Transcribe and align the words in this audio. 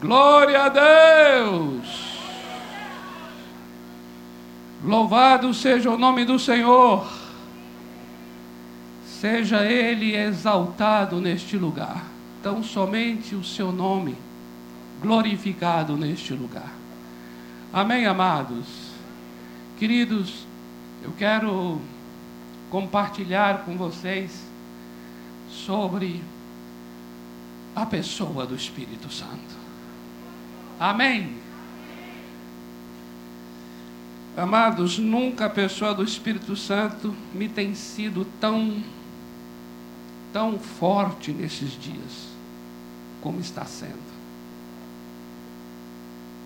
Glória 0.00 0.62
a 0.62 0.68
Deus! 0.70 2.10
Louvado 4.82 5.52
seja 5.52 5.90
o 5.90 5.98
nome 5.98 6.24
do 6.24 6.38
Senhor. 6.38 7.06
Seja 9.06 9.66
Ele 9.66 10.16
exaltado 10.16 11.20
neste 11.20 11.58
lugar. 11.58 12.02
Tão 12.42 12.62
somente 12.62 13.34
o 13.34 13.44
seu 13.44 13.70
nome 13.70 14.16
glorificado 15.02 15.98
neste 15.98 16.32
lugar. 16.32 16.72
Amém, 17.70 18.06
amados? 18.06 18.66
Queridos, 19.78 20.46
eu 21.02 21.12
quero 21.18 21.78
compartilhar 22.70 23.64
com 23.66 23.76
vocês 23.76 24.46
sobre 25.50 26.22
a 27.76 27.84
pessoa 27.84 28.46
do 28.46 28.54
Espírito 28.54 29.12
Santo. 29.12 29.59
Amém? 30.80 31.36
Amados, 34.34 34.96
nunca 34.96 35.44
a 35.44 35.50
pessoa 35.50 35.92
do 35.92 36.02
Espírito 36.02 36.56
Santo 36.56 37.14
me 37.34 37.50
tem 37.50 37.74
sido 37.74 38.24
tão, 38.40 38.82
tão 40.32 40.58
forte 40.58 41.32
nesses 41.32 41.78
dias 41.78 42.30
como 43.20 43.40
está 43.40 43.66
sendo. 43.66 44.10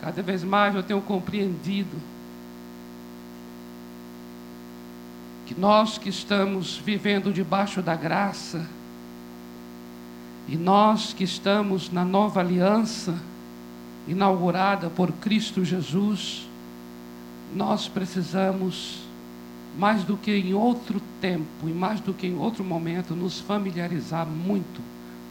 Cada 0.00 0.20
vez 0.20 0.42
mais 0.42 0.74
eu 0.74 0.82
tenho 0.82 1.00
compreendido 1.00 1.96
que 5.46 5.54
nós 5.54 5.96
que 5.96 6.08
estamos 6.08 6.76
vivendo 6.76 7.32
debaixo 7.32 7.80
da 7.80 7.94
graça, 7.94 8.66
e 10.48 10.56
nós 10.56 11.12
que 11.12 11.22
estamos 11.22 11.88
na 11.88 12.04
nova 12.04 12.40
aliança, 12.40 13.16
inaugurada 14.06 14.90
por 14.90 15.10
Cristo 15.12 15.64
Jesus, 15.64 16.48
nós 17.54 17.88
precisamos, 17.88 19.00
mais 19.78 20.04
do 20.04 20.16
que 20.16 20.32
em 20.32 20.54
outro 20.54 21.00
tempo 21.20 21.68
e 21.68 21.72
mais 21.72 22.00
do 22.00 22.12
que 22.12 22.26
em 22.26 22.36
outro 22.36 22.62
momento, 22.62 23.14
nos 23.14 23.40
familiarizar 23.40 24.26
muito 24.26 24.80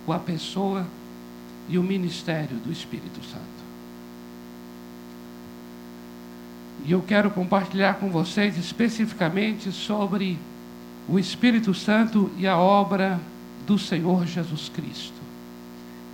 com 0.06 0.14
a 0.14 0.20
pessoa 0.20 0.86
e 1.70 1.78
o 1.78 1.84
ministério 1.84 2.58
do 2.58 2.72
Espírito 2.72 3.24
Santo. 3.24 3.64
E 6.86 6.92
eu 6.92 7.02
quero 7.02 7.32
compartilhar 7.32 7.96
com 7.96 8.10
vocês 8.10 8.58
especificamente 8.58 9.72
sobre 9.72 10.38
o 11.08 11.18
Espírito 11.18 11.74
Santo 11.74 12.30
e 12.38 12.46
a 12.48 12.58
obra 12.58 13.20
do 13.66 13.78
Senhor 13.78 14.26
Jesus 14.26 14.70
Cristo, 14.70 15.22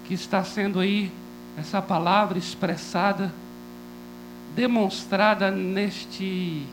que 0.05 0.13
está 0.13 0.43
sendo 0.43 0.79
aí 0.79 1.11
essa 1.59 1.81
palavra 1.81 2.37
expressada, 2.37 3.33
demonstrada 4.55 5.51
neste, 5.51 6.65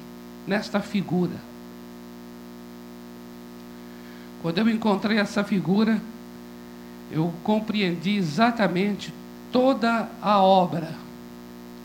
nesta 0.47 0.81
figura. 0.81 1.35
Quando 4.41 4.59
eu 4.59 4.69
encontrei 4.71 5.19
essa 5.19 5.43
figura, 5.43 6.01
eu 7.11 7.33
compreendi 7.43 8.17
exatamente 8.17 9.13
toda 9.51 10.09
a 10.23 10.41
obra, 10.41 10.95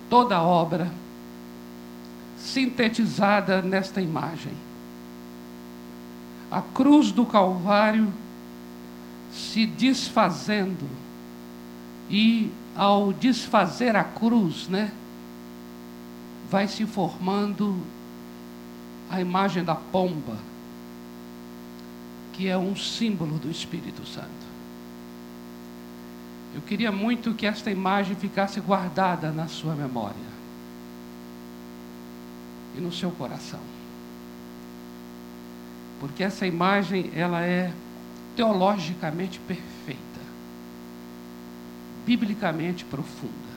toda 0.10 0.36
a 0.36 0.44
obra 0.44 0.92
sintetizada 2.38 3.64
nesta 3.64 4.00
imagem. 4.00 4.54
A 6.52 6.62
cruz 6.62 7.12
do 7.12 7.26
Calvário 7.26 8.14
se 9.32 9.66
desfazendo 9.66 10.88
e 12.10 12.52
ao 12.76 13.12
desfazer 13.14 13.96
a 13.96 14.04
cruz, 14.04 14.68
né, 14.68 14.92
vai 16.50 16.68
se 16.68 16.86
formando 16.86 17.82
a 19.10 19.20
imagem 19.20 19.64
da 19.64 19.76
pomba, 19.76 20.38
que 22.34 22.48
é 22.48 22.58
um 22.58 22.76
símbolo 22.76 23.38
do 23.38 23.50
Espírito 23.50 24.06
Santo. 24.06 24.52
Eu 26.54 26.62
queria 26.62 26.92
muito 26.92 27.34
que 27.34 27.46
esta 27.46 27.72
imagem 27.72 28.16
ficasse 28.16 28.60
guardada 28.60 29.32
na 29.32 29.48
sua 29.48 29.74
memória 29.74 30.32
e 32.76 32.82
no 32.82 32.92
seu 32.92 33.12
coração. 33.12 33.60
Porque 36.00 36.24
essa 36.24 36.46
imagem, 36.46 37.12
ela 37.14 37.42
é 37.44 37.72
teologicamente 38.36 39.40
perfeita, 39.40 40.11
biblicamente 42.06 42.86
profunda. 42.86 43.52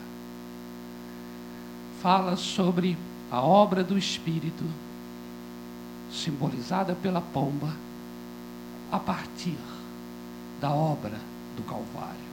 Fala 2.01 2.35
sobre 2.35 2.97
a 3.31 3.41
obra 3.41 3.83
do 3.83 3.97
Espírito, 3.97 4.63
simbolizada 6.11 6.95
pela 6.95 7.21
pomba, 7.21 7.75
a 8.91 8.99
partir 8.99 9.57
da 10.61 10.69
obra 10.69 11.19
do 11.55 11.63
Calvário. 11.63 12.25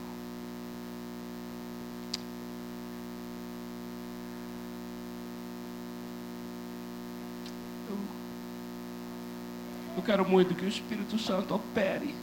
Eu 9.95 10.01
quero 10.01 10.27
muito 10.27 10.55
que 10.55 10.65
o 10.65 10.67
Espírito 10.67 11.17
Santo 11.17 11.55
opere 11.55 12.13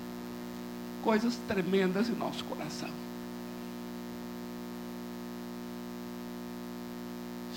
coisas 1.03 1.37
tremendas 1.49 2.09
em 2.09 2.15
nosso 2.15 2.45
coração. 2.45 2.91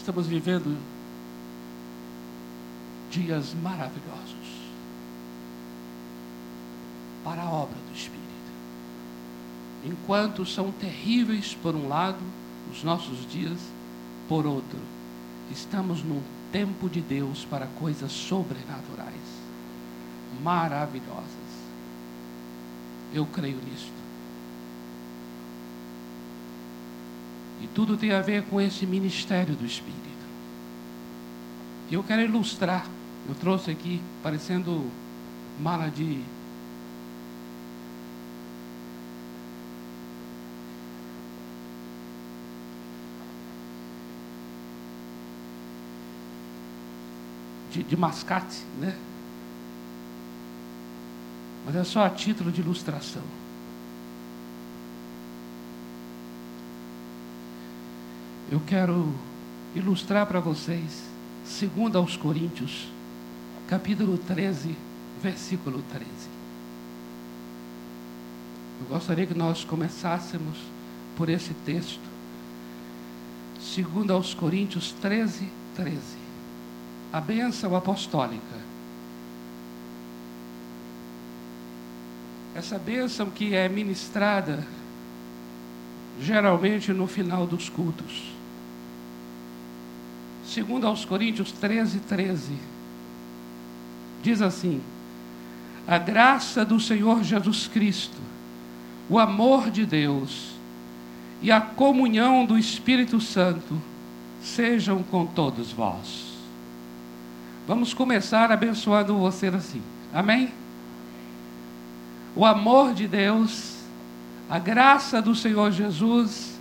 Estamos 0.03 0.27
vivendo 0.27 0.77
dias 3.09 3.53
maravilhosos 3.53 4.67
para 7.23 7.43
a 7.43 7.49
obra 7.49 7.77
do 7.77 7.95
Espírito. 7.95 8.21
Enquanto 9.81 10.45
são 10.45 10.73
terríveis 10.73 11.55
por 11.55 11.73
um 11.73 11.87
lado 11.87 12.21
os 12.69 12.83
nossos 12.83 13.25
dias, 13.25 13.57
por 14.27 14.45
outro, 14.45 14.77
estamos 15.49 16.03
num 16.03 16.21
tempo 16.51 16.89
de 16.89 16.99
Deus 16.99 17.45
para 17.45 17.67
coisas 17.67 18.11
sobrenaturais 18.11 19.13
maravilhosas. 20.41 21.23
Eu 23.13 23.25
creio 23.25 23.61
nisto. 23.61 24.02
E 27.63 27.67
tudo 27.67 27.95
tem 27.95 28.11
a 28.11 28.21
ver 28.21 28.43
com 28.43 28.59
esse 28.59 28.85
ministério 28.85 29.55
do 29.55 29.65
Espírito. 29.65 30.01
E 31.89 31.93
eu 31.93 32.03
quero 32.03 32.21
ilustrar. 32.21 32.89
Eu 33.27 33.33
trouxe 33.35 33.71
aqui, 33.71 34.01
parecendo 34.21 34.91
mala 35.57 35.89
de. 35.89 36.21
De, 47.71 47.81
de 47.81 47.97
mascate, 47.97 48.61
né? 48.77 48.95
mas 51.65 51.75
é 51.75 51.83
só 51.83 52.05
a 52.05 52.09
título 52.09 52.51
de 52.51 52.61
ilustração. 52.61 53.23
Eu 58.53 58.61
quero 58.67 59.11
ilustrar 59.73 60.27
para 60.27 60.39
vocês, 60.39 61.01
segundo 61.43 61.97
aos 61.97 62.15
Coríntios, 62.15 62.87
capítulo 63.67 64.15
13, 64.15 64.77
versículo 65.19 65.81
13. 65.81 66.05
Eu 68.79 68.85
gostaria 68.85 69.25
que 69.25 69.33
nós 69.33 69.63
começássemos 69.63 70.55
por 71.17 71.29
esse 71.29 71.55
texto. 71.65 72.07
Segundo 73.59 74.13
aos 74.13 74.35
Coríntios 74.35 74.91
13, 75.01 75.49
13. 75.75 75.99
A 77.11 77.19
bênção 77.19 77.75
apostólica 77.75 78.61
Essa 82.53 82.77
bênção 82.77 83.31
que 83.31 83.55
é 83.55 83.67
ministrada 83.67 84.63
geralmente 86.21 86.93
no 86.93 87.07
final 87.07 87.47
dos 87.47 87.67
cultos. 87.67 88.42
Segundo 90.53 90.85
aos 90.85 91.03
Coríntios 91.03 91.51
13, 91.51 91.99
13, 91.99 92.53
diz 94.21 94.41
assim: 94.41 94.81
A 95.87 95.97
graça 95.97 96.63
do 96.63 96.79
Senhor 96.79 97.23
Jesus 97.23 97.67
Cristo, 97.67 98.17
o 99.09 99.17
amor 99.17 99.71
de 99.71 99.85
Deus 99.85 100.53
e 101.41 101.51
a 101.51 101.59
comunhão 101.59 102.45
do 102.45 102.57
Espírito 102.57 103.19
Santo 103.19 103.81
sejam 104.41 105.01
com 105.03 105.25
todos 105.25 105.71
vós. 105.71 106.33
Vamos 107.67 107.93
começar 107.93 108.51
abençoando 108.51 109.17
você 109.17 109.47
assim. 109.47 109.81
Amém? 110.13 110.51
o 112.35 112.45
amor 112.45 112.93
de 112.93 113.07
Deus, 113.07 113.77
a 114.49 114.57
graça 114.57 115.21
do 115.21 115.35
Senhor 115.35 115.71
Jesus 115.71 116.52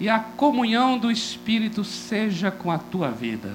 e 0.00 0.08
a 0.08 0.18
comunhão 0.18 0.98
do 0.98 1.10
Espírito 1.10 1.84
seja 1.84 2.50
com 2.50 2.70
a 2.70 2.78
tua 2.78 3.10
vida. 3.10 3.54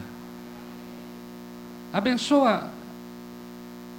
Abençoa 1.92 2.70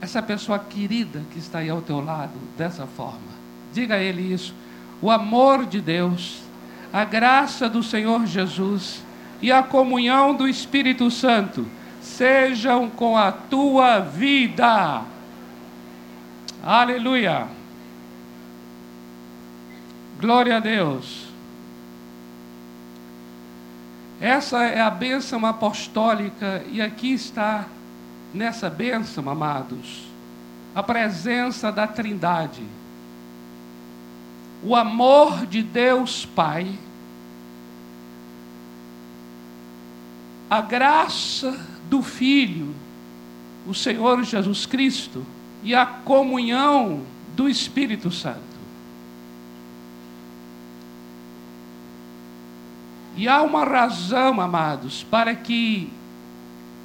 essa 0.01 0.23
pessoa 0.23 0.59
querida 0.61 1.25
que 1.33 1.41
está 1.41 1.59
aí 1.59 1.69
ao 1.69 1.83
teu 1.83 2.01
lado 2.01 2.39
dessa 2.57 2.87
forma. 2.87 3.35
Diga 3.73 3.97
a 3.97 3.99
ele 3.99 4.33
isso. 4.33 4.55
O 5.03 5.11
amor 5.11 5.67
de 5.67 5.81
Deus, 5.81 6.41
a 6.93 7.05
graça 7.05 7.69
do 7.69 7.83
Senhor 7.83 8.25
Jesus 8.27 9.03
e 9.43 9.51
a 9.51 9.63
comunhão 9.63 10.33
do 10.33 10.47
Espírito 10.47 11.11
Santo 11.11 11.67
sejam 12.01 12.89
com 12.89 13.19
a 13.19 13.33
tua 13.33 13.99
vida. 13.99 15.03
Aleluia. 16.63 17.49
Glória 20.21 20.59
a 20.59 20.61
Deus. 20.61 21.26
Essa 24.21 24.65
é 24.65 24.81
a 24.81 24.91
bênção 24.91 25.45
apostólica, 25.45 26.65
e 26.71 26.81
aqui 26.81 27.13
está, 27.13 27.67
nessa 28.33 28.71
bênção, 28.71 29.29
amados, 29.29 30.05
a 30.75 30.83
presença 30.83 31.71
da 31.71 31.87
Trindade. 31.87 32.63
O 34.63 34.75
amor 34.75 35.47
de 35.47 35.63
Deus 35.63 36.25
Pai, 36.25 36.79
a 40.49 40.63
graça 40.63 41.67
do 41.91 42.03
Filho, 42.03 42.75
o 43.67 43.75
Senhor 43.75 44.23
Jesus 44.25 44.65
Cristo, 44.65 45.27
e 45.63 45.75
a 45.75 45.85
comunhão 45.85 47.03
do 47.35 47.49
Espírito 47.49 48.11
Santo. 48.11 48.56
E 53.17 53.27
há 53.27 53.43
uma 53.43 53.65
razão, 53.65 54.39
amados, 54.43 55.03
para 55.03 55.35
que 55.35 55.91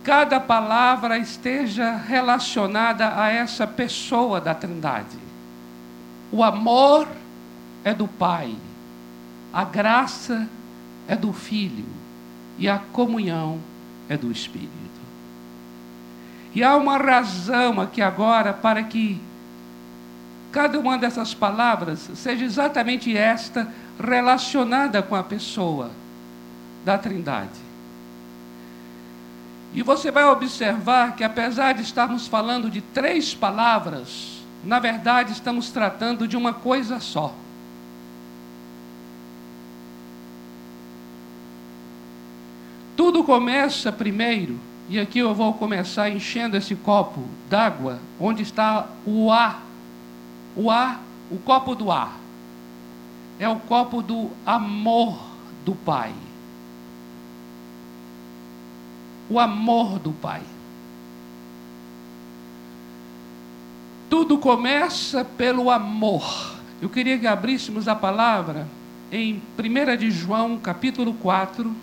cada 0.02 0.40
palavra 0.40 1.18
esteja 1.18 1.98
relacionada 1.98 3.22
a 3.22 3.30
essa 3.30 3.68
pessoa 3.68 4.40
da 4.40 4.56
Trindade. 4.56 5.20
O 6.32 6.42
amor 6.42 7.06
é 7.84 7.94
do 7.94 8.08
Pai, 8.08 8.56
a 9.52 9.66
graça 9.66 10.48
é 11.06 11.18
do 11.18 11.34
Filho 11.34 11.86
e 12.58 12.70
a 12.70 12.80
comunhão 12.80 13.60
é 14.08 14.16
do 14.16 14.32
Espírito. 14.32 14.72
E 16.56 16.64
há 16.64 16.78
uma 16.78 16.98
razão 16.98 17.82
aqui 17.82 18.02
agora 18.02 18.54
para 18.54 18.82
que 18.84 19.22
cada 20.50 20.80
uma 20.80 20.98
dessas 20.98 21.34
palavras 21.34 22.10
seja 22.16 22.46
exatamente 22.46 23.16
esta 23.16 23.68
relacionada 24.00 25.02
com 25.02 25.16
a 25.16 25.24
pessoa 25.24 25.92
da 26.84 26.98
Trindade. 26.98 27.72
E 29.74 29.82
você 29.82 30.12
vai 30.12 30.26
observar 30.26 31.16
que, 31.16 31.24
apesar 31.24 31.74
de 31.74 31.82
estarmos 31.82 32.28
falando 32.28 32.70
de 32.70 32.82
três 32.82 33.34
palavras, 33.34 34.42
na 34.64 34.80
verdade 34.80 35.32
estamos 35.32 35.70
tratando 35.70 36.28
de 36.28 36.36
uma 36.36 36.54
coisa 36.54 37.00
só. 37.00 37.34
Tudo 42.98 43.24
começa 43.24 43.92
primeiro, 43.92 44.60
e 44.90 45.00
aqui 45.00 45.20
eu 45.20 45.34
vou 45.34 45.54
começar 45.54 46.10
enchendo 46.10 46.58
esse 46.58 46.76
copo 46.76 47.24
d'água, 47.50 48.00
onde 48.20 48.44
está 48.44 48.88
o 49.06 49.32
ar. 49.32 49.64
O 50.54 50.70
ar, 50.70 51.02
o 51.32 51.38
copo 51.38 51.74
do 51.74 51.90
ar. 51.90 52.20
É 53.40 53.48
o 53.48 53.56
copo 53.56 54.02
do 54.02 54.30
amor 54.46 55.18
do 55.64 55.74
Pai 55.74 56.14
o 59.32 59.40
amor 59.40 59.98
do 59.98 60.12
Pai. 60.12 60.42
Tudo 64.10 64.38
começa 64.38 65.24
pelo 65.24 65.72
amor. 65.72 66.56
Eu 66.82 66.90
queria 66.90 67.18
que 67.18 67.26
abríssemos 67.26 67.88
a 67.88 67.96
palavra 67.96 68.68
em 69.10 69.42
1 69.58 69.96
de 69.96 70.12
João, 70.12 70.58
capítulo 70.58 71.14
4, 71.14 71.74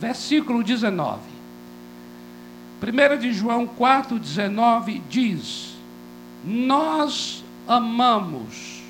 versículo 0.00 0.64
19. 0.64 1.20
1 2.82 3.18
de 3.18 3.32
João 3.32 3.64
4, 3.64 4.18
19 4.18 5.00
diz: 5.08 5.76
Nós 6.44 7.44
amamos, 7.68 8.82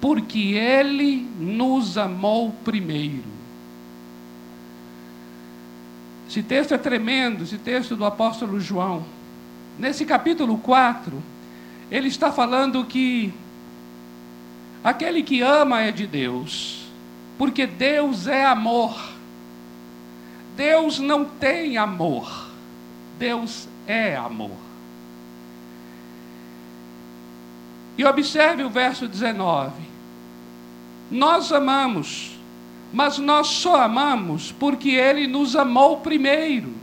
porque 0.00 0.56
Ele 0.56 1.30
nos 1.38 1.96
amou 1.96 2.50
primeiro. 2.64 3.41
Esse 6.32 6.42
texto 6.42 6.72
é 6.72 6.78
tremendo, 6.78 7.44
esse 7.44 7.58
texto 7.58 7.94
do 7.94 8.06
apóstolo 8.06 8.58
João. 8.58 9.04
Nesse 9.78 10.06
capítulo 10.06 10.56
4, 10.56 11.22
ele 11.90 12.08
está 12.08 12.32
falando 12.32 12.86
que 12.86 13.34
aquele 14.82 15.22
que 15.22 15.42
ama 15.42 15.82
é 15.82 15.92
de 15.92 16.06
Deus, 16.06 16.86
porque 17.36 17.66
Deus 17.66 18.26
é 18.26 18.46
amor. 18.46 18.98
Deus 20.56 20.98
não 20.98 21.26
tem 21.26 21.76
amor, 21.76 22.48
Deus 23.18 23.68
é 23.86 24.16
amor. 24.16 24.56
E 27.98 28.06
observe 28.06 28.62
o 28.64 28.70
verso 28.70 29.06
19: 29.06 29.82
Nós 31.10 31.52
amamos 31.52 32.31
mas 32.92 33.18
nós 33.18 33.46
só 33.46 33.80
amamos 33.80 34.52
porque 34.52 34.90
Ele 34.90 35.26
nos 35.26 35.56
amou 35.56 36.00
primeiro. 36.00 36.74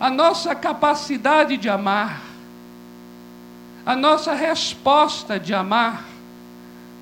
A 0.00 0.08
nossa 0.08 0.54
capacidade 0.54 1.56
de 1.58 1.68
amar, 1.68 2.22
a 3.84 3.94
nossa 3.94 4.32
resposta 4.32 5.38
de 5.38 5.52
amar, 5.52 6.04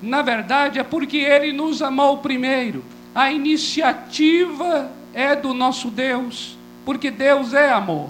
na 0.01 0.21
verdade 0.21 0.77
é 0.77 0.83
porque 0.83 1.17
Ele 1.17 1.53
nos 1.53 1.81
amou 1.81 2.17
primeiro. 2.17 2.83
A 3.15 3.31
iniciativa 3.31 4.91
é 5.13 5.35
do 5.35 5.53
nosso 5.53 5.89
Deus, 5.89 6.57
porque 6.85 7.09
Deus 7.09 7.53
é 7.53 7.71
amor. 7.71 8.09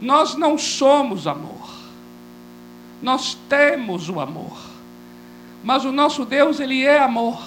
Nós 0.00 0.36
não 0.36 0.58
somos 0.58 1.26
amor, 1.26 1.74
nós 3.02 3.36
temos 3.48 4.10
o 4.10 4.20
amor. 4.20 4.75
Mas 5.66 5.84
o 5.84 5.90
nosso 5.90 6.24
Deus, 6.24 6.60
ele 6.60 6.84
é 6.84 7.00
amor. 7.00 7.42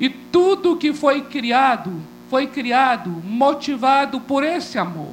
E 0.00 0.08
tudo 0.08 0.78
que 0.78 0.94
foi 0.94 1.20
criado, 1.20 1.92
foi 2.30 2.46
criado 2.46 3.10
motivado 3.10 4.22
por 4.22 4.42
esse 4.42 4.78
amor. 4.78 5.12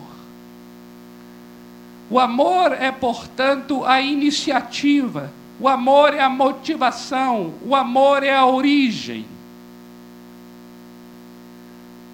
O 2.10 2.17
amor 2.17 2.71
é, 2.71 2.93
portanto, 2.93 3.83
a 3.83 4.00
iniciativa, 4.00 5.33
o 5.60 5.67
amor 5.67 6.13
é 6.13 6.21
a 6.21 6.29
motivação, 6.29 7.55
o 7.62 7.75
amor 7.75 8.24
é 8.24 8.33
a 8.33 8.45
origem. 8.45 9.25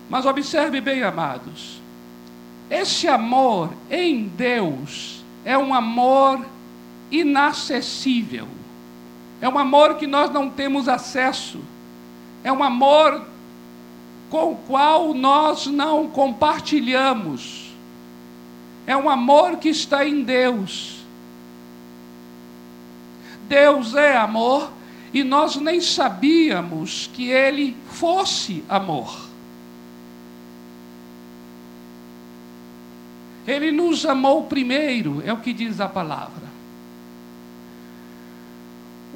Mas 0.10 0.26
observe 0.26 0.82
bem, 0.82 1.04
amados, 1.04 1.80
esse 2.68 3.08
amor 3.08 3.72
em 3.92 4.24
Deus 4.24 5.24
é 5.46 5.56
um 5.56 5.72
amor 5.72 6.44
inacessível. 7.12 8.57
É 9.40 9.48
um 9.48 9.58
amor 9.58 9.96
que 9.96 10.08
nós 10.08 10.32
não 10.32 10.50
temos 10.50 10.88
acesso. 10.88 11.60
É 12.44 12.52
um 12.52 12.64
amor 12.64 13.24
com 14.30 14.52
o 14.52 14.56
qual 14.56 15.14
nós 15.14 15.68
não 15.68 16.08
compartilhamos. 16.08 17.72
É 18.86 18.96
um 18.96 19.10
amor 19.10 19.58
que 19.58 19.70
está 19.70 20.06
em 20.06 20.24
Deus. 20.24 20.98
Deus 23.48 23.96
é 23.96 24.18
amor 24.18 24.72
e 25.14 25.24
nós 25.24 25.56
nem 25.56 25.80
sabíamos 25.80 27.10
que 27.14 27.30
Ele 27.30 27.76
fosse 27.90 28.64
amor. 28.68 29.28
Ele 33.48 33.72
nos 33.72 34.06
amou 34.06 34.44
primeiro, 34.44 35.24
é 35.26 35.32
o 35.32 35.38
que 35.38 35.54
diz 35.54 35.80
a 35.80 35.88
palavra. 35.88 36.47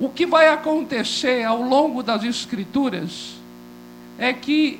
O 0.01 0.09
que 0.09 0.25
vai 0.25 0.47
acontecer 0.47 1.43
ao 1.43 1.61
longo 1.61 2.01
das 2.01 2.23
Escrituras 2.23 3.35
é 4.17 4.33
que 4.33 4.79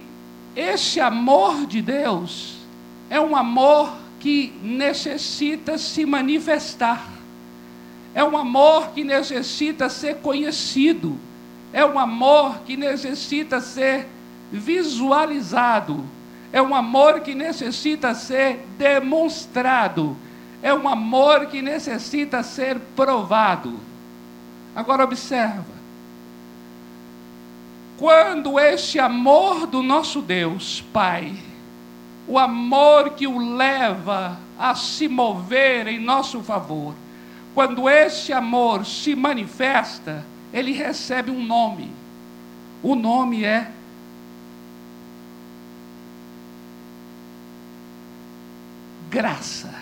esse 0.56 1.00
amor 1.00 1.68
de 1.68 1.80
Deus 1.80 2.56
é 3.08 3.22
um 3.22 3.36
amor 3.36 3.94
que 4.20 4.52
necessita 4.64 5.78
se 5.78 6.08
manifestar, 6.08 7.08
é 8.16 8.24
um 8.24 8.36
amor 8.36 8.94
que 8.96 9.04
necessita 9.04 9.90
ser 9.90 10.16
conhecido, 10.16 11.16
é 11.72 11.86
um 11.86 12.00
amor 12.00 12.62
que 12.66 12.76
necessita 12.76 13.62
ser 13.62 14.08
visualizado, 14.52 16.04
é 16.52 16.60
um 16.60 16.74
amor 16.74 17.20
que 17.20 17.36
necessita 17.36 18.16
ser 18.16 18.66
demonstrado, 18.76 20.18
é 20.64 20.74
um 20.74 20.90
amor 20.90 21.46
que 21.46 21.62
necessita 21.62 22.42
ser 22.42 22.80
provado. 22.96 23.91
Agora 24.76 25.04
observa. 25.04 25.82
quando 28.02 28.60
esse 28.60 28.98
amor 29.00 29.68
do 29.68 29.84
nosso 29.84 30.24
Deus, 30.24 30.84
Pai, 30.92 31.38
o 32.28 32.40
amor 32.40 33.12
que 33.12 33.28
o 33.28 33.38
leva 33.38 34.40
a 34.58 34.74
se 34.74 35.08
mover 35.08 35.86
em 35.88 36.00
nosso 36.00 36.42
favor, 36.42 36.96
quando 37.54 37.88
esse 37.88 38.34
amor 38.34 38.88
se 38.88 39.16
manifesta, 39.16 40.26
ele 40.52 40.72
recebe 40.72 41.30
um 41.30 41.46
nome. 41.46 41.92
O 42.82 42.96
nome 42.96 43.44
é 43.44 43.70
graça. 49.12 49.74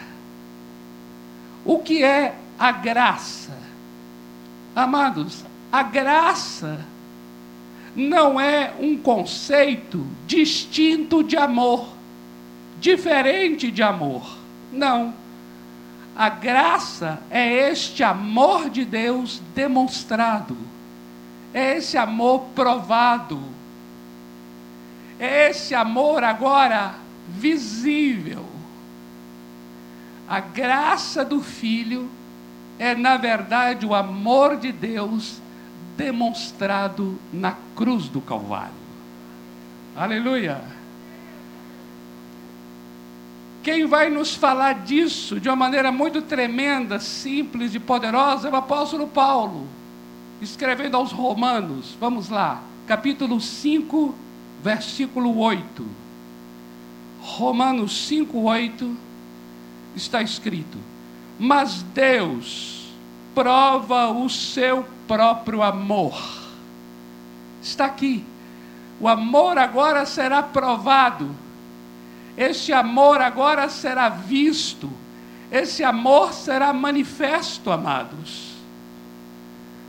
O 1.63 1.79
que 1.79 2.03
é 2.03 2.35
a 2.57 2.71
graça? 2.71 3.58
Amados, 4.79 5.43
a 5.69 5.83
graça 5.83 6.79
não 7.93 8.39
é 8.39 8.73
um 8.79 8.97
conceito 8.97 10.07
distinto 10.25 11.21
de 11.21 11.35
amor, 11.35 11.89
diferente 12.79 13.69
de 13.71 13.83
amor. 13.83 14.37
Não. 14.71 15.13
A 16.15 16.29
graça 16.29 17.21
é 17.29 17.69
este 17.69 18.05
amor 18.05 18.69
de 18.69 18.85
Deus 18.85 19.41
demonstrado, 19.53 20.55
é 21.53 21.75
esse 21.75 21.97
amor 21.97 22.45
provado, 22.55 23.37
é 25.19 25.49
esse 25.49 25.75
amor 25.75 26.23
agora 26.23 26.95
visível. 27.27 28.45
A 30.25 30.39
graça 30.39 31.25
do 31.25 31.41
Filho 31.41 32.09
é, 32.79 32.95
na 32.95 33.17
verdade, 33.17 33.85
o 33.85 33.93
amor 33.93 34.55
de 34.55 34.71
Deus 34.71 35.41
demonstrado 35.97 37.19
na 37.31 37.55
cruz 37.75 38.07
do 38.07 38.21
Calvário. 38.21 38.71
Aleluia! 39.95 40.61
Quem 43.61 43.85
vai 43.85 44.09
nos 44.09 44.33
falar 44.33 44.85
disso 44.85 45.41
de 45.41 45.49
uma 45.49 45.57
maneira 45.57 45.91
muito 45.91 46.21
tremenda, 46.21 47.01
simples 47.01 47.75
e 47.75 47.79
poderosa 47.79 48.47
é 48.47 48.51
o 48.51 48.55
apóstolo 48.55 49.07
Paulo, 49.07 49.67
escrevendo 50.41 50.95
aos 50.95 51.11
Romanos. 51.11 51.97
Vamos 51.99 52.29
lá, 52.29 52.63
capítulo 52.87 53.41
5, 53.41 54.15
versículo 54.63 55.37
8. 55.37 55.85
Romanos 57.19 58.07
5, 58.07 58.39
8 58.39 58.97
está 59.97 60.21
escrito: 60.21 60.77
Mas 61.39 61.81
Deus 61.93 62.91
prova 63.33 64.09
o 64.09 64.29
seu 64.29 64.85
próprio 65.07 65.63
amor. 65.63 66.21
Está 67.61 67.85
aqui. 67.85 68.25
O 68.99 69.07
amor 69.07 69.57
agora 69.57 70.05
será 70.05 70.43
provado. 70.43 71.33
Este 72.35 72.73
amor 72.73 73.21
agora 73.21 73.69
será 73.69 74.09
visto. 74.09 74.91
Esse 75.49 75.81
amor 75.81 76.33
será 76.33 76.73
manifesto, 76.73 77.71
amados. 77.71 78.49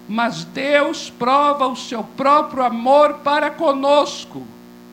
Mas 0.08 0.44
Deus 0.44 1.10
prova 1.10 1.66
o 1.66 1.74
seu 1.74 2.04
próprio 2.04 2.64
amor 2.64 3.14
para 3.24 3.50
conosco, 3.50 4.46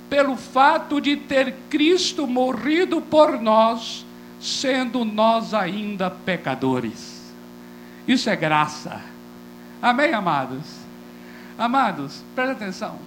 pelo 0.09 0.35
fato 0.35 0.99
de 0.99 1.17
ter 1.17 1.53
Cristo 1.69 2.25
morrido 2.25 2.99
por 2.99 3.39
nós, 3.39 4.05
sendo 4.39 5.03
nós 5.03 5.53
ainda 5.53 6.09
pecadores. 6.09 7.33
Isso 8.07 8.29
é 8.29 8.35
graça. 8.35 9.01
Amém, 9.81 10.13
amados? 10.13 10.63
Amados, 11.57 12.23
presta 12.35 12.53
atenção. 12.53 12.99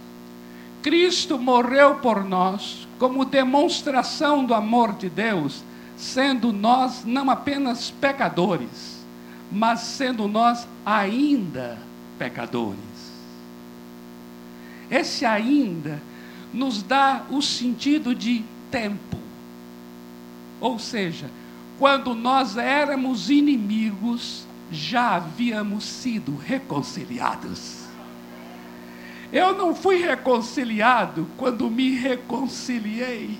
Cristo 0.83 1.39
morreu 1.39 1.97
por 1.97 2.25
nós 2.25 2.89
como 2.99 3.25
demonstração 3.25 4.45
do 4.45 4.55
amor 4.55 4.95
de 4.95 5.09
Deus, 5.09 5.63
sendo 5.97 6.53
nós 6.53 7.05
não 7.05 7.31
apenas 7.31 7.91
pecadores, 7.91 9.05
mas 9.51 9.81
sendo 9.81 10.27
nós 10.27 10.67
ainda 10.85 11.79
pecadores. 12.19 12.79
Esse 14.91 15.25
ainda 15.25 16.01
nos 16.53 16.83
dá 16.83 17.23
o 17.31 17.41
sentido 17.41 18.15
de 18.15 18.45
tempo. 18.71 19.30
Ou 20.61 20.79
seja, 20.79 21.31
quando 21.79 22.14
nós 22.14 22.57
éramos 22.57 23.31
inimigos, 23.31 24.47
já 24.71 25.17
havíamos 25.17 25.85
sido 25.85 26.37
reconciliados. 26.37 27.81
Eu 29.33 29.57
não 29.57 29.75
fui 29.75 29.97
reconciliado 29.97 31.26
quando 31.37 31.71
me 31.71 31.97
reconciliei. 31.97 33.38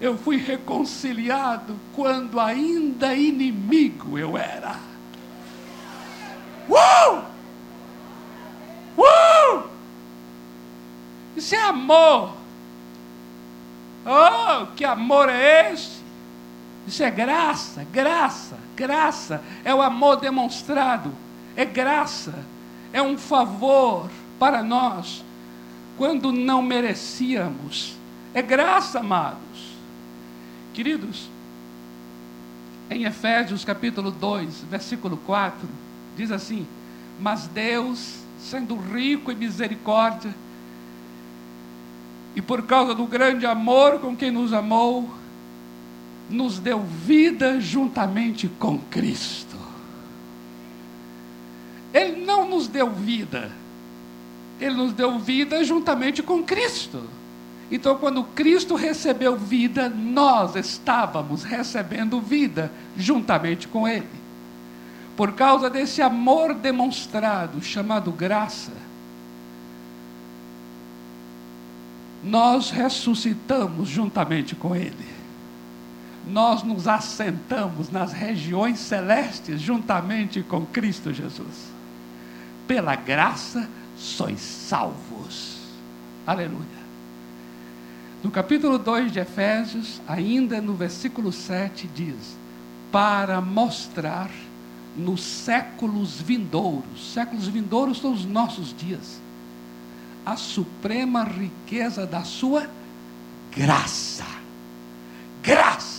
Eu 0.00 0.18
fui 0.18 0.36
reconciliado 0.36 1.78
quando 1.92 2.38
ainda 2.40 3.14
inimigo 3.14 4.18
eu 4.18 4.36
era. 4.36 4.76
Uh! 6.68 7.22
Uh! 8.98 9.62
Isso 11.36 11.54
é 11.54 11.62
amor. 11.68 12.34
Oh, 14.04 14.66
que 14.74 14.84
amor 14.84 15.28
é 15.28 15.72
esse? 15.72 16.01
Isso 16.86 17.02
é 17.02 17.10
graça, 17.10 17.86
graça, 17.92 18.58
graça. 18.76 19.42
É 19.64 19.74
o 19.74 19.82
amor 19.82 20.16
demonstrado. 20.16 21.12
É 21.56 21.64
graça. 21.64 22.34
É 22.92 23.00
um 23.00 23.16
favor 23.16 24.10
para 24.38 24.62
nós 24.62 25.24
quando 25.96 26.32
não 26.32 26.62
merecíamos. 26.62 27.96
É 28.34 28.42
graça, 28.42 29.00
amados. 29.00 29.72
Queridos, 30.74 31.28
em 32.90 33.04
Efésios 33.04 33.64
capítulo 33.64 34.10
2, 34.10 34.64
versículo 34.70 35.16
4, 35.18 35.68
diz 36.16 36.30
assim: 36.30 36.66
Mas 37.20 37.46
Deus, 37.46 38.16
sendo 38.38 38.74
rico 38.76 39.30
em 39.30 39.36
misericórdia, 39.36 40.34
e 42.34 42.40
por 42.40 42.62
causa 42.62 42.94
do 42.94 43.06
grande 43.06 43.46
amor 43.46 43.98
com 44.00 44.16
quem 44.16 44.30
nos 44.30 44.52
amou, 44.52 45.10
nos 46.32 46.58
deu 46.58 46.80
vida 46.80 47.60
juntamente 47.60 48.48
com 48.58 48.78
Cristo. 48.78 49.56
Ele 51.92 52.24
não 52.24 52.48
nos 52.48 52.66
deu 52.66 52.90
vida, 52.90 53.52
ele 54.58 54.74
nos 54.74 54.92
deu 54.92 55.18
vida 55.18 55.62
juntamente 55.62 56.22
com 56.22 56.42
Cristo. 56.42 57.04
Então, 57.70 57.96
quando 57.96 58.24
Cristo 58.24 58.74
recebeu 58.74 59.36
vida, 59.36 59.88
nós 59.88 60.56
estávamos 60.56 61.42
recebendo 61.42 62.20
vida 62.20 62.70
juntamente 62.96 63.68
com 63.68 63.86
Ele. 63.88 64.08
Por 65.16 65.32
causa 65.32 65.70
desse 65.70 66.02
amor 66.02 66.54
demonstrado, 66.54 67.62
chamado 67.62 68.12
graça, 68.12 68.72
nós 72.22 72.70
ressuscitamos 72.70 73.88
juntamente 73.88 74.54
com 74.54 74.76
Ele 74.76 75.11
nós 76.26 76.62
nos 76.62 76.86
assentamos 76.86 77.90
nas 77.90 78.12
regiões 78.12 78.78
celestes 78.78 79.60
juntamente 79.60 80.42
com 80.42 80.64
Cristo 80.64 81.12
Jesus. 81.12 81.72
Pela 82.66 82.94
graça 82.94 83.68
sois 83.96 84.40
salvos. 84.40 85.58
Aleluia. 86.26 86.82
No 88.22 88.30
capítulo 88.30 88.78
2 88.78 89.10
de 89.10 89.18
Efésios, 89.18 90.00
ainda 90.06 90.60
no 90.60 90.74
versículo 90.74 91.32
7, 91.32 91.88
diz: 91.92 92.36
Para 92.92 93.40
mostrar 93.40 94.30
nos 94.96 95.22
séculos 95.22 96.20
vindouros, 96.20 97.12
séculos 97.12 97.48
vindouros 97.48 97.98
são 97.98 98.12
os 98.12 98.24
nossos 98.24 98.72
dias, 98.76 99.20
a 100.24 100.36
suprema 100.36 101.24
riqueza 101.24 102.06
da 102.06 102.22
sua 102.22 102.70
graça. 103.56 104.24
Graça 105.42 105.91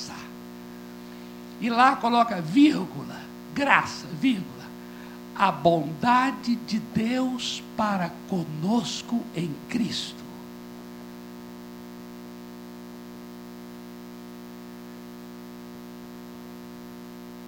e 1.63 1.69
lá 1.69 1.95
coloca 1.95 2.41
vírgula, 2.41 3.21
graça, 3.55 4.05
vírgula. 4.19 4.51
A 5.33 5.49
bondade 5.49 6.57
de 6.57 6.77
Deus 6.77 7.63
para 7.77 8.11
conosco 8.27 9.23
em 9.33 9.49
Cristo. 9.69 10.21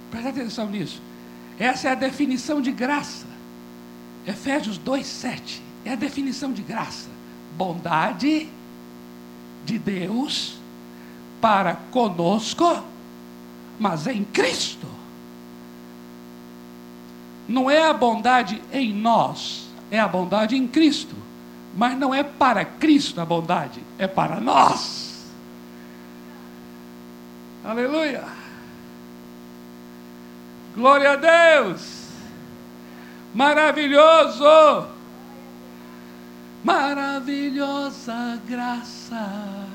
Presta 0.09 0.29
atenção 0.29 0.69
nisso. 0.69 1.01
Essa 1.59 1.89
é 1.89 1.91
a 1.91 1.95
definição 1.95 2.61
de 2.61 2.71
graça. 2.71 3.25
Efésios 4.25 4.79
2,7 4.79 5.59
é 5.83 5.91
a 5.91 5.95
definição 5.95 6.53
de 6.53 6.61
graça. 6.61 7.09
Bondade 7.57 8.47
de 9.65 9.77
Deus 9.77 10.57
para 11.41 11.75
conosco 11.91 12.94
mas 13.79 14.07
em 14.07 14.23
Cristo. 14.23 14.87
Não 17.47 17.69
é 17.69 17.87
a 17.87 17.93
bondade 17.93 18.61
em 18.71 18.93
nós, 18.93 19.69
é 19.91 19.99
a 19.99 20.07
bondade 20.07 20.55
em 20.55 20.67
Cristo. 20.67 21.15
Mas 21.75 21.97
não 21.97 22.13
é 22.13 22.23
para 22.23 22.63
Cristo 22.63 23.19
a 23.19 23.25
bondade, 23.25 23.83
é 23.97 24.07
para 24.07 24.39
nós. 24.39 25.25
Aleluia. 27.63 28.23
Glória 30.75 31.11
a 31.11 31.15
Deus. 31.15 32.05
Maravilhoso. 33.33 34.87
Maravilhosa 36.63 38.41
graça. 38.47 39.74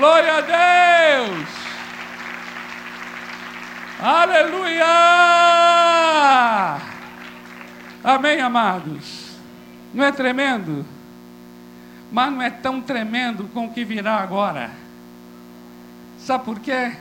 Glória 0.00 0.36
a 0.38 0.40
Deus! 0.40 1.48
Aleluia! 4.00 4.86
Amém, 8.02 8.40
amados? 8.40 9.36
Não 9.92 10.02
é 10.02 10.10
tremendo? 10.10 10.86
Mas 12.10 12.32
não 12.32 12.40
é 12.40 12.48
tão 12.48 12.80
tremendo 12.80 13.44
com 13.52 13.66
o 13.66 13.74
que 13.74 13.84
virá 13.84 14.16
agora. 14.16 14.70
Sabe 16.18 16.46
por 16.46 16.60
quê? 16.60 16.96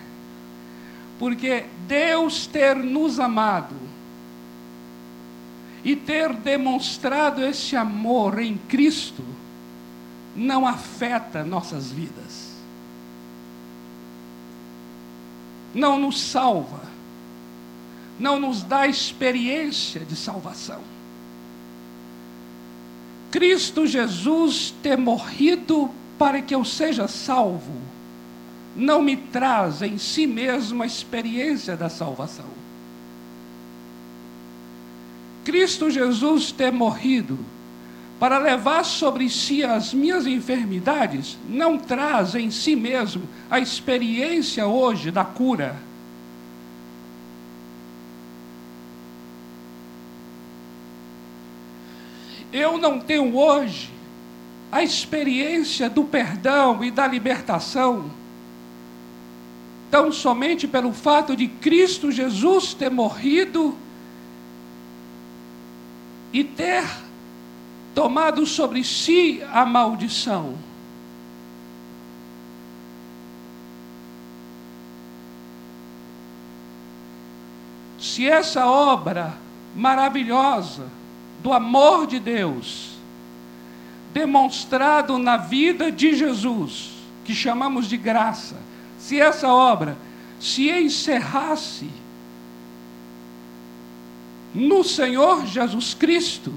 Porque 1.17 1.67
Deus 1.87 2.47
ter 2.47 2.75
nos 2.75 3.17
amado 3.17 3.77
e 5.85 5.95
ter 5.95 6.33
demonstrado 6.33 7.45
esse 7.45 7.77
amor 7.77 8.39
em 8.39 8.57
Cristo 8.57 9.23
não 10.35 10.67
afeta 10.67 11.45
nossas 11.45 11.89
vidas. 11.93 12.48
Não 15.73 15.99
nos 15.99 16.19
salva, 16.21 16.81
não 18.19 18.39
nos 18.39 18.63
dá 18.63 18.87
experiência 18.87 20.01
de 20.01 20.15
salvação. 20.15 20.81
Cristo 23.31 23.85
Jesus 23.85 24.73
ter 24.81 24.97
morrido 24.97 25.89
para 26.17 26.41
que 26.41 26.53
eu 26.53 26.65
seja 26.65 27.07
salvo, 27.07 27.81
não 28.75 29.01
me 29.01 29.15
traz 29.15 29.81
em 29.81 29.97
si 29.97 30.25
mesmo 30.25 30.83
a 30.83 30.85
experiência 30.85 31.77
da 31.77 31.89
salvação. 31.89 32.59
Cristo 35.45 35.89
Jesus 35.89 36.51
ter 36.51 36.71
morrido 36.71 37.39
para 38.19 38.37
levar 38.37 38.83
sobre 38.83 39.29
si 39.29 39.63
as 39.63 39.93
minhas 39.93 40.27
enfermidades, 40.27 41.37
não 41.47 41.77
traz 41.77 42.35
em 42.35 42.51
si 42.51 42.75
mesmo 42.75 43.23
a 43.49 43.59
experiência 43.59 44.67
hoje 44.67 45.09
da 45.09 45.23
cura. 45.23 45.77
Eu 52.51 52.77
não 52.77 52.99
tenho 52.99 53.37
hoje 53.37 53.89
a 54.69 54.83
experiência 54.83 55.89
do 55.89 56.03
perdão 56.03 56.83
e 56.83 56.91
da 56.91 57.07
libertação, 57.07 58.11
tão 59.89 60.11
somente 60.11 60.67
pelo 60.67 60.91
fato 60.91 61.37
de 61.37 61.47
Cristo 61.47 62.11
Jesus 62.11 62.73
ter 62.73 62.91
morrido 62.91 63.77
e 66.33 66.43
ter 66.43 66.83
tomado 67.93 68.45
sobre 68.45 68.83
si 68.83 69.41
a 69.51 69.65
maldição. 69.65 70.57
Se 77.99 78.27
essa 78.27 78.65
obra 78.67 79.37
maravilhosa 79.75 80.87
do 81.41 81.51
amor 81.51 82.07
de 82.07 82.19
Deus, 82.19 82.97
demonstrado 84.13 85.17
na 85.17 85.37
vida 85.37 85.91
de 85.91 86.15
Jesus, 86.15 86.91
que 87.25 87.33
chamamos 87.35 87.87
de 87.87 87.97
graça, 87.97 88.55
se 88.97 89.19
essa 89.19 89.49
obra 89.49 89.97
se 90.39 90.69
encerrasse 90.69 91.89
no 94.53 94.83
Senhor 94.83 95.45
Jesus 95.45 95.93
Cristo, 95.93 96.53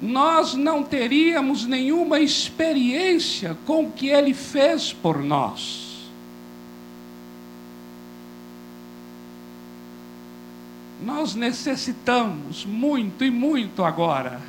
nós 0.00 0.54
não 0.54 0.82
teríamos 0.82 1.64
nenhuma 1.64 2.20
experiência 2.20 3.56
com 3.64 3.84
o 3.84 3.92
que 3.92 4.08
Ele 4.08 4.34
fez 4.34 4.92
por 4.92 5.22
nós. 5.22 6.10
Nós 11.00 11.34
necessitamos 11.34 12.64
muito 12.64 13.24
e 13.24 13.30
muito 13.30 13.84
agora. 13.84 14.42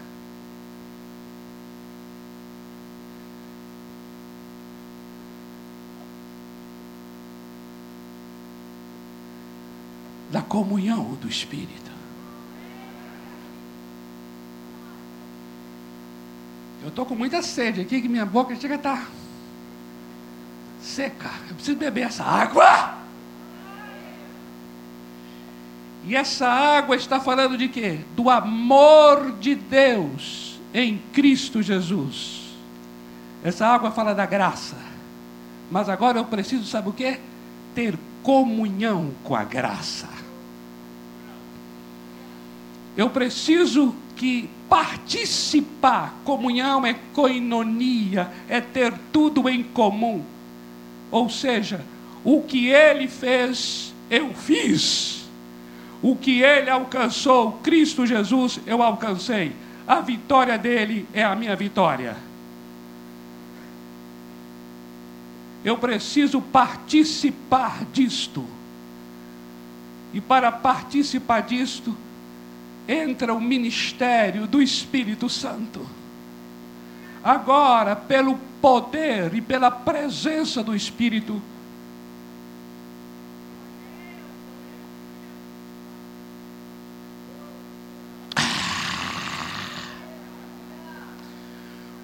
Da 10.32 10.42
comunhão 10.42 11.14
do 11.16 11.28
Espírito. 11.28 11.95
Eu 16.86 16.90
estou 16.90 17.04
com 17.04 17.16
muita 17.16 17.42
sede 17.42 17.82
aqui, 17.82 18.00
que 18.00 18.08
minha 18.08 18.28
boca 18.28 18.56
chega 18.56 18.76
a 18.76 18.78
estar 18.78 18.98
tá 18.98 19.08
seca. 20.80 21.32
Eu 21.50 21.56
preciso 21.56 21.76
beber 21.80 22.02
essa 22.02 22.24
água. 22.24 22.94
E 26.04 26.16
essa 26.16 26.48
água 26.48 26.96
está 26.96 27.20
falando 27.20 27.58
de 27.58 27.70
quê? 27.70 28.02
Do 28.16 28.30
amor 28.30 29.32
de 29.40 29.56
Deus 29.56 30.60
em 30.72 31.02
Cristo 31.12 31.64
Jesus. 31.64 32.54
Essa 33.44 33.66
água 33.66 33.90
fala 33.90 34.14
da 34.14 34.28
graça. 34.28 34.78
Mas 35.72 35.90
agora 35.90 36.20
eu 36.20 36.26
preciso, 36.26 36.66
sabe 36.66 36.90
o 36.90 36.94
quê? 36.94 37.20
Ter 37.74 37.98
comunhão 38.22 39.10
com 39.24 39.36
a 39.36 39.44
graça. 39.44 40.08
Eu 42.96 43.10
preciso 43.10 43.96
que 44.16 44.50
participar, 44.70 46.16
comunhão 46.24 46.86
é 46.86 46.96
coinonia, 47.14 48.32
é 48.48 48.62
ter 48.62 48.94
tudo 49.12 49.50
em 49.50 49.64
comum. 49.64 50.24
Ou 51.12 51.30
seja, 51.30 51.82
o 52.24 52.42
que 52.42 52.68
ele 52.68 53.08
fez, 53.08 53.94
eu 54.10 54.34
fiz. 54.34 55.26
O 56.02 56.16
que 56.16 56.42
ele 56.42 56.70
alcançou, 56.70 57.54
Cristo 57.64 58.06
Jesus, 58.06 58.60
eu 58.66 58.82
alcancei. 58.82 59.54
A 59.88 60.02
vitória 60.02 60.58
dele 60.58 61.08
é 61.14 61.24
a 61.24 61.36
minha 61.36 61.56
vitória. 61.56 62.16
Eu 65.64 65.78
preciso 65.78 66.42
participar 66.42 67.86
disto. 67.92 68.46
E 70.14 70.22
para 70.22 70.52
participar 70.52 71.42
disto, 71.42 71.96
entra 72.88 73.34
o 73.34 73.42
ministério 73.42 74.48
do 74.48 74.62
Espírito 74.62 75.30
Santo. 75.30 75.86
Agora, 77.24 77.96
pelo 77.96 78.38
poder 78.62 79.34
e 79.34 79.42
pela 79.42 79.72
presença 79.72 80.64
do 80.64 80.76
Espírito, 80.76 81.42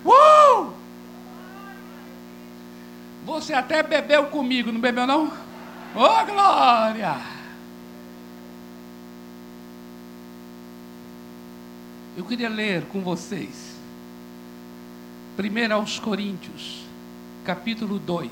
Uh! 0.04 0.74
Você 3.24 3.54
até 3.54 3.84
bebeu 3.84 4.26
comigo, 4.26 4.72
não 4.72 4.82
bebeu 4.82 5.06
não? 5.06 5.28
Ô 5.96 6.00
oh, 6.00 6.26
glória! 6.26 7.31
Eu 12.16 12.26
queria 12.26 12.50
ler 12.50 12.88
com 12.88 13.02
vocês, 13.02 13.74
1 15.40 15.74
aos 15.74 15.98
Coríntios, 15.98 16.86
capítulo 17.46 17.98
2, 18.00 18.30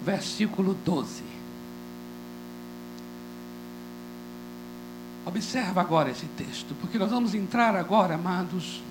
versículo 0.00 0.72
12. 0.72 1.22
Observa 5.26 5.82
agora 5.82 6.10
esse 6.10 6.26
texto, 6.28 6.74
porque 6.80 6.98
nós 6.98 7.10
vamos 7.10 7.34
entrar 7.34 7.76
agora, 7.76 8.14
amados, 8.14 8.82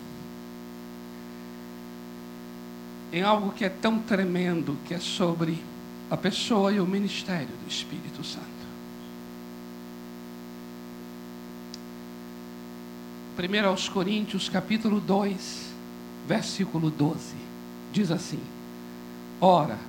em 3.12 3.24
algo 3.24 3.52
que 3.52 3.66
é 3.66 3.70
tão 3.70 4.00
tremendo, 4.00 4.78
que 4.86 4.94
é 4.94 5.00
sobre 5.00 5.60
a 6.08 6.16
pessoa 6.16 6.72
e 6.72 6.80
o 6.80 6.86
ministério 6.86 7.56
do 7.64 7.68
Espírito 7.68 8.24
Santo. 8.24 8.59
1 13.40 13.68
aos 13.68 13.88
Coríntios, 13.88 14.50
capítulo 14.50 15.00
2, 15.00 15.74
versículo 16.28 16.92
12, 16.92 17.36
diz 17.94 18.12
assim: 18.12 18.42
Ora, 19.40 19.80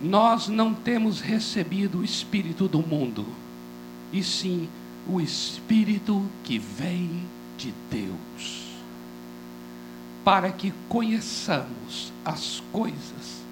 nós 0.00 0.46
não 0.46 0.72
temos 0.72 1.20
recebido 1.20 1.98
o 1.98 2.04
Espírito 2.04 2.68
do 2.68 2.78
mundo, 2.78 3.26
e 4.12 4.22
sim 4.22 4.68
o 5.08 5.20
Espírito 5.20 6.24
que 6.44 6.58
vem 6.58 7.22
de 7.58 7.74
Deus 7.90 8.64
para 10.24 10.50
que 10.50 10.72
conheçamos 10.88 12.10
as 12.24 12.62
coisas 12.72 13.42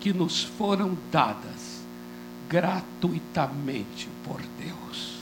que 0.00 0.12
nos 0.12 0.44
foram 0.44 0.96
dadas 1.10 1.82
gratuitamente 2.48 4.08
por 4.24 4.40
Deus. 4.58 5.16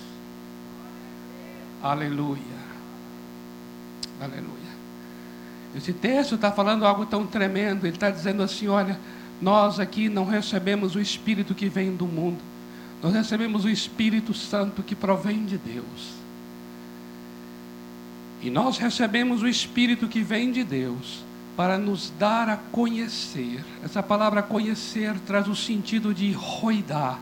Aleluia. 1.83 2.69
Aleluia. 4.20 4.70
Esse 5.74 5.92
texto 5.92 6.35
está 6.35 6.52
falando 6.52 6.85
algo 6.85 7.06
tão 7.06 7.26
tremendo. 7.26 7.87
Ele 7.87 7.96
está 7.96 8.11
dizendo 8.11 8.42
assim: 8.42 8.68
olha, 8.68 8.98
nós 9.40 9.80
aqui 9.80 10.09
não 10.09 10.24
recebemos 10.24 10.94
o 10.94 11.00
Espírito 11.00 11.54
que 11.54 11.68
vem 11.68 11.94
do 11.94 12.06
mundo, 12.06 12.40
nós 13.02 13.14
recebemos 13.14 13.64
o 13.64 13.68
Espírito 13.68 14.35
Santo 14.35 14.83
que 14.83 14.94
provém 14.94 15.44
de 15.44 15.56
Deus. 15.56 16.20
E 18.42 18.50
nós 18.50 18.78
recebemos 18.78 19.42
o 19.42 19.48
Espírito 19.48 20.09
que 20.09 20.22
vem 20.22 20.50
de 20.50 20.64
Deus 20.64 21.22
para 21.56 21.76
nos 21.76 22.12
dar 22.18 22.48
a 22.48 22.56
conhecer. 22.56 23.62
Essa 23.85 24.02
palavra 24.02 24.42
conhecer 24.42 25.14
traz 25.26 25.46
o 25.46 25.54
sentido 25.54 26.14
de 26.14 26.33
roidar, 26.33 27.18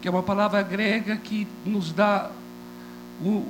que 0.00 0.08
é 0.08 0.10
uma 0.10 0.22
palavra 0.22 0.62
grega 0.62 1.16
que 1.16 1.46
nos 1.64 1.92
dá 1.92 2.30
o, 3.22 3.46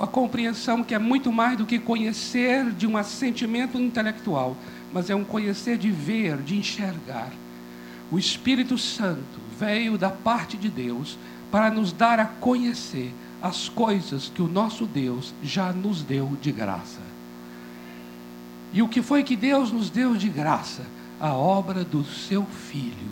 a 0.00 0.06
compreensão 0.06 0.82
que 0.84 0.94
é 0.94 0.98
muito 0.98 1.32
mais 1.32 1.56
do 1.56 1.66
que 1.66 1.78
conhecer 1.78 2.70
de 2.72 2.86
um 2.86 2.96
assentimento 2.96 3.78
intelectual, 3.78 4.56
mas 4.92 5.10
é 5.10 5.14
um 5.14 5.24
conhecer 5.24 5.78
de 5.78 5.90
ver, 5.90 6.38
de 6.38 6.56
enxergar. 6.56 7.32
O 8.10 8.18
Espírito 8.18 8.76
Santo 8.76 9.40
veio 9.58 9.96
da 9.96 10.10
parte 10.10 10.56
de 10.56 10.68
Deus 10.68 11.16
para 11.50 11.70
nos 11.70 11.92
dar 11.92 12.20
a 12.20 12.26
conhecer 12.26 13.12
as 13.40 13.68
coisas 13.68 14.28
que 14.28 14.42
o 14.42 14.48
nosso 14.48 14.86
Deus 14.86 15.34
já 15.42 15.72
nos 15.72 16.02
deu 16.02 16.36
de 16.40 16.52
graça. 16.52 17.00
E 18.72 18.80
o 18.82 18.88
que 18.88 19.02
foi 19.02 19.22
que 19.22 19.36
Deus 19.36 19.72
nos 19.72 19.90
deu 19.90 20.16
de 20.16 20.28
graça? 20.28 20.82
A 21.20 21.34
obra 21.34 21.84
do 21.84 22.04
seu 22.04 22.44
Filho, 22.44 23.10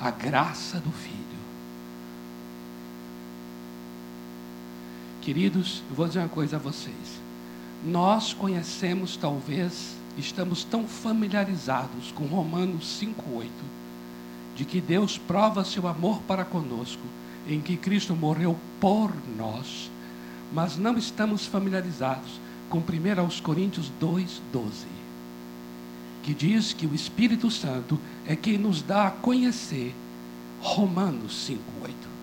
a 0.00 0.10
graça 0.10 0.78
do 0.78 0.92
Filho. 0.92 1.27
Queridos, 5.20 5.82
eu 5.90 5.96
vou 5.96 6.06
dizer 6.06 6.20
uma 6.20 6.28
coisa 6.28 6.56
a 6.56 6.58
vocês. 6.58 7.20
Nós 7.84 8.32
conhecemos, 8.32 9.16
talvez, 9.16 9.94
estamos 10.16 10.64
tão 10.64 10.86
familiarizados 10.86 12.12
com 12.12 12.24
Romanos 12.24 12.98
5,8, 13.00 13.48
de 14.56 14.64
que 14.64 14.80
Deus 14.80 15.18
prova 15.18 15.64
seu 15.64 15.86
amor 15.86 16.20
para 16.22 16.44
conosco 16.44 17.02
em 17.46 17.60
que 17.60 17.76
Cristo 17.76 18.14
morreu 18.14 18.56
por 18.80 19.12
nós, 19.36 19.90
mas 20.52 20.76
não 20.76 20.96
estamos 20.98 21.46
familiarizados 21.46 22.40
com 22.68 22.78
1 22.78 23.20
aos 23.20 23.40
Coríntios 23.40 23.90
2:12, 24.00 24.86
que 26.22 26.34
diz 26.34 26.72
que 26.72 26.86
o 26.86 26.94
Espírito 26.94 27.50
Santo 27.50 27.98
é 28.26 28.34
quem 28.36 28.58
nos 28.58 28.82
dá 28.82 29.06
a 29.06 29.10
conhecer 29.10 29.94
Romanos 30.60 31.46
5:8. 31.46 32.17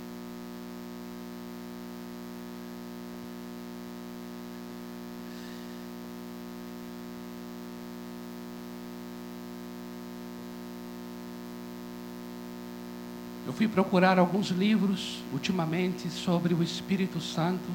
Fui 13.55 13.67
procurar 13.67 14.19
alguns 14.19 14.49
livros 14.49 15.23
ultimamente 15.31 16.09
sobre 16.09 16.53
o 16.53 16.61
Espírito 16.61 17.21
Santo 17.21 17.69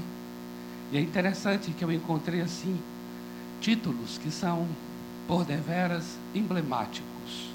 e 0.93 0.99
é 0.99 1.01
interessante 1.01 1.71
que 1.71 1.85
eu 1.85 1.91
encontrei 1.91 2.41
assim 2.41 2.79
títulos 3.61 4.19
que 4.19 4.31
são 4.31 4.69
por 5.27 5.45
deveras 5.45 6.17
emblemáticos, 6.35 7.51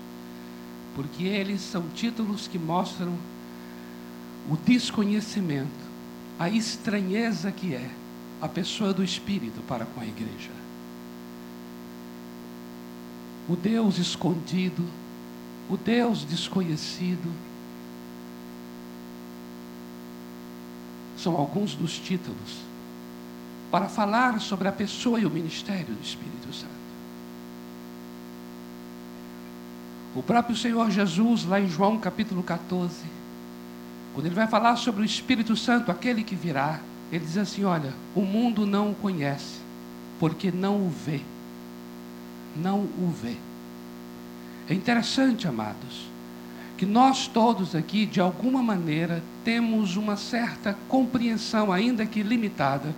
porque 0.96 1.24
eles 1.24 1.62
são 1.62 1.90
títulos 1.90 2.48
que 2.48 2.58
mostram 2.58 3.18
o 4.50 4.56
desconhecimento, 4.56 5.86
a 6.40 6.50
estranheza 6.50 7.52
que 7.52 7.74
é 7.74 7.90
a 8.42 8.48
pessoa 8.48 8.94
do 8.94 9.04
Espírito 9.04 9.62
para 9.68 9.86
com 9.86 10.00
a 10.00 10.06
igreja. 10.06 10.52
O 13.50 13.56
Deus 13.56 13.98
escondido, 13.98 14.84
o 15.70 15.76
Deus 15.76 16.24
desconhecido, 16.24 17.32
são 21.26 21.36
alguns 21.36 21.74
dos 21.74 21.98
títulos 21.98 22.62
para 23.72 23.90
falar 23.90 24.40
sobre 24.40 24.68
a 24.68 24.72
pessoa 24.72 25.20
e 25.20 25.26
o 25.26 25.30
ministério 25.32 25.96
do 25.96 26.02
Espírito 26.04 26.54
Santo. 26.54 26.86
O 30.16 30.22
próprio 30.22 30.56
Senhor 30.56 30.92
Jesus, 30.92 31.44
lá 31.44 31.60
em 31.60 31.68
João 31.68 31.98
capítulo 31.98 32.44
14, 32.44 33.04
quando 34.14 34.28
ele 34.28 34.36
vai 34.36 34.46
falar 34.48 34.76
sobre 34.76 35.02
o 35.02 35.06
Espírito 35.06 35.56
Santo, 35.56 35.92
aquele 35.92 36.24
que 36.24 36.36
virá, 36.36 36.80
ele 37.12 37.26
diz 37.26 37.38
assim: 37.38 37.64
Olha, 37.64 37.92
o 38.14 38.22
mundo 38.22 38.64
não 38.68 38.92
o 38.92 38.96
conhece, 38.96 39.60
porque 40.20 40.52
não 40.52 40.86
o 40.86 40.92
vê. 40.92 41.22
Não 42.56 42.82
o 42.82 43.12
vê. 43.20 43.36
É 44.70 44.76
interessante, 44.76 45.48
amados, 45.48 46.08
que 46.78 46.86
nós 46.86 47.28
todos 47.28 47.74
aqui, 47.74 48.06
de 48.06 48.20
alguma 48.20 48.62
maneira, 48.62 49.24
temos 49.44 49.96
uma 49.96 50.18
certa 50.18 50.78
compreensão, 50.90 51.72
ainda 51.72 52.06
que 52.06 52.22
limitada, 52.22 52.94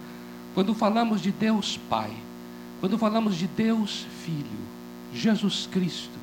quando 0.53 0.73
falamos 0.73 1.21
de 1.21 1.31
Deus 1.31 1.77
Pai, 1.89 2.11
quando 2.79 2.97
falamos 2.97 3.35
de 3.35 3.47
Deus 3.47 4.07
Filho, 4.23 4.59
Jesus 5.13 5.67
Cristo. 5.71 6.17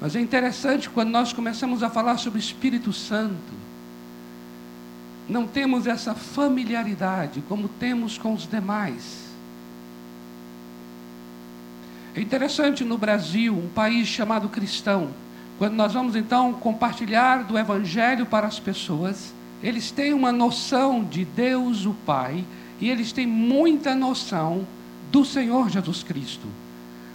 Mas 0.00 0.14
é 0.16 0.20
interessante 0.20 0.90
quando 0.90 1.10
nós 1.10 1.32
começamos 1.32 1.82
a 1.82 1.88
falar 1.88 2.18
sobre 2.18 2.38
o 2.38 2.40
Espírito 2.40 2.92
Santo, 2.92 3.62
não 5.28 5.46
temos 5.46 5.86
essa 5.86 6.14
familiaridade 6.14 7.42
como 7.48 7.68
temos 7.68 8.18
com 8.18 8.34
os 8.34 8.46
demais. 8.46 9.22
É 12.14 12.20
interessante 12.20 12.84
no 12.84 12.98
Brasil, 12.98 13.56
um 13.56 13.68
país 13.68 14.06
chamado 14.06 14.48
cristão, 14.48 15.10
quando 15.62 15.74
nós 15.74 15.92
vamos 15.92 16.16
então 16.16 16.54
compartilhar 16.54 17.44
do 17.44 17.56
Evangelho 17.56 18.26
para 18.26 18.48
as 18.48 18.58
pessoas, 18.58 19.32
eles 19.62 19.92
têm 19.92 20.12
uma 20.12 20.32
noção 20.32 21.04
de 21.04 21.24
Deus 21.24 21.86
o 21.86 21.94
Pai 22.04 22.44
e 22.80 22.90
eles 22.90 23.12
têm 23.12 23.28
muita 23.28 23.94
noção 23.94 24.66
do 25.12 25.24
Senhor 25.24 25.70
Jesus 25.70 26.02
Cristo. 26.02 26.48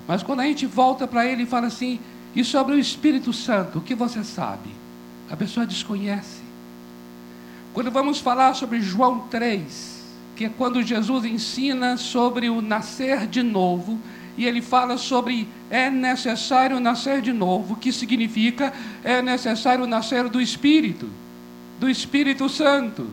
Mas 0.08 0.24
quando 0.24 0.40
a 0.40 0.46
gente 0.46 0.66
volta 0.66 1.06
para 1.06 1.26
ele 1.26 1.44
e 1.44 1.46
fala 1.46 1.68
assim, 1.68 2.00
e 2.34 2.42
sobre 2.42 2.74
o 2.74 2.80
Espírito 2.80 3.34
Santo, 3.34 3.80
o 3.80 3.82
que 3.82 3.94
você 3.94 4.24
sabe? 4.24 4.70
A 5.30 5.36
pessoa 5.36 5.66
desconhece. 5.66 6.42
Quando 7.74 7.92
vamos 7.92 8.20
falar 8.20 8.54
sobre 8.54 8.80
João 8.80 9.28
3, 9.30 10.06
que 10.38 10.46
é 10.46 10.50
quando 10.50 10.82
Jesus 10.82 11.26
ensina 11.26 11.98
sobre 11.98 12.50
o 12.50 12.62
nascer 12.62 13.28
de 13.28 13.44
novo, 13.44 14.00
e 14.38 14.46
ele 14.46 14.62
fala 14.62 14.98
sobre 14.98 15.48
é 15.70 15.90
necessário 15.90 16.80
nascer 16.80 17.22
de 17.22 17.34
novo, 17.34 17.76
que 17.76 17.92
significa 17.92 18.72
é 19.04 19.22
necessário 19.22 19.88
nascer 19.88 20.30
do 20.30 20.40
Espírito, 20.40 21.10
do 21.80 21.90
Espírito 21.90 22.48
Santo. 22.48 23.10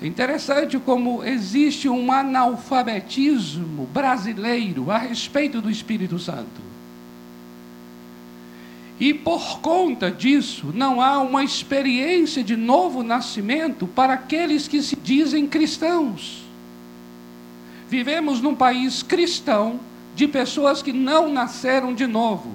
É 0.00 0.06
interessante 0.06 0.78
como 0.78 1.24
existe 1.24 1.88
um 1.88 2.12
analfabetismo 2.12 3.86
brasileiro 3.86 4.90
a 4.90 4.98
respeito 4.98 5.60
do 5.60 5.70
Espírito 5.70 6.18
Santo. 6.18 6.64
E 9.00 9.12
por 9.12 9.60
conta 9.60 10.10
disso, 10.10 10.72
não 10.72 11.02
há 11.02 11.18
uma 11.18 11.42
experiência 11.42 12.42
de 12.42 12.56
novo 12.56 13.02
nascimento 13.02 13.86
para 13.86 14.14
aqueles 14.14 14.68
que 14.68 14.80
se 14.80 14.96
dizem 14.96 15.46
cristãos. 15.46 16.45
Vivemos 17.88 18.40
num 18.40 18.54
país 18.54 19.02
cristão 19.02 19.80
de 20.14 20.26
pessoas 20.26 20.82
que 20.82 20.92
não 20.92 21.30
nasceram 21.30 21.94
de 21.94 22.06
novo, 22.06 22.52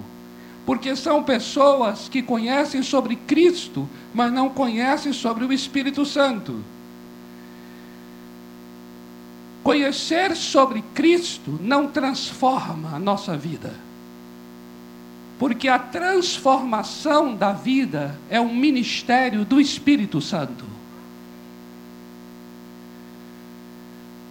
porque 0.66 0.94
são 0.94 1.22
pessoas 1.22 2.08
que 2.08 2.22
conhecem 2.22 2.82
sobre 2.82 3.16
Cristo, 3.16 3.88
mas 4.12 4.32
não 4.32 4.50
conhecem 4.50 5.12
sobre 5.12 5.44
o 5.44 5.52
Espírito 5.52 6.04
Santo. 6.04 6.62
Conhecer 9.62 10.36
sobre 10.36 10.82
Cristo 10.92 11.58
não 11.62 11.86
transforma 11.86 12.96
a 12.96 12.98
nossa 12.98 13.36
vida. 13.36 13.72
Porque 15.38 15.68
a 15.68 15.78
transformação 15.78 17.34
da 17.34 17.52
vida 17.52 18.18
é 18.28 18.40
um 18.40 18.54
ministério 18.54 19.44
do 19.44 19.60
Espírito 19.60 20.20
Santo. 20.20 20.81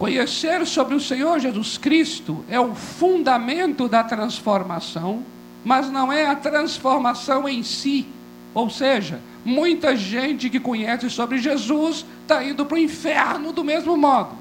Conhecer 0.02 0.66
sobre 0.66 0.96
o 0.96 1.00
Senhor 1.00 1.38
Jesus 1.38 1.78
Cristo 1.78 2.44
é 2.48 2.58
o 2.58 2.74
fundamento 2.74 3.88
da 3.88 4.02
transformação, 4.02 5.22
mas 5.64 5.88
não 5.92 6.12
é 6.12 6.26
a 6.26 6.34
transformação 6.34 7.48
em 7.48 7.62
si. 7.62 8.08
Ou 8.52 8.68
seja, 8.68 9.20
muita 9.44 9.96
gente 9.96 10.50
que 10.50 10.58
conhece 10.58 11.08
sobre 11.08 11.38
Jesus 11.38 12.04
está 12.22 12.42
indo 12.42 12.66
para 12.66 12.74
o 12.74 12.80
inferno 12.80 13.52
do 13.52 13.62
mesmo 13.62 13.96
modo. 13.96 14.36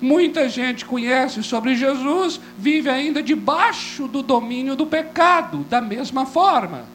Muita 0.00 0.48
gente 0.48 0.86
conhece 0.86 1.42
sobre 1.42 1.74
Jesus, 1.74 2.40
vive 2.56 2.88
ainda 2.88 3.22
debaixo 3.22 4.08
do 4.08 4.22
domínio 4.22 4.74
do 4.74 4.86
pecado, 4.86 5.66
da 5.68 5.82
mesma 5.82 6.24
forma. 6.24 6.86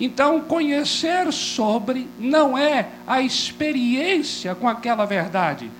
Então, 0.00 0.40
conhecer 0.40 1.30
sobre 1.34 2.08
não 2.18 2.56
é 2.56 2.88
a 3.06 3.20
experiência 3.20 4.54
com 4.54 4.66
aquela 4.66 5.04
verdade, 5.04 5.70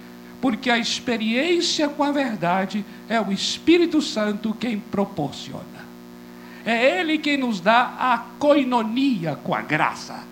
porque 0.46 0.70
a 0.70 0.78
experiência 0.78 1.88
com 1.88 2.04
a 2.04 2.12
verdade 2.12 2.84
é 3.08 3.20
o 3.20 3.32
Espírito 3.32 4.00
Santo 4.00 4.54
quem 4.54 4.78
proporciona. 4.78 5.64
É 6.64 7.00
Ele 7.00 7.18
quem 7.18 7.36
nos 7.36 7.58
dá 7.58 7.96
a 7.98 8.18
coinonia 8.38 9.34
com 9.42 9.52
a 9.52 9.60
graça. 9.60 10.22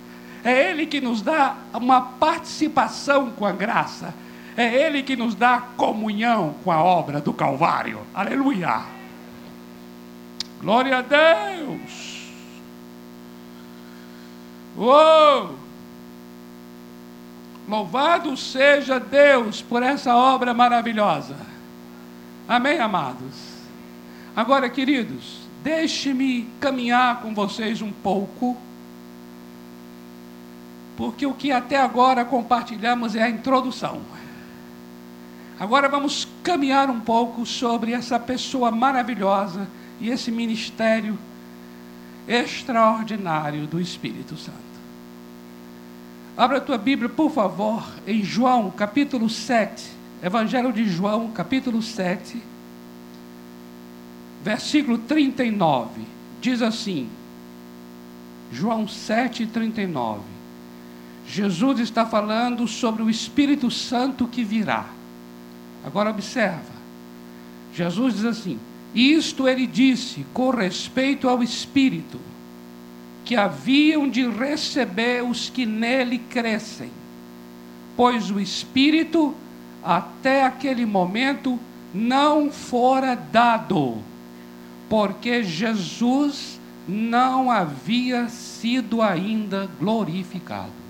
É 0.45 0.71
Ele 0.71 0.87
que 0.87 1.01
nos 1.01 1.21
dá 1.21 1.57
uma 1.73 2.01
participação 2.01 3.33
com 3.33 3.45
a 3.45 3.51
graça 3.51 4.15
é 4.57 4.87
Ele 4.87 5.03
que 5.03 5.17
nos 5.17 5.35
dá 5.35 5.61
comunhão 5.77 6.55
com 6.63 6.71
a 6.71 6.81
obra 6.81 7.21
do 7.21 7.33
Calvário. 7.33 7.99
Aleluia. 8.15 8.83
Glória 10.61 10.99
a 10.99 11.03
Deus. 11.03 12.31
Uou! 14.77 15.64
Louvado 17.67 18.37
seja 18.37 19.01
Deus 19.01 19.63
por 19.63 19.83
essa 19.83 20.15
obra 20.15 20.53
maravilhosa. 20.53 21.37
Amém, 22.47 22.79
amados? 22.79 23.55
Agora, 24.37 24.69
queridos, 24.69 25.39
deixe-me 25.63 26.47
caminhar 26.61 27.23
com 27.23 27.35
vocês 27.35 27.81
um 27.81 27.91
pouco, 27.91 28.57
porque 30.97 31.25
o 31.25 31.33
que 31.33 31.51
até 31.51 31.81
agora 31.81 32.25
compartilhamos 32.25 33.17
é 33.17 33.23
a 33.23 33.31
introdução. 33.31 34.03
Agora 35.59 35.89
vamos 35.89 36.29
caminhar 36.43 36.91
um 36.91 37.01
pouco 37.01 37.47
sobre 37.47 37.93
essa 37.93 38.19
pessoa 38.19 38.71
maravilhosa 38.71 39.67
e 40.01 40.11
esse 40.11 40.31
ministério 40.31 41.19
extraordinário 42.29 43.67
do 43.67 43.81
Espírito 43.81 44.37
Santo. 44.37 44.74
Abra 46.37 46.59
a 46.59 46.61
tua 46.61 46.77
Bíblia, 46.77 47.09
por 47.09 47.31
favor, 47.31 47.85
em 48.07 48.23
João, 48.23 48.71
capítulo 48.71 49.31
7. 49.31 49.95
Evangelho 50.25 50.73
de 50.73 50.89
João, 50.89 51.31
capítulo 51.33 51.83
7, 51.83 52.43
versículo 54.43 54.97
39. 54.97 56.01
Diz 56.41 56.63
assim: 56.63 57.09
João 58.51 58.89
7, 58.89 59.47
39. 59.47 60.23
Jesus 61.27 61.79
está 61.81 62.07
falando 62.07 62.67
sobre 62.67 63.03
o 63.03 63.11
Espírito 63.11 63.71
Santo 63.71 64.27
que 64.27 64.43
virá. 64.43 64.87
Agora 65.85 66.09
observa. 66.09 66.73
Jesus 67.75 68.15
diz 68.15 68.25
assim: 68.25 68.59
Isto 68.95 69.47
ele 69.47 69.67
disse 69.67 70.25
com 70.33 70.49
respeito 70.49 71.29
ao 71.29 71.43
Espírito, 71.43 72.19
que 73.25 73.37
haviam 73.37 74.09
de 74.09 74.29
receber 74.29 75.25
os 75.25 75.49
que 75.49 75.65
nele 75.65 76.19
crescem, 76.19 76.91
pois 77.97 78.31
o 78.31 78.39
Espírito, 78.39 79.35
até 79.83 80.45
aquele 80.45 80.85
momento, 80.85 81.59
não 81.93 82.51
fora 82.51 83.15
dado, 83.15 83.99
porque 84.89 85.43
Jesus 85.43 86.61
não 86.87 87.51
havia 87.51 88.29
sido 88.29 89.01
ainda 89.01 89.71
glorificado. 89.79 90.85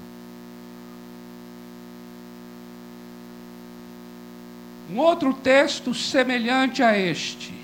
Um 4.90 4.98
outro 4.98 5.32
texto 5.32 5.94
semelhante 5.94 6.82
a 6.82 6.98
este, 6.98 7.54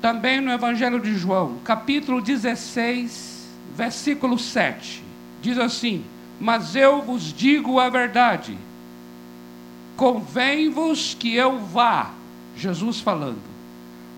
também 0.00 0.40
no 0.40 0.50
Evangelho 0.50 1.00
de 1.00 1.14
João, 1.14 1.58
capítulo 1.62 2.20
16, 2.20 3.35
versículo 3.76 4.38
7, 4.38 5.04
diz 5.42 5.58
assim: 5.58 6.02
Mas 6.40 6.74
eu 6.74 7.02
vos 7.02 7.32
digo 7.32 7.78
a 7.78 7.90
verdade, 7.90 8.56
convém-vos 9.96 11.14
que 11.14 11.34
eu 11.34 11.58
vá, 11.58 12.12
Jesus 12.56 13.00
falando, 13.00 13.42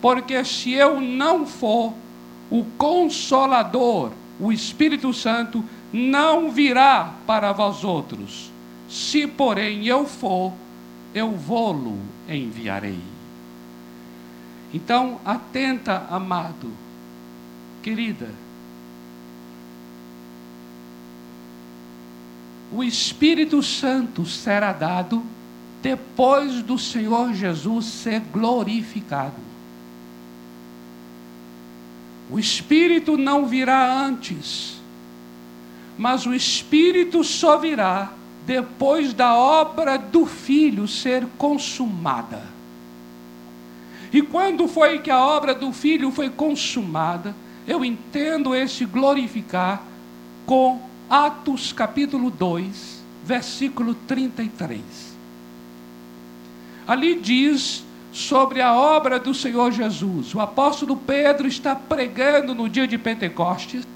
porque 0.01 0.45
se 0.45 0.73
eu 0.73 1.01
não 1.01 1.45
for, 1.45 1.93
o 2.51 2.65
Consolador, 2.79 4.13
o 4.41 4.53
Espírito 4.53 5.13
Santo, 5.13 5.65
não 5.93 6.51
virá 6.51 7.13
para 7.27 7.53
vós 7.53 7.83
outros. 7.83 8.51
Se, 8.89 9.27
porém, 9.27 9.87
eu 9.87 10.07
for, 10.07 10.53
eu 11.13 11.33
vou-lo 11.33 11.99
enviarei. 12.29 13.01
Então, 14.73 15.21
atenta, 15.25 16.07
amado, 16.11 16.71
querida. 17.83 18.31
O 22.71 22.85
Espírito 22.85 23.63
Santo 23.63 24.27
será 24.27 24.73
dado 24.73 25.25
depois 25.83 26.63
do 26.63 26.79
Senhor 26.79 27.33
Jesus 27.33 27.87
ser 27.87 28.21
glorificado. 28.21 29.49
O 32.31 32.39
Espírito 32.39 33.17
não 33.17 33.47
virá 33.47 33.91
antes, 33.91 34.79
mas 35.97 36.27
o 36.27 36.35
Espírito 36.35 37.25
só 37.25 37.57
virá 37.57 38.13
depois 38.47 39.15
da 39.15 39.35
obra 39.35 39.97
do 39.97 40.27
filho 40.27 40.87
ser 40.87 41.27
consumada. 41.39 42.43
E 44.13 44.23
quando 44.23 44.69
foi 44.69 44.99
que 44.99 45.11
a 45.11 45.19
obra 45.19 45.55
do 45.55 45.73
filho 45.73 46.11
foi 46.11 46.31
consumada? 46.31 47.35
Eu 47.67 47.85
entendo 47.85 48.55
esse 48.55 48.85
glorificar 48.87 49.83
com 50.47 50.88
Atos 51.09 51.73
capítulo 51.73 52.31
2, 52.31 53.03
versículo 53.25 53.95
33. 54.07 54.81
Ali 56.87 57.15
diz 57.17 57.85
sobre 58.13 58.61
a 58.61 58.75
obra 58.75 59.19
do 59.19 59.35
Senhor 59.35 59.73
Jesus. 59.73 60.35
O 60.35 60.41
apóstolo 60.41 60.97
Pedro 60.97 61.47
está 61.47 61.75
pregando 61.75 62.55
no 62.55 62.69
dia 62.69 62.87
de 62.87 62.99
Pentecostes. 62.99 63.87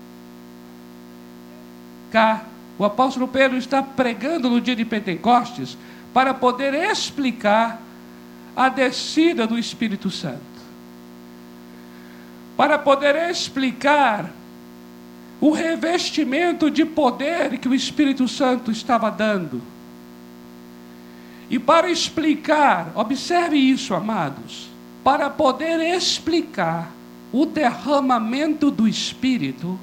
Cá 2.11 2.45
o 2.79 2.85
apóstolo 2.85 3.29
Pedro 3.29 3.57
está 3.57 3.83
pregando 3.83 4.49
no 4.49 4.61
dia 4.61 4.75
de 4.75 4.85
Pentecostes 4.85 5.77
para 6.13 6.35
poder 6.35 6.75
explicar 6.75 7.81
a 8.57 8.69
descida 8.69 9.47
do 9.47 9.59
Espírito 9.59 10.11
Santo. 10.11 10.41
Para 12.57 12.79
poder 12.79 13.31
explicar 13.31 14.31
o 15.43 15.51
revestimento 15.51 16.71
de 16.71 16.85
poder 16.85 17.59
que 17.59 17.69
o 17.69 17.75
Espírito 17.75 18.29
Santo 18.29 18.71
estava 18.71 19.11
dando. 19.11 19.61
E 21.51 21.59
para 21.59 21.91
explicar, 21.91 22.93
observe 22.95 23.57
isso, 23.57 23.93
amados, 23.93 24.69
para 25.03 25.29
poder 25.29 25.81
explicar 25.81 26.93
o 27.33 27.45
derramamento 27.45 28.71
do 28.71 28.87
Espírito, 28.87 29.77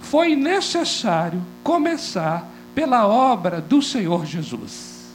foi 0.00 0.34
necessário 0.34 1.42
começar 1.62 2.48
pela 2.74 3.06
obra 3.06 3.60
do 3.60 3.82
Senhor 3.82 4.24
Jesus. 4.24 5.10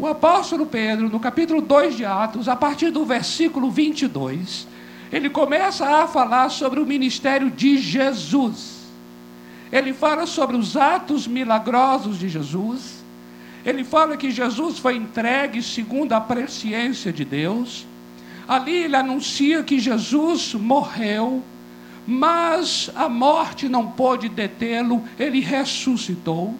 O 0.00 0.08
apóstolo 0.08 0.66
Pedro, 0.66 1.08
no 1.08 1.20
capítulo 1.20 1.60
2 1.62 1.96
de 1.96 2.04
Atos, 2.04 2.48
a 2.48 2.56
partir 2.56 2.90
do 2.90 3.04
versículo 3.04 3.70
22, 3.70 4.73
ele 5.14 5.30
começa 5.30 5.86
a 5.86 6.08
falar 6.08 6.48
sobre 6.48 6.80
o 6.80 6.84
ministério 6.84 7.48
de 7.48 7.78
Jesus. 7.78 8.80
Ele 9.70 9.94
fala 9.94 10.26
sobre 10.26 10.56
os 10.56 10.76
atos 10.76 11.28
milagrosos 11.28 12.18
de 12.18 12.28
Jesus. 12.28 13.04
Ele 13.64 13.84
fala 13.84 14.16
que 14.16 14.32
Jesus 14.32 14.80
foi 14.80 14.96
entregue 14.96 15.62
segundo 15.62 16.14
a 16.14 16.20
presciência 16.20 17.12
de 17.12 17.24
Deus. 17.24 17.86
Ali 18.48 18.72
ele 18.72 18.96
anuncia 18.96 19.62
que 19.62 19.78
Jesus 19.78 20.52
morreu, 20.52 21.44
mas 22.04 22.90
a 22.96 23.08
morte 23.08 23.68
não 23.68 23.86
pôde 23.86 24.28
detê-lo, 24.28 25.00
ele 25.16 25.38
ressuscitou. 25.38 26.56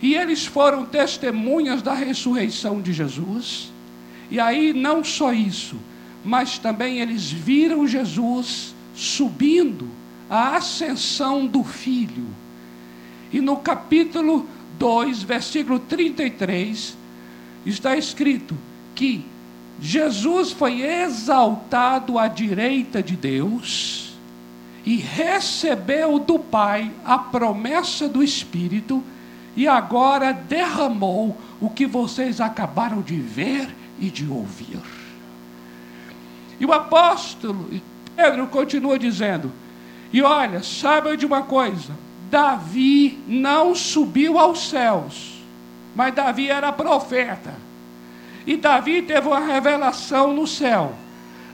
E 0.00 0.14
eles 0.14 0.46
foram 0.46 0.86
testemunhas 0.86 1.82
da 1.82 1.94
ressurreição 1.94 2.80
de 2.80 2.92
Jesus. 2.92 3.72
E 4.30 4.38
aí, 4.38 4.72
não 4.72 5.02
só 5.02 5.32
isso, 5.32 5.76
mas 6.26 6.58
também 6.58 6.98
eles 6.98 7.30
viram 7.30 7.86
Jesus 7.86 8.74
subindo 8.94 9.88
a 10.28 10.56
ascensão 10.56 11.46
do 11.46 11.62
Filho. 11.62 12.26
E 13.32 13.40
no 13.40 13.58
capítulo 13.58 14.44
2, 14.76 15.22
versículo 15.22 15.78
33, 15.78 16.96
está 17.64 17.96
escrito 17.96 18.56
que 18.94 19.24
Jesus 19.80 20.50
foi 20.50 20.82
exaltado 20.82 22.18
à 22.18 22.26
direita 22.26 23.00
de 23.00 23.14
Deus 23.14 24.14
e 24.84 24.96
recebeu 24.96 26.18
do 26.18 26.40
Pai 26.40 26.90
a 27.04 27.18
promessa 27.18 28.08
do 28.08 28.22
Espírito 28.22 29.02
e 29.56 29.68
agora 29.68 30.32
derramou 30.32 31.36
o 31.60 31.70
que 31.70 31.86
vocês 31.86 32.40
acabaram 32.40 33.00
de 33.00 33.16
ver 33.16 33.68
e 34.00 34.10
de 34.10 34.26
ouvir. 34.26 34.95
E 36.58 36.66
o 36.66 36.72
apóstolo 36.72 37.68
Pedro 38.16 38.46
continua 38.46 38.98
dizendo: 38.98 39.52
e 40.12 40.22
olha, 40.22 40.62
sabe 40.62 41.16
de 41.16 41.26
uma 41.26 41.42
coisa? 41.42 41.92
Davi 42.30 43.18
não 43.26 43.74
subiu 43.74 44.38
aos 44.38 44.68
céus, 44.68 45.42
mas 45.94 46.14
Davi 46.14 46.48
era 46.48 46.72
profeta. 46.72 47.54
E 48.46 48.56
Davi 48.56 49.02
teve 49.02 49.26
uma 49.28 49.40
revelação 49.40 50.32
no 50.32 50.46
céu. 50.46 50.94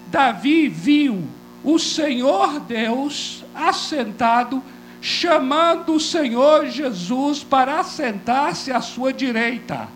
Davi 0.09 0.69
viu 0.69 1.25
o 1.65 1.79
Senhor 1.79 2.61
Deus 2.61 3.43
assentado, 3.55 4.63
chamando 5.01 5.95
o 5.95 6.01
Senhor 6.01 6.67
Jesus 6.67 7.43
para 7.43 7.81
assentar-se 7.81 8.71
à 8.71 8.81
sua 8.81 9.13
direita. 9.13 9.89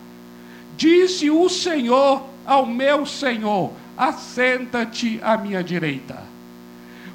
Disse 0.76 1.30
o 1.30 1.48
Senhor 1.48 2.22
ao 2.46 2.66
meu 2.66 3.06
Senhor: 3.06 3.72
Assenta-te 3.96 5.18
à 5.22 5.36
minha 5.36 5.62
direita. 5.64 6.22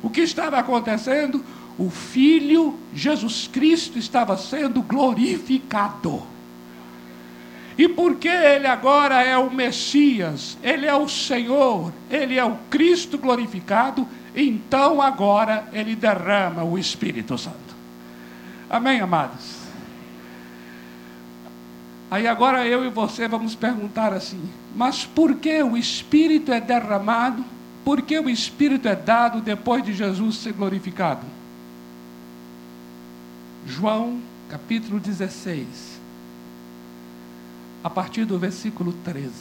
O 0.02 0.10
que 0.10 0.22
estava 0.22 0.58
acontecendo? 0.58 1.44
O 1.78 1.90
Filho 1.90 2.78
Jesus 2.94 3.48
Cristo 3.48 3.98
estava 3.98 4.36
sendo 4.38 4.82
glorificado. 4.82 6.24
E 7.78 7.88
porque 7.88 8.28
ele 8.28 8.68
agora 8.68 9.24
é 9.24 9.38
o 9.38 9.50
Messias, 9.50 10.58
ele 10.62 10.86
é 10.86 10.94
o 10.94 11.08
Senhor, 11.08 11.92
ele 12.10 12.38
é 12.38 12.44
o 12.44 12.58
Cristo 12.70 13.18
glorificado, 13.18 14.08
então 14.36 15.02
agora 15.02 15.68
ele 15.72 15.96
derrama 15.96 16.64
o 16.64 16.78
Espírito 16.78 17.38
Santo. 17.38 17.58
Amém, 18.70 19.00
amados? 19.00 19.61
Aí 22.12 22.28
agora 22.28 22.68
eu 22.68 22.86
e 22.86 22.90
você 22.90 23.28
vamos 23.28 23.56
perguntar 23.56 24.14
assim: 24.14 24.42
mas 24.76 25.06
por 25.06 25.36
que 25.36 25.64
o 25.64 25.76
Espírito 25.76 26.52
é 26.52 26.62
derramado 26.62 27.44
por 27.84 28.02
que 28.02 28.18
o 28.20 28.30
Espírito 28.30 28.88
é 28.88 28.96
dado 28.96 29.42
depois 29.42 29.84
de 29.84 29.94
Jesus 29.94 30.38
ser 30.38 30.54
glorificado? 30.54 31.26
João 33.66 34.20
capítulo 34.50 35.00
16, 35.00 36.00
a 37.84 37.90
partir 37.90 38.26
do 38.26 38.38
versículo 38.38 38.94
13. 39.04 39.32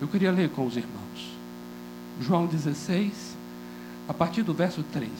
Eu 0.00 0.08
queria 0.08 0.32
ler 0.32 0.50
com 0.50 0.66
os 0.66 0.76
irmãos. 0.76 1.32
João 2.20 2.46
16, 2.46 3.36
a 4.08 4.14
partir 4.14 4.42
do 4.42 4.52
verso 4.52 4.82
13. 4.92 5.10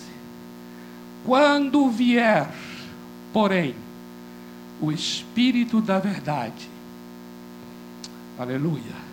Quando 1.24 1.88
vier, 1.88 2.52
porém, 3.32 3.76
o 4.82 4.92
Espírito 4.92 5.80
da 5.80 5.98
Verdade, 5.98 6.68
aleluia 8.38 9.12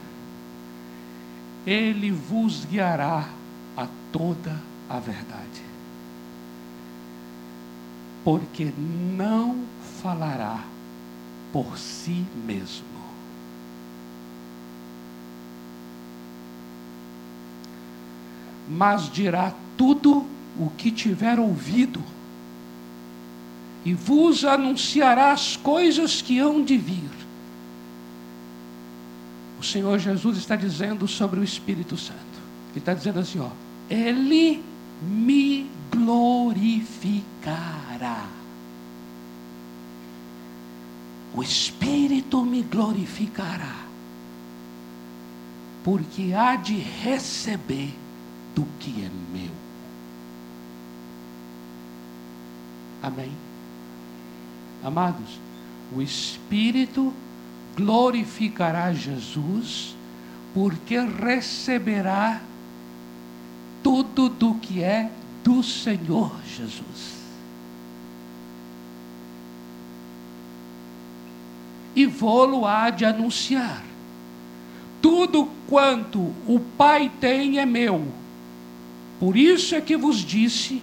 ele 1.66 2.12
vos 2.12 2.66
guiará 2.66 3.30
a 3.78 3.88
toda 4.12 4.60
a 4.90 5.00
verdade. 5.00 5.62
Porque 8.24 8.74
não 8.78 9.66
falará 10.02 10.66
por 11.54 11.78
si 11.78 12.26
mesmo. 12.36 12.88
Mas 18.68 19.12
dirá 19.12 19.54
tudo 19.78 20.28
o 20.58 20.70
que 20.72 20.92
tiver 20.92 21.40
ouvido, 21.40 22.04
e 23.86 23.94
vos 23.94 24.44
anunciará 24.44 25.32
as 25.32 25.56
coisas 25.56 26.22
que 26.22 26.40
hão 26.40 26.64
de 26.64 26.78
vir 26.78 27.20
o 29.60 29.64
Senhor 29.64 30.00
Jesus 30.00 30.38
está 30.38 30.56
dizendo 30.56 31.06
sobre 31.06 31.40
o 31.40 31.44
Espírito 31.44 31.98
Santo. 31.98 32.20
Ele 32.72 32.80
está 32.80 32.94
dizendo 32.94 33.20
assim: 33.20 33.40
ó, 33.40 33.50
Ele 33.90 34.64
me 35.02 35.70
glorificará. 35.92 37.20
O 41.36 41.44
Espírito 41.44 42.46
me 42.46 42.62
glorificará, 42.64 43.86
porque 45.84 46.34
há 46.34 46.56
de 46.56 46.76
receber 46.76 47.94
do 48.56 48.66
que 48.80 49.04
é 49.04 49.12
meu. 49.34 49.52
Amém? 53.02 53.49
Amados, 54.84 55.40
o 55.96 56.02
Espírito 56.02 57.14
glorificará 57.76 58.94
Jesus, 58.94 59.96
porque 60.54 61.00
receberá 61.00 62.42
tudo 63.84 64.30
do 64.30 64.56
que 64.56 64.84
é 64.84 65.12
do 65.44 65.64
Senhor 65.64 66.36
Jesus. 66.46 67.20
E 71.96 72.06
vou-lo 72.06 72.66
há 72.66 72.90
de 72.90 73.04
anunciar. 73.04 73.84
Tudo 75.02 75.50
quanto 75.68 76.20
o 76.48 76.60
Pai 76.78 77.12
tem 77.20 77.60
é 77.60 77.66
meu. 77.66 78.08
Por 79.20 79.36
isso 79.36 79.76
é 79.76 79.82
que 79.82 79.98
vos 79.98 80.18
disse 80.18 80.82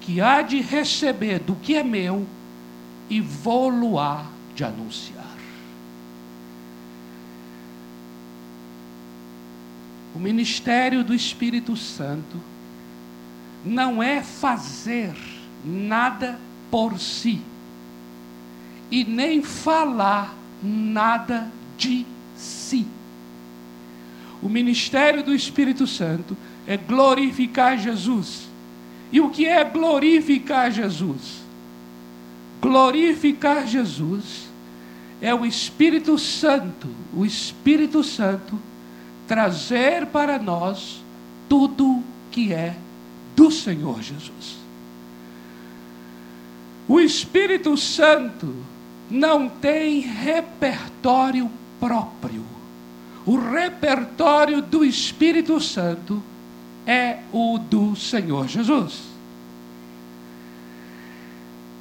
que 0.00 0.20
há 0.20 0.42
de 0.42 0.60
receber 0.60 1.40
do 1.40 1.54
que 1.56 1.74
é 1.74 1.82
meu 1.82 2.26
e 3.08 3.20
vou-lo 3.20 3.98
há 3.98 4.26
de 4.54 4.64
anunciar. 4.64 5.34
O 10.14 10.18
ministério 10.18 11.02
do 11.02 11.12
Espírito 11.12 11.76
Santo 11.76 12.40
não 13.64 14.02
é 14.02 14.22
fazer 14.22 15.14
nada 15.64 16.38
por 16.70 16.98
si 16.98 17.40
e 18.90 19.02
nem 19.02 19.42
falar 19.42 20.36
nada 20.62 21.50
de 21.76 22.06
si. 22.36 22.86
O 24.42 24.48
ministério 24.48 25.24
do 25.24 25.34
Espírito 25.34 25.86
Santo 25.86 26.36
é 26.66 26.76
glorificar 26.76 27.78
Jesus. 27.78 28.48
E 29.10 29.20
o 29.20 29.30
que 29.30 29.46
é 29.46 29.64
glorificar 29.64 30.70
Jesus? 30.70 31.43
Glorificar 32.64 33.66
Jesus 33.66 34.48
é 35.20 35.34
o 35.34 35.44
Espírito 35.44 36.18
Santo, 36.18 36.88
o 37.14 37.22
Espírito 37.22 38.02
Santo 38.02 38.58
trazer 39.28 40.06
para 40.06 40.38
nós 40.38 41.04
tudo 41.46 42.02
que 42.30 42.54
é 42.54 42.74
do 43.36 43.50
Senhor 43.50 44.00
Jesus. 44.00 44.56
O 46.88 46.98
Espírito 47.00 47.76
Santo 47.76 48.54
não 49.10 49.46
tem 49.46 50.00
repertório 50.00 51.50
próprio. 51.78 52.46
O 53.26 53.36
repertório 53.36 54.62
do 54.62 54.82
Espírito 54.82 55.60
Santo 55.60 56.22
é 56.86 57.18
o 57.30 57.58
do 57.58 57.94
Senhor 57.94 58.48
Jesus. 58.48 59.13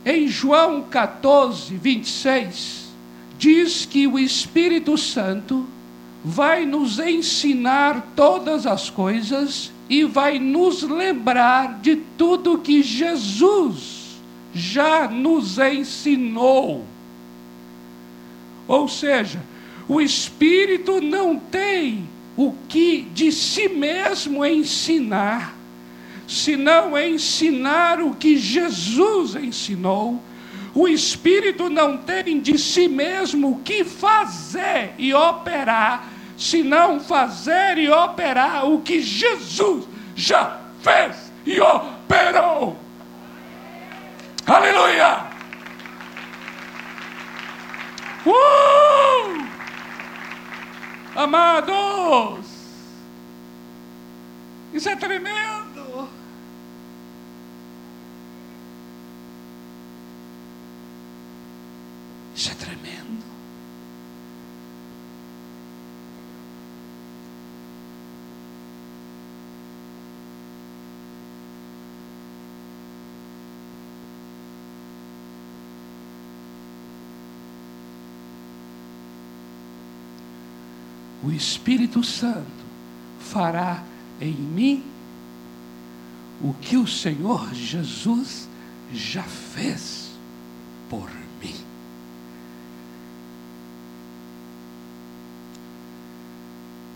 Em 0.06 0.28
João 0.28 0.84
14, 0.84 1.76
26, 1.76 2.88
diz 3.38 3.86
que 3.86 4.06
o 4.06 4.20
Espírito 4.20 4.98
Santo 4.98 5.66
vai 6.24 6.66
nos 6.66 7.00
ensinar 7.00 8.12
todas 8.16 8.66
as 8.66 8.90
coisas 8.90 9.72
e 9.90 10.04
vai 10.04 10.40
nos 10.40 10.84
lembrar 10.84 11.80
de 11.80 11.98
tudo 12.18 12.58
que 12.60 12.82
Jesus 12.82 14.18
já 14.54 15.08
nos 15.08 15.58
ensinou. 15.58 16.86
Ou 18.68 18.88
seja, 18.88 19.42
o 19.88 20.00
Espírito 20.00 21.02
não 21.02 21.38
tem 21.38 22.08
o 22.38 22.54
que 22.68 23.02
de 23.14 23.32
si 23.32 23.68
mesmo 23.68 24.46
ensinar, 24.46 25.56
senão 26.28 26.98
ensinar 26.98 28.02
o 28.02 28.16
que 28.16 28.38
Jesus 28.38 29.36
ensinou, 29.36 30.22
o 30.74 30.88
Espírito 30.88 31.70
não 31.70 31.98
tem 31.98 32.40
de 32.40 32.58
si 32.58 32.88
mesmo 32.88 33.52
o 33.52 33.60
que 33.60 33.84
fazer 33.84 34.94
e 34.98 35.14
operar, 35.14 36.08
senão 36.38 37.00
fazer 37.00 37.78
e 37.78 37.90
operar 37.90 38.66
o 38.66 38.82
que 38.82 39.00
Jesus 39.02 39.86
já 40.16 40.60
fez 40.82 41.32
e 41.46 41.60
operou. 41.60 42.76
Aleluia! 44.46 45.26
Uh! 48.26 49.44
Amados, 51.16 52.48
isso 54.74 54.90
é 54.90 54.96
tremendo. 54.96 55.63
Espírito 81.34 82.04
Santo 82.04 82.64
fará 83.20 83.84
em 84.22 84.34
mim 84.34 84.84
o 86.42 86.54
que 86.54 86.78
o 86.78 86.88
Senhor 86.88 87.54
Jesus 87.54 88.48
já 88.94 89.24
fez 89.24 90.12
por 90.90 91.10
mim. 91.42 91.56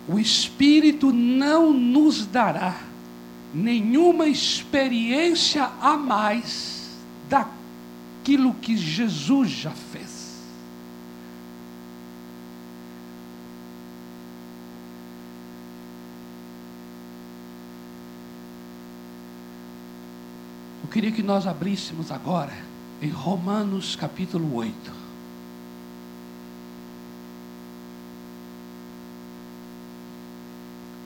O 0.07 0.19
Espírito 0.19 1.11
não 1.11 1.73
nos 1.73 2.25
dará 2.25 2.75
nenhuma 3.53 4.27
experiência 4.27 5.69
a 5.81 5.97
mais 5.97 6.89
daquilo 7.29 8.53
que 8.55 8.77
Jesus 8.77 9.49
já 9.49 9.71
fez. 9.71 10.06
Eu 20.87 20.91
queria 20.91 21.11
que 21.11 21.21
nós 21.21 21.45
abríssemos 21.45 22.13
agora 22.13 22.57
em 23.01 23.09
Romanos 23.09 23.93
capítulo 23.93 24.55
8. 24.55 24.93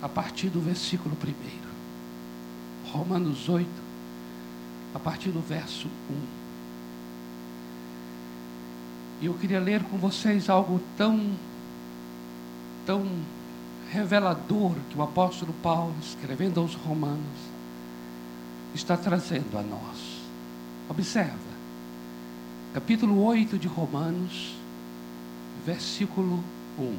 A 0.04 0.08
partir 0.08 0.52
do 0.52 0.62
versículo 0.62 1.18
1. 2.86 2.92
Romanos 2.92 3.50
8, 3.50 3.68
a 4.94 5.00
partir 5.00 5.32
do 5.32 5.42
verso 5.42 5.90
1. 6.08 6.14
E 9.20 9.26
eu 9.26 9.34
queria 9.34 9.60
ler 9.60 9.84
com 9.86 9.98
vocês 9.98 10.48
algo 10.48 10.80
tão, 10.96 11.36
tão 12.86 13.04
revelador 13.90 14.76
que 14.92 14.98
o 15.00 15.02
apóstolo 15.02 15.54
Paulo, 15.54 15.96
escrevendo 16.00 16.60
aos 16.60 16.76
Romanos, 16.76 17.51
está 18.74 18.96
trazendo 18.98 19.58
a 19.58 19.62
nós. 19.62 20.22
Observa, 20.90 21.38
capítulo 22.74 23.24
8 23.24 23.58
de 23.58 23.68
Romanos, 23.68 24.56
versículo 25.66 26.44
1. 26.78 26.98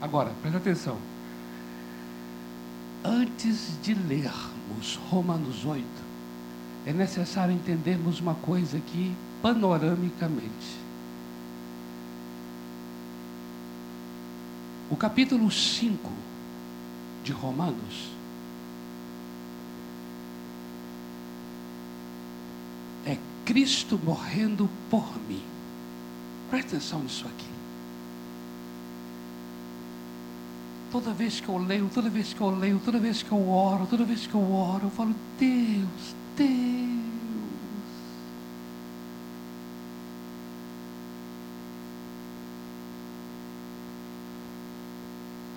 Agora, 0.00 0.30
preste 0.40 0.56
atenção. 0.56 0.98
Antes 3.04 3.80
de 3.82 3.94
lermos 3.94 4.96
Romanos 5.08 5.64
8, 5.64 5.84
é 6.86 6.92
necessário 6.92 7.54
entendermos 7.54 8.20
uma 8.20 8.34
coisa 8.34 8.78
aqui 8.78 9.14
panoramicamente. 9.42 10.78
O 14.90 14.96
capítulo 14.96 15.50
5 15.50 16.12
de 17.24 17.32
Romanos 17.32 18.13
Cristo 23.44 24.00
morrendo 24.02 24.68
por 24.90 25.18
mim. 25.28 25.42
Presta 26.50 26.76
atenção 26.76 27.02
nisso 27.02 27.26
aqui. 27.26 27.54
Toda 30.90 31.12
vez 31.12 31.40
que 31.40 31.48
eu 31.48 31.58
leio, 31.58 31.90
toda 31.92 32.08
vez 32.08 32.32
que 32.32 32.40
eu 32.40 32.50
leio, 32.50 32.80
toda 32.84 32.98
vez 32.98 33.22
que 33.22 33.32
eu 33.32 33.48
oro, 33.48 33.86
toda 33.86 34.04
vez 34.04 34.26
que 34.26 34.34
eu 34.34 34.52
oro, 34.52 34.86
eu 34.86 34.90
falo, 34.90 35.14
Deus, 35.38 36.14
Deus. 36.36 37.04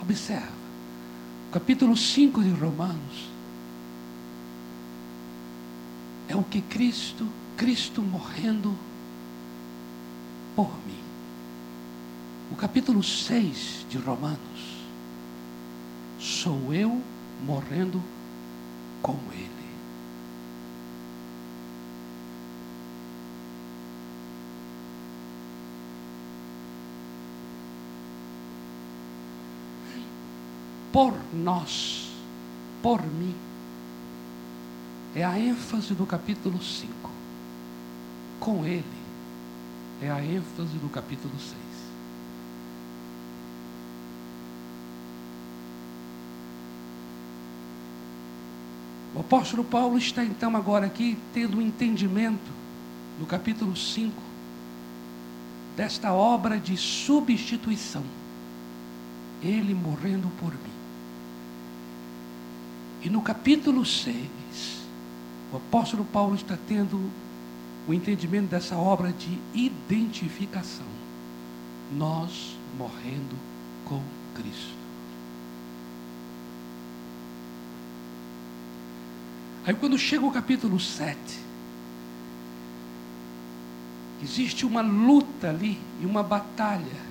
Observa, 0.01 0.47
capítulo 1.51 1.95
5 1.95 2.43
de 2.43 2.49
Romanos 2.49 3.29
é 6.27 6.35
o 6.35 6.43
que 6.43 6.61
Cristo 6.61 7.27
Cristo 7.57 8.03
morrendo 8.03 8.77
por 10.55 10.69
mim. 10.85 11.01
O 12.51 12.55
capítulo 12.55 13.01
6 13.01 13.87
de 13.89 13.97
Romanos, 13.97 14.85
sou 16.19 16.71
eu 16.71 17.01
morrendo 17.43 17.99
com 19.01 19.17
Ele. 19.33 19.47
Por 30.93 31.19
nós, 31.33 32.11
por 32.83 33.03
mim, 33.03 33.35
é 35.15 35.23
a 35.23 35.39
ênfase 35.39 35.95
do 35.95 36.05
capítulo 36.05 36.61
5 36.61 37.16
com 38.47 38.65
Ele 38.65 38.85
é 40.01 40.09
a 40.09 40.23
ênfase 40.23 40.77
do 40.77 40.87
capítulo 40.87 41.33
6. 41.37 41.53
O 49.13 49.19
apóstolo 49.19 49.65
Paulo 49.65 49.97
está 49.97 50.23
então 50.23 50.55
agora 50.55 50.85
aqui 50.85 51.17
tendo 51.33 51.57
um 51.57 51.61
entendimento 51.61 52.49
no 53.19 53.25
capítulo 53.25 53.75
5 53.75 54.15
desta 55.75 56.13
obra 56.13 56.57
de 56.57 56.77
substituição. 56.77 58.05
Ele 59.43 59.73
morrendo 59.73 60.31
por 60.39 60.53
mim. 60.53 60.77
E 63.03 63.09
no 63.09 63.21
capítulo 63.21 63.85
6, 63.85 64.15
o 65.51 65.57
apóstolo 65.57 66.05
Paulo 66.05 66.35
está 66.35 66.57
tendo 66.65 67.11
o 67.87 67.93
entendimento 67.93 68.49
dessa 68.49 68.75
obra 68.75 69.13
de 69.13 69.39
identificação. 69.53 70.85
Nós 71.95 72.57
morrendo 72.77 73.35
com 73.85 74.03
Cristo. 74.35 74.75
Aí 79.65 79.73
quando 79.73 79.97
chega 79.97 80.25
o 80.25 80.31
capítulo 80.31 80.79
7, 80.79 81.17
existe 84.21 84.65
uma 84.65 84.81
luta 84.81 85.49
ali 85.49 85.79
e 86.01 86.05
uma 86.05 86.23
batalha. 86.23 87.07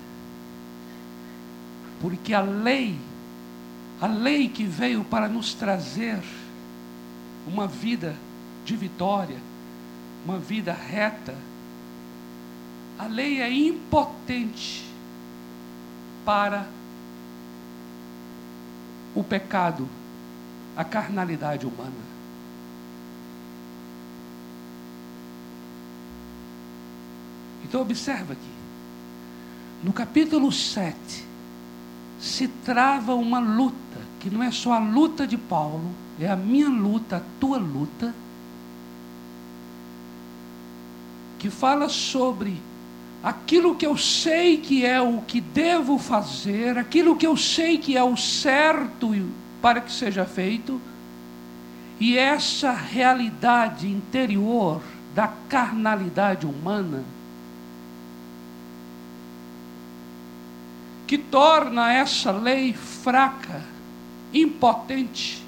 Porque 2.00 2.34
a 2.34 2.40
lei, 2.42 2.98
a 3.98 4.06
lei 4.06 4.48
que 4.48 4.64
veio 4.64 5.02
para 5.04 5.26
nos 5.28 5.54
trazer 5.54 6.22
uma 7.46 7.66
vida 7.66 8.14
de 8.64 8.76
vitória, 8.76 9.38
uma 10.26 10.40
vida 10.40 10.72
reta, 10.72 11.36
a 12.98 13.06
lei 13.06 13.40
é 13.40 13.48
impotente 13.48 14.84
para 16.24 16.68
o 19.14 19.22
pecado, 19.22 19.88
a 20.76 20.82
carnalidade 20.82 21.64
humana. 21.64 21.92
Então 27.64 27.80
observa 27.80 28.32
aqui. 28.32 28.56
No 29.84 29.92
capítulo 29.92 30.50
7 30.50 31.24
se 32.18 32.48
trava 32.48 33.14
uma 33.14 33.38
luta, 33.38 33.76
que 34.18 34.28
não 34.28 34.42
é 34.42 34.50
só 34.50 34.72
a 34.72 34.80
luta 34.80 35.24
de 35.24 35.38
Paulo, 35.38 35.94
é 36.18 36.28
a 36.28 36.34
minha 36.34 36.68
luta, 36.68 37.18
a 37.18 37.22
tua 37.38 37.58
luta 37.58 38.12
que 41.38 41.50
fala 41.50 41.88
sobre 41.88 42.60
aquilo 43.22 43.74
que 43.74 43.86
eu 43.86 43.96
sei 43.96 44.58
que 44.58 44.84
é 44.86 45.00
o 45.00 45.20
que 45.22 45.40
devo 45.40 45.98
fazer, 45.98 46.78
aquilo 46.78 47.16
que 47.16 47.26
eu 47.26 47.36
sei 47.36 47.76
que 47.78 47.96
é 47.96 48.04
o 48.04 48.16
certo 48.16 49.10
para 49.60 49.80
que 49.80 49.92
seja 49.92 50.24
feito, 50.24 50.80
e 51.98 52.16
essa 52.16 52.72
realidade 52.72 53.88
interior 53.88 54.82
da 55.14 55.28
carnalidade 55.48 56.46
humana, 56.46 57.02
que 61.06 61.16
torna 61.16 61.92
essa 61.92 62.30
lei 62.30 62.72
fraca, 62.72 63.64
impotente, 64.32 65.42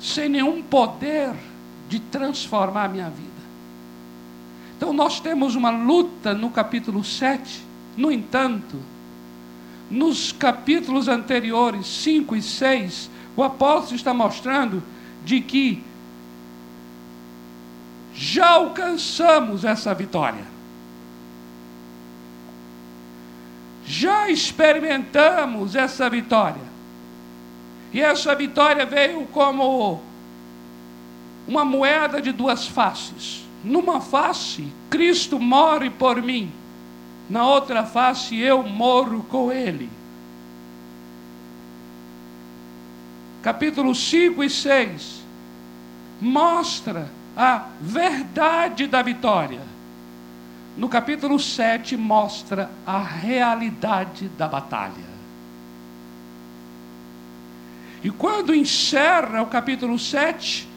sem 0.00 0.28
nenhum 0.28 0.62
poder 0.62 1.34
de 1.88 1.98
transformar 1.98 2.84
a 2.84 2.88
minha 2.88 3.10
vida. 3.10 3.28
Então 4.76 4.92
nós 4.92 5.18
temos 5.20 5.54
uma 5.54 5.70
luta 5.70 6.34
no 6.34 6.50
capítulo 6.50 7.02
7, 7.02 7.64
no 7.96 8.12
entanto, 8.12 8.78
nos 9.90 10.30
capítulos 10.30 11.08
anteriores, 11.08 11.86
5 11.86 12.36
e 12.36 12.42
6, 12.42 13.10
o 13.36 13.42
apóstolo 13.42 13.96
está 13.96 14.12
mostrando 14.12 14.82
de 15.24 15.40
que 15.40 15.82
já 18.14 18.50
alcançamos 18.50 19.64
essa 19.64 19.94
vitória. 19.94 20.44
Já 23.84 24.28
experimentamos 24.28 25.74
essa 25.74 26.10
vitória. 26.10 26.68
E 27.92 28.00
essa 28.00 28.34
vitória 28.34 28.84
veio 28.84 29.24
como 29.26 30.02
uma 31.48 31.64
moeda 31.64 32.20
de 32.20 32.30
duas 32.30 32.68
faces. 32.68 33.42
Numa 33.64 34.02
face, 34.02 34.70
Cristo 34.90 35.40
morre 35.40 35.88
por 35.88 36.22
mim. 36.22 36.52
Na 37.28 37.46
outra 37.46 37.84
face, 37.84 38.36
eu 38.36 38.62
morro 38.62 39.24
com 39.24 39.50
Ele. 39.50 39.90
Capítulo 43.42 43.94
5 43.94 44.44
e 44.44 44.50
6 44.50 45.22
mostra 46.20 47.10
a 47.34 47.66
verdade 47.80 48.86
da 48.86 49.00
vitória. 49.00 49.62
No 50.76 50.88
capítulo 50.88 51.38
7 51.38 51.96
mostra 51.96 52.70
a 52.86 52.98
realidade 52.98 54.28
da 54.28 54.46
batalha. 54.46 55.08
E 58.02 58.10
quando 58.10 58.54
encerra 58.54 59.42
o 59.42 59.46
capítulo 59.46 59.98
7, 59.98 60.68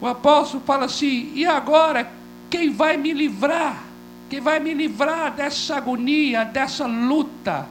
o 0.00 0.06
apóstolo 0.06 0.62
fala 0.64 0.86
assim: 0.86 1.32
e 1.34 1.44
agora 1.44 2.10
quem 2.48 2.72
vai 2.72 2.96
me 2.96 3.12
livrar? 3.12 3.84
Quem 4.28 4.40
vai 4.40 4.60
me 4.60 4.72
livrar 4.72 5.32
dessa 5.32 5.76
agonia, 5.76 6.44
dessa 6.44 6.86
luta? 6.86 7.68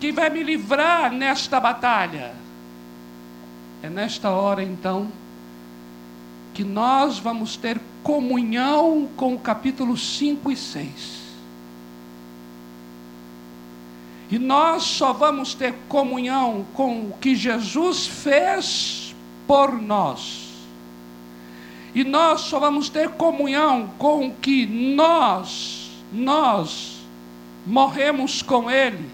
Quem 0.00 0.12
vai 0.12 0.30
me 0.30 0.42
livrar 0.42 1.12
nesta 1.12 1.60
batalha? 1.60 2.34
É 3.82 3.90
nesta 3.90 4.30
hora 4.30 4.62
então 4.62 5.10
que 6.54 6.64
nós 6.64 7.18
vamos 7.18 7.56
ter 7.56 7.80
comunhão 8.02 9.08
com 9.16 9.34
o 9.34 9.38
capítulo 9.38 9.96
5 9.96 10.50
e 10.50 10.56
6. 10.56 11.26
E 14.30 14.38
nós 14.38 14.84
só 14.84 15.12
vamos 15.12 15.54
ter 15.54 15.74
comunhão 15.88 16.64
com 16.74 17.10
o 17.10 17.18
que 17.20 17.34
Jesus 17.34 18.06
fez 18.06 19.14
por 19.46 19.80
nós 19.80 20.45
e 21.96 22.04
nós 22.04 22.42
só 22.42 22.60
vamos 22.60 22.90
ter 22.90 23.08
comunhão 23.12 23.88
com 23.96 24.26
o 24.26 24.34
que 24.34 24.66
nós, 24.66 25.90
nós 26.12 26.98
morremos 27.66 28.42
com 28.42 28.70
Ele. 28.70 29.08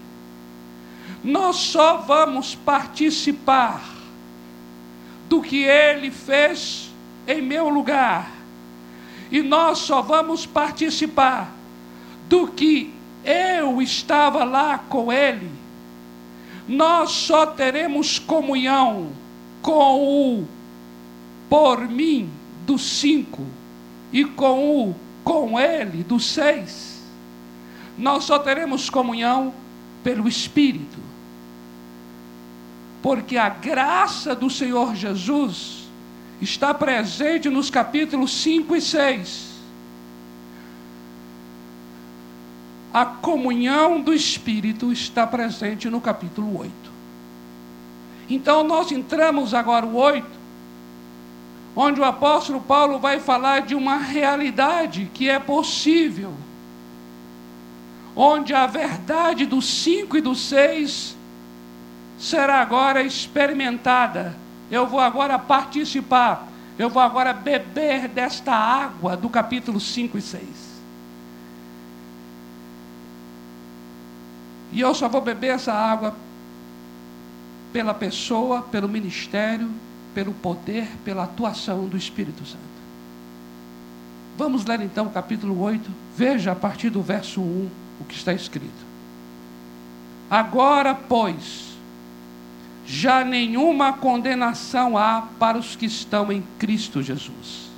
Nós 1.23 1.55
só 1.55 1.99
vamos 1.99 2.55
participar 2.55 3.81
do 5.29 5.41
que 5.41 5.63
Ele 5.63 6.11
fez 6.11 6.91
em 7.25 7.41
meu 7.41 7.69
lugar. 7.69 8.29
E 9.31 9.41
nós 9.41 9.77
só 9.77 10.01
vamos 10.01 10.45
participar 10.45 11.53
do 12.27 12.49
que 12.49 12.93
eu 13.23 13.81
estava 13.81 14.43
lá 14.43 14.77
com 14.77 15.09
Ele. 15.09 15.49
Nós 16.67 17.11
só 17.11 17.45
teremos 17.45 18.19
comunhão 18.19 19.13
com 19.61 20.01
o 20.01 20.47
por 21.49 21.87
mim 21.87 22.42
do 22.65 22.77
5 22.77 23.45
e 24.11 24.25
com 24.25 24.89
o 24.89 24.95
com 25.23 25.57
ele 25.59 26.03
do 26.03 26.19
6, 26.19 27.01
nós 27.97 28.25
só 28.25 28.37
teremos 28.37 28.89
comunhão 28.89 29.53
pelo 30.03 30.27
Espírito. 30.27 30.99
Porque 33.01 33.37
a 33.37 33.49
graça 33.49 34.35
do 34.35 34.49
Senhor 34.49 34.95
Jesus 34.95 35.87
está 36.41 36.73
presente 36.73 37.49
nos 37.49 37.69
capítulos 37.69 38.33
5 38.33 38.75
e 38.75 38.81
6. 38.81 39.53
A 42.93 43.05
comunhão 43.05 44.01
do 44.01 44.13
Espírito 44.13 44.91
está 44.91 45.25
presente 45.25 45.89
no 45.89 45.99
capítulo 45.99 46.59
8. 46.59 46.73
Então 48.29 48.63
nós 48.63 48.91
entramos 48.91 49.53
agora 49.53 49.85
o 49.85 49.95
8 49.95 50.42
onde 51.75 51.99
o 51.99 52.05
apóstolo 52.05 52.61
Paulo 52.61 52.99
vai 52.99 53.19
falar 53.19 53.61
de 53.61 53.73
uma 53.73 53.97
realidade 53.97 55.09
que 55.13 55.29
é 55.29 55.39
possível, 55.39 56.33
onde 58.15 58.53
a 58.53 58.67
verdade 58.67 59.45
do 59.45 59.61
5 59.61 60.17
e 60.17 60.21
do 60.21 60.35
6 60.35 61.15
será 62.19 62.61
agora 62.61 63.01
experimentada. 63.01 64.35
Eu 64.69 64.85
vou 64.85 64.99
agora 64.99 65.37
participar, 65.39 66.47
eu 66.77 66.89
vou 66.89 67.01
agora 67.01 67.33
beber 67.33 68.07
desta 68.07 68.53
água 68.53 69.17
do 69.17 69.29
capítulo 69.29 69.79
5 69.79 70.17
e 70.17 70.21
6. 70.21 70.73
E 74.71 74.79
eu 74.79 74.93
só 74.93 75.07
vou 75.07 75.21
beber 75.21 75.55
essa 75.55 75.73
água 75.73 76.15
pela 77.71 77.93
pessoa, 77.93 78.61
pelo 78.61 78.87
ministério 78.87 79.71
pelo 80.13 80.33
poder, 80.33 80.87
pela 81.03 81.23
atuação 81.23 81.85
do 81.87 81.97
Espírito 81.97 82.45
Santo. 82.45 82.73
Vamos 84.37 84.65
ler 84.65 84.81
então 84.81 85.05
o 85.05 85.11
capítulo 85.11 85.59
8, 85.61 85.89
veja 86.17 86.51
a 86.51 86.55
partir 86.55 86.89
do 86.89 87.01
verso 87.01 87.41
1 87.41 87.69
o 87.99 88.05
que 88.05 88.15
está 88.15 88.33
escrito. 88.33 88.93
Agora, 90.29 90.95
pois, 90.95 91.73
já 92.85 93.23
nenhuma 93.23 93.93
condenação 93.93 94.97
há 94.97 95.27
para 95.39 95.57
os 95.57 95.75
que 95.75 95.85
estão 95.85 96.31
em 96.31 96.43
Cristo 96.57 97.01
Jesus. 97.01 97.69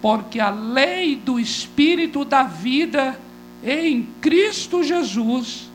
Porque 0.00 0.40
a 0.40 0.50
lei 0.50 1.16
do 1.16 1.38
Espírito 1.38 2.24
da 2.24 2.44
vida 2.44 3.18
em 3.62 4.08
Cristo 4.20 4.82
Jesus 4.82 5.68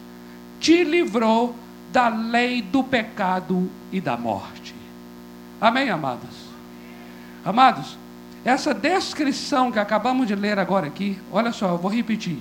te 0.59 0.83
livrou 0.83 1.53
da 1.91 2.07
lei 2.07 2.61
do 2.61 2.83
pecado 2.83 3.69
e 3.91 4.01
da 4.01 4.17
morte. 4.17 4.64
Amém, 5.59 5.89
amados? 5.89 6.29
Amados, 7.43 7.97
essa 8.43 8.73
descrição 8.73 9.71
que 9.71 9.79
acabamos 9.79 10.27
de 10.27 10.35
ler 10.35 10.59
agora 10.59 10.87
aqui, 10.87 11.17
olha 11.31 11.51
só, 11.51 11.69
eu 11.69 11.77
vou 11.77 11.91
repetir. 11.91 12.37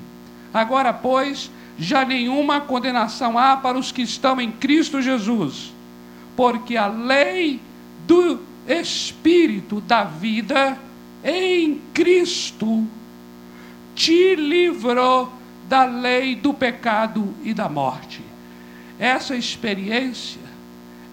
Agora, 0.52 0.92
pois, 0.92 1.50
já 1.78 2.04
nenhuma 2.04 2.60
condenação 2.60 3.38
há 3.38 3.56
para 3.56 3.78
os 3.78 3.90
que 3.90 4.02
estão 4.02 4.40
em 4.40 4.52
Cristo 4.52 5.00
Jesus, 5.00 5.72
porque 6.36 6.76
a 6.76 6.86
lei 6.86 7.60
do 8.06 8.40
Espírito 8.66 9.80
da 9.80 10.04
vida 10.04 10.78
em 11.22 11.80
Cristo 11.92 12.86
te 13.94 14.34
livrou 14.34 15.32
da 15.68 15.84
lei 15.84 16.34
do 16.36 16.52
pecado 16.52 17.34
e 17.42 17.54
da 17.54 17.68
morte. 17.68 18.22
Essa 18.98 19.34
experiência 19.34 20.43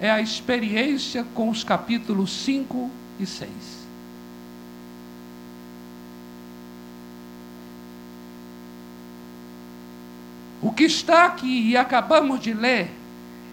é 0.01 0.09
a 0.09 0.19
experiência 0.19 1.23
com 1.35 1.47
os 1.47 1.63
capítulos 1.63 2.31
5 2.31 2.89
e 3.19 3.25
6. 3.27 3.51
O 10.59 10.71
que 10.71 10.85
está 10.85 11.25
aqui 11.25 11.69
e 11.69 11.77
acabamos 11.77 12.39
de 12.39 12.51
ler, 12.51 12.89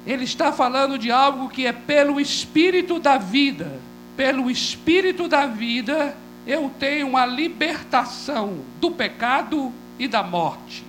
ele 0.07 0.25
está 0.25 0.51
falando 0.51 0.99
de 0.99 1.11
algo 1.11 1.51
que 1.51 1.67
é 1.67 1.73
pelo 1.73 2.19
espírito 2.19 2.99
da 2.99 3.19
vida. 3.19 3.79
Pelo 4.17 4.51
espírito 4.51 5.29
da 5.29 5.47
vida, 5.47 6.17
eu 6.47 6.73
tenho 6.79 7.15
a 7.15 7.27
libertação 7.27 8.61
do 8.81 8.91
pecado 8.91 9.71
e 9.99 10.09
da 10.09 10.23
morte. 10.23 10.83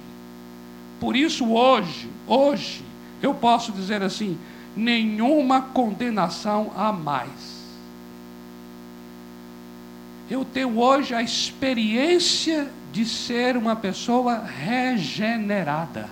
Por 1.02 1.18
isso, 1.18 1.52
hoje, 1.52 2.10
hoje, 2.26 2.82
eu 3.22 3.34
posso 3.34 3.74
dizer 3.74 4.02
assim: 4.02 4.38
nenhuma 4.76 5.62
condenação 5.62 6.72
a 6.76 6.92
mais. 6.92 7.60
Eu 10.30 10.46
tenho 10.46 10.80
hoje 10.80 11.14
a 11.14 11.22
experiência 11.24 12.70
de 12.92 13.06
ser 13.06 13.58
uma 13.58 13.76
pessoa 13.76 14.44
regenerada. 14.44 16.10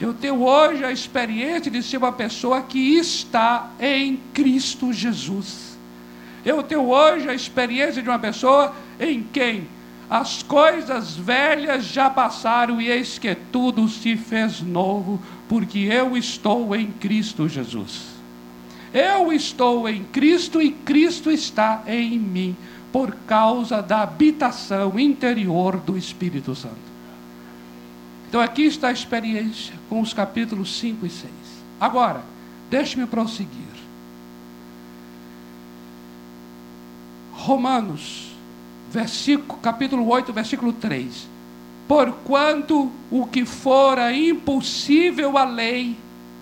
Eu 0.00 0.12
tenho 0.12 0.42
hoje 0.42 0.84
a 0.84 0.92
experiência 0.92 1.70
de 1.70 1.82
ser 1.82 1.96
uma 1.96 2.12
pessoa 2.12 2.62
que 2.62 2.96
está 2.96 3.70
em 3.80 4.20
Cristo 4.32 4.92
Jesus. 4.92 5.76
Eu 6.44 6.62
tenho 6.62 6.88
hoje 6.88 7.28
a 7.28 7.34
experiência 7.34 8.02
de 8.02 8.08
uma 8.08 8.18
pessoa 8.18 8.74
em 9.00 9.22
quem 9.22 9.66
as 10.08 10.42
coisas 10.42 11.16
velhas 11.16 11.84
já 11.84 12.08
passaram 12.08 12.80
e 12.80 12.88
eis 12.88 13.18
que 13.18 13.34
tudo 13.34 13.88
se 13.88 14.16
fez 14.16 14.60
novo, 14.60 15.20
porque 15.48 15.80
eu 15.80 16.16
estou 16.16 16.74
em 16.76 16.86
Cristo 16.92 17.48
Jesus. 17.48 18.16
Eu 18.94 19.32
estou 19.32 19.88
em 19.88 20.04
Cristo 20.04 20.62
e 20.62 20.70
Cristo 20.70 21.30
está 21.30 21.82
em 21.86 22.18
mim, 22.18 22.56
por 22.92 23.14
causa 23.26 23.82
da 23.82 24.02
habitação 24.02 24.98
interior 24.98 25.76
do 25.78 25.98
Espírito 25.98 26.54
Santo. 26.54 26.86
Então 28.28 28.40
aqui 28.40 28.62
está 28.62 28.88
a 28.88 28.92
experiência 28.92 29.74
com 29.88 30.00
os 30.00 30.14
capítulos 30.14 30.78
5 30.78 31.04
e 31.04 31.10
6. 31.10 31.32
Agora, 31.80 32.22
deixe-me 32.70 33.06
prosseguir. 33.06 33.66
Romanos, 37.32 38.35
versículo, 38.96 39.58
capítulo 39.60 40.08
8, 40.08 40.32
versículo 40.32 40.72
3. 40.72 41.28
Porquanto 41.86 42.90
o 43.10 43.26
que 43.26 43.44
fora 43.44 44.10
impossível 44.12 45.36
à 45.36 45.44
lei, 45.44 45.94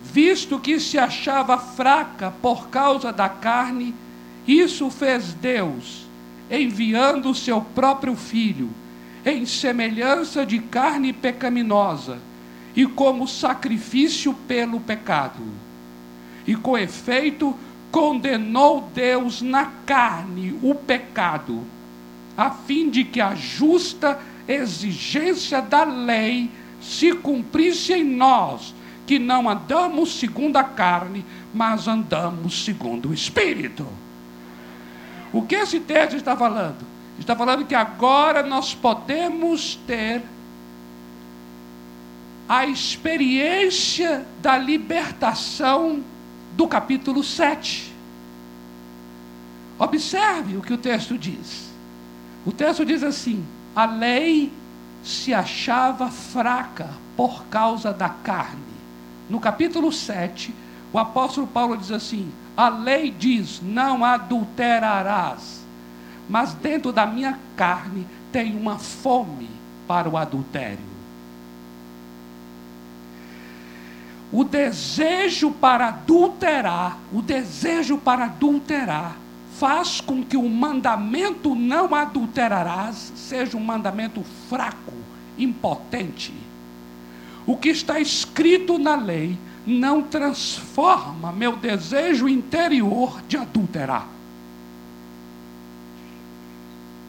visto 0.05 0.61
que 0.61 0.79
se 0.79 0.97
achava 0.97 1.59
fraca 1.59 2.33
por 2.41 2.69
causa 2.69 3.13
da 3.13 3.29
carne, 3.29 3.93
isso 4.47 4.89
fez 4.89 5.35
Deus, 5.35 6.07
enviando 6.49 7.31
o 7.31 7.35
seu 7.35 7.61
próprio 7.61 8.15
Filho, 8.15 8.71
em 9.27 9.45
semelhança 9.45 10.47
de 10.47 10.61
carne 10.61 11.13
pecaminosa, 11.13 12.19
e 12.77 12.87
como 12.87 13.27
sacrifício 13.27 14.33
pelo 14.47 14.79
pecado. 14.79 15.43
E 16.47 16.55
com 16.55 16.79
efeito, 16.79 17.55
condenou 17.91 18.89
Deus 18.95 19.43
na 19.43 19.67
carne 19.85 20.57
o 20.63 20.75
pecado, 20.75 21.74
a 22.37 22.51
fim 22.51 22.91
de 22.91 23.05
que 23.05 23.21
a 23.21 23.35
justa 23.35 24.19
exigência 24.47 25.61
da 25.63 25.85
lei 25.85 26.51
se 26.81 27.13
cumprisse 27.15 27.93
em 27.93 28.05
nós, 28.05 28.75
que 29.07 29.19
não 29.19 29.49
andamos 29.49 30.19
segundo 30.19 30.57
a 30.57 30.65
carne, 30.65 31.25
mas 31.53 31.89
andamos 31.89 32.65
segundo 32.65 33.11
o 33.11 33.15
Espírito. 33.15 33.87
O 35.33 35.43
que 35.43 35.55
esse 35.55 35.81
texto 35.81 36.17
está 36.17 36.37
falando? 36.37 36.85
Está 37.19 37.35
falando 37.35 37.65
que 37.65 37.75
agora 37.75 38.43
nós 38.43 38.75
podemos 38.75 39.77
ter 39.87 40.23
a 42.49 42.67
experiência 42.67 44.27
da 44.43 44.59
libertação 44.59 46.03
do 46.53 46.69
capítulo 46.69 47.23
7. 47.25 47.93
Observe 49.79 50.57
o 50.57 50.63
que 50.63 50.73
o 50.73 50.79
texto 50.79 51.17
diz. 51.17 51.64
O 52.45 52.53
texto 52.53 52.85
diz 52.85 53.03
assim: 53.03 53.45
a 53.75 53.87
lei 53.87 54.53
se 55.03 55.33
achava 55.33 56.11
fraca 56.11 56.91
por 57.17 57.45
causa 57.47 57.93
da 57.93 58.09
carne. 58.09 58.63
No 59.29 59.41
capítulo 59.41 59.91
7, 59.91 60.55
o 60.93 60.99
apóstolo 60.99 61.47
Paulo 61.47 61.77
diz 61.77 61.91
assim: 61.91 62.31
a 62.57 62.69
lei 62.69 63.11
diz: 63.11 63.61
não 63.63 64.05
adulterarás. 64.05 65.65
Mas 66.29 66.55
dentro 66.55 66.93
da 66.93 67.07
minha 67.07 67.39
carne 67.57 68.07
tem 68.33 68.57
uma 68.57 68.79
fome 68.79 69.51
para 69.87 70.09
o 70.09 70.17
adultério. 70.17 70.95
O 74.33 74.43
desejo 74.43 75.53
para 75.53 75.89
adulterar, 75.89 76.99
o 77.13 77.23
desejo 77.23 77.99
para 77.99 78.25
adulterar, 78.25 79.17
faz 79.59 80.01
com 80.01 80.25
que 80.25 80.37
o 80.37 80.49
mandamento 80.49 81.55
não 81.55 81.95
adulterarás 81.95 83.13
seja 83.15 83.57
um 83.57 83.65
mandamento 83.65 84.23
fraco, 84.49 84.93
impotente. 85.39 86.35
O 87.47 87.57
que 87.57 87.69
está 87.69 88.01
escrito 88.01 88.79
na 88.79 88.97
lei 88.97 89.39
não 89.67 90.03
transforma 90.03 91.33
meu 91.33 91.57
desejo 91.57 92.29
interior 92.29 93.23
de 93.29 93.37
adulterar. 93.37 94.09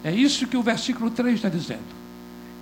É 0.04 0.12
isso 0.12 0.46
que 0.46 0.56
o 0.56 0.62
versículo 0.62 1.10
3 1.10 1.34
está 1.34 1.48
dizendo. 1.48 1.96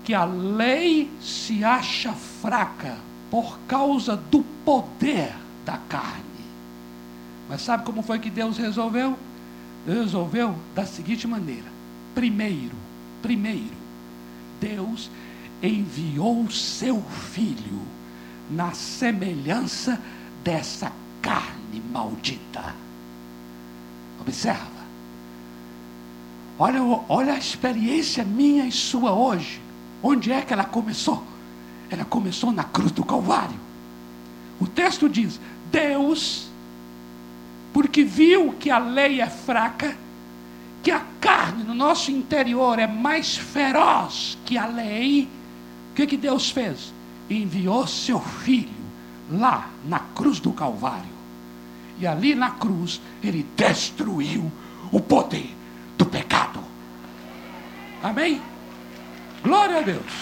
Que 0.03 0.15
a 0.15 0.25
lei 0.25 1.11
se 1.21 1.63
acha 1.63 2.13
fraca 2.13 2.97
por 3.31 3.59
causa 3.69 4.17
do 4.17 4.43
poder 4.65 5.35
da 5.65 5.77
carne. 5.89 6.25
Mas 7.49 7.61
sabe 7.61 7.85
como 7.85 8.03
foi 8.03 8.19
que 8.19 8.31
Deus 8.31 8.57
resolveu? 8.57 9.19
Resolveu 9.87 10.57
da 10.75 10.87
seguinte 10.87 11.27
maneira: 11.27 11.71
primeiro, 12.15 12.77
primeiro, 13.23 13.77
Deus 14.61 15.11
enviou 15.63 16.51
seu 16.51 17.03
filho 17.03 17.83
na 18.51 18.73
semelhança 18.73 20.01
dessa 20.43 20.93
carne 21.21 21.83
maldita. 21.91 22.75
Observa. 24.21 24.85
Olha, 26.59 26.81
olha 27.09 27.33
a 27.33 27.39
experiência 27.39 28.25
minha 28.25 28.67
e 28.67 28.73
sua 28.73 29.13
hoje. 29.13 29.61
Onde 30.03 30.31
é 30.31 30.43
que 30.43 30.53
ela 30.53 30.65
começou? 30.65 31.25
Ela 31.91 32.05
começou 32.05 32.53
na 32.53 32.65
cruz 32.65 32.93
do 32.93 33.05
Calvário. 33.05 33.59
O 34.61 34.67
texto 34.67 35.09
diz: 35.09 35.41
Deus, 35.71 36.49
porque 37.75 38.05
viu 38.05 38.53
que 38.53 38.71
a 38.71 38.79
lei 38.79 39.21
é 39.21 39.29
fraca, 39.29 39.97
que 40.81 40.93
a 40.93 41.03
carne 41.21 41.65
no 41.65 41.75
nosso 41.75 42.13
interior 42.13 42.79
é 42.79 42.87
mais 42.87 43.37
feroz 43.37 44.39
que 44.47 44.57
a 44.57 44.65
lei, 44.65 45.29
o 45.91 45.95
que, 45.97 46.07
que 46.07 46.17
Deus 46.17 46.51
fez? 46.51 46.95
Enviou 47.29 47.85
seu 47.89 48.21
filho 48.21 48.71
lá 49.29 49.71
na 49.85 49.99
cruz 49.99 50.39
do 50.39 50.53
Calvário. 50.53 51.13
E 51.99 52.07
ali 52.07 52.37
na 52.37 52.53
cruz 52.53 53.01
ele 53.21 53.45
destruiu 53.57 54.53
o 54.93 55.01
poder 55.01 55.53
do 55.99 56.07
pecado. 56.07 56.61
Amém? 58.01 58.41
Glória 59.43 59.79
a 59.79 59.83
Deus. 59.83 60.13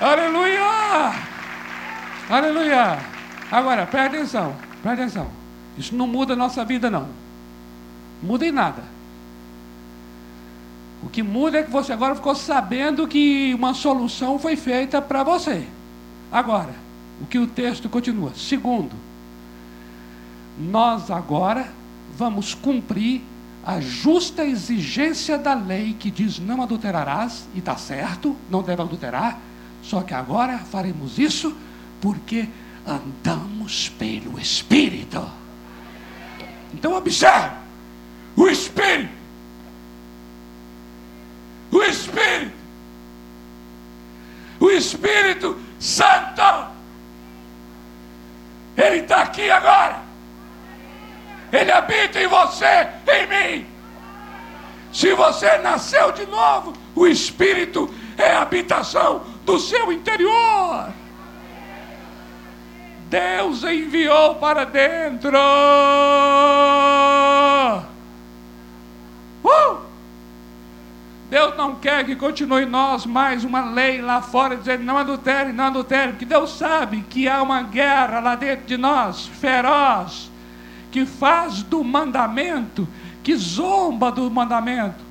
Aleluia! 0.00 1.12
Aleluia! 2.30 3.11
Agora, 3.52 3.86
presta 3.86 4.16
atenção, 4.16 4.56
presta 4.82 5.02
atenção. 5.02 5.28
Isso 5.76 5.94
não 5.94 6.06
muda 6.06 6.32
a 6.32 6.36
nossa 6.36 6.64
vida, 6.64 6.90
não. 6.90 7.06
Muda 8.22 8.46
em 8.46 8.50
nada. 8.50 8.82
O 11.02 11.10
que 11.10 11.22
muda 11.22 11.58
é 11.58 11.62
que 11.62 11.70
você 11.70 11.92
agora 11.92 12.14
ficou 12.14 12.34
sabendo 12.34 13.06
que 13.06 13.52
uma 13.52 13.74
solução 13.74 14.38
foi 14.38 14.56
feita 14.56 15.02
para 15.02 15.22
você. 15.22 15.66
Agora, 16.30 16.72
o 17.20 17.26
que 17.26 17.38
o 17.38 17.46
texto 17.46 17.90
continua. 17.90 18.32
Segundo, 18.34 18.96
nós 20.58 21.10
agora 21.10 21.68
vamos 22.16 22.54
cumprir 22.54 23.20
a 23.66 23.80
justa 23.80 24.46
exigência 24.46 25.36
da 25.36 25.52
lei 25.52 25.94
que 25.98 26.10
diz 26.10 26.38
não 26.38 26.62
adulterarás, 26.62 27.46
e 27.54 27.58
está 27.58 27.76
certo, 27.76 28.34
não 28.50 28.62
deve 28.62 28.80
adulterar, 28.80 29.38
só 29.82 30.00
que 30.00 30.14
agora 30.14 30.56
faremos 30.58 31.18
isso 31.18 31.54
porque 32.00 32.48
andamos 32.86 33.88
pelo 33.90 34.38
Espírito. 34.38 35.30
Então 36.74 36.94
observe, 36.94 37.56
o 38.36 38.48
Espírito, 38.48 39.12
o 41.70 41.82
Espírito, 41.82 42.52
o 44.60 44.70
Espírito 44.70 45.58
Santo, 45.78 46.72
ele 48.76 48.96
está 48.96 49.22
aqui 49.22 49.50
agora. 49.50 50.00
Ele 51.52 51.70
habita 51.70 52.20
em 52.20 52.26
você, 52.26 52.88
em 53.06 53.26
mim. 53.58 53.66
Se 54.92 55.14
você 55.14 55.58
nasceu 55.58 56.12
de 56.12 56.24
novo, 56.26 56.72
o 56.94 57.06
Espírito 57.06 57.92
é 58.16 58.32
a 58.32 58.42
habitação 58.42 59.24
do 59.44 59.58
seu 59.58 59.92
interior. 59.92 61.01
Deus 63.12 63.62
enviou 63.62 64.36
para 64.36 64.64
dentro. 64.64 65.36
Uh! 69.44 69.82
Deus 71.28 71.54
não 71.56 71.74
quer 71.76 72.06
que 72.06 72.16
continue 72.16 72.64
nós 72.64 73.04
mais 73.04 73.44
uma 73.44 73.70
lei 73.70 74.00
lá 74.00 74.22
fora 74.22 74.56
dizendo 74.56 74.84
não 74.84 74.96
adultere, 74.96 75.52
não 75.52 75.66
adultere, 75.66 76.12
porque 76.12 76.24
Deus 76.24 76.56
sabe 76.56 77.02
que 77.10 77.28
há 77.28 77.42
uma 77.42 77.62
guerra 77.62 78.20
lá 78.20 78.34
dentro 78.34 78.64
de 78.64 78.78
nós, 78.78 79.26
feroz 79.26 80.30
que 80.90 81.04
faz 81.06 81.62
do 81.62 81.82
mandamento 81.84 82.88
que 83.22 83.36
zomba 83.36 84.10
do 84.10 84.30
mandamento, 84.30 85.02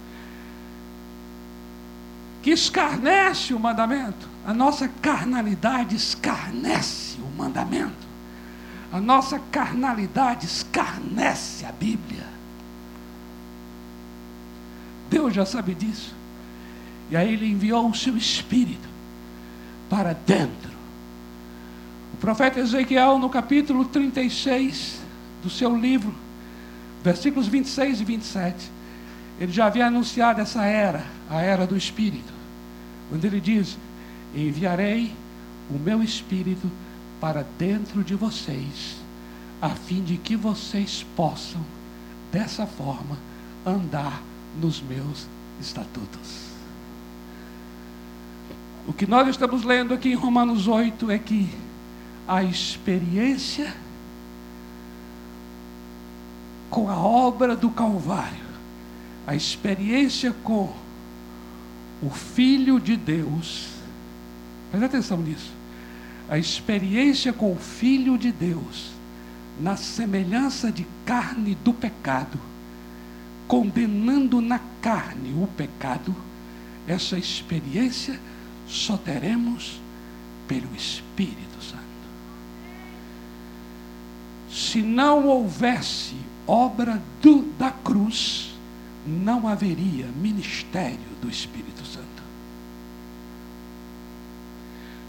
que 2.42 2.52
escarnece 2.52 3.54
o 3.54 3.60
mandamento. 3.60 4.28
A 4.46 4.54
nossa 4.54 4.88
carnalidade 4.88 5.96
escarnece 5.96 7.20
o 7.22 7.38
mandamento. 7.38 8.12
A 8.92 9.00
nossa 9.00 9.39
carnalidade 9.52 10.46
escarnece 10.46 11.66
a 11.66 11.72
Bíblia. 11.72 12.26
Deus 15.10 15.34
já 15.34 15.46
sabe 15.46 15.74
disso. 15.76 16.14
E 17.10 17.16
aí 17.16 17.34
ele 17.34 17.46
enviou 17.46 17.89
o 17.89 17.96
seu 17.96 18.18
espírito 18.18 18.89
para 19.89 20.14
dentro. 20.14 20.72
O 22.14 22.18
profeta 22.18 22.60
Ezequiel, 22.60 23.20
no 23.20 23.30
capítulo 23.30 23.86
36 23.86 25.02
do 25.44 25.50
seu 25.50 25.76
livro, 25.76 26.14
versículos 27.04 27.48
26 27.48 28.02
e 28.02 28.06
27, 28.06 28.72
ele 29.39 29.52
já 29.52 29.66
havia 29.66 29.88
anunciado 29.88 30.39
essa 30.39 30.64
era, 30.64 31.04
a 31.30 31.42
era 31.42 31.66
do 31.66 31.76
espírito, 31.76 32.31
quando 33.12 33.26
ele 33.26 33.41
diz: 33.41 33.78
Enviarei 34.34 35.14
o 35.70 35.78
meu 35.78 36.01
espírito 36.01 36.72
para 37.20 37.45
dentro 37.59 38.05
de 38.05 38.16
vocês, 38.16 38.95
a 39.62 39.72
fim 39.72 40.01
de 40.01 40.16
que 40.16 40.38
vocês 40.38 41.05
possam, 41.14 41.59
dessa 42.32 42.66
forma, 42.66 43.18
andar 43.66 44.24
nos 44.62 44.82
meus 44.82 45.28
estatutos. 45.59 46.51
O 48.88 48.93
que 48.93 49.05
nós 49.05 49.28
estamos 49.28 49.64
lendo 49.66 49.93
aqui 49.93 50.14
em 50.14 50.16
Romanos 50.16 50.70
8 50.70 51.12
é 51.12 51.20
que 51.20 51.49
a 52.26 52.41
experiência 52.41 53.74
com 56.70 56.89
a 56.89 56.97
obra 56.97 57.57
do 57.57 57.70
Calvário, 57.70 58.39
a 59.28 59.36
experiência 59.36 60.34
com 60.43 60.74
o 62.02 62.10
Filho 62.10 62.80
de 62.80 62.97
Deus, 62.97 63.68
preste 64.72 64.86
atenção 64.86 65.18
nisso, 65.18 65.52
a 66.28 66.38
experiência 66.38 67.32
com 67.32 67.52
o 67.52 67.58
Filho 67.58 68.18
de 68.18 68.32
Deus, 68.32 68.91
na 69.60 69.76
semelhança 69.76 70.72
de 70.72 70.88
carne 71.06 71.56
do 71.64 71.74
pecado, 71.74 72.39
condenando 73.47 74.41
na 74.41 74.60
carne 74.82 75.34
o 75.41 75.47
pecado, 75.47 76.16
essa 76.88 77.18
experiência 77.18 78.20
só 78.68 78.97
teremos 78.97 79.80
pelo 80.47 80.74
Espírito 80.76 81.62
Santo. 81.62 81.82
Se 84.49 84.82
não 84.82 85.28
houvesse 85.28 86.16
obra 86.47 87.02
do, 87.22 87.43
da 87.58 87.72
cruz, 87.72 88.52
não 89.06 89.47
haveria 89.47 90.08
ministério 90.08 90.99
do 91.22 91.30
Espírito 91.30 91.70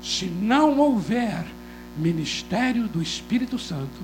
Se 0.03 0.27
não 0.27 0.79
houver 0.79 1.47
ministério 1.97 2.89
do 2.89 3.01
Espírito 3.01 3.59
Santo, 3.59 4.01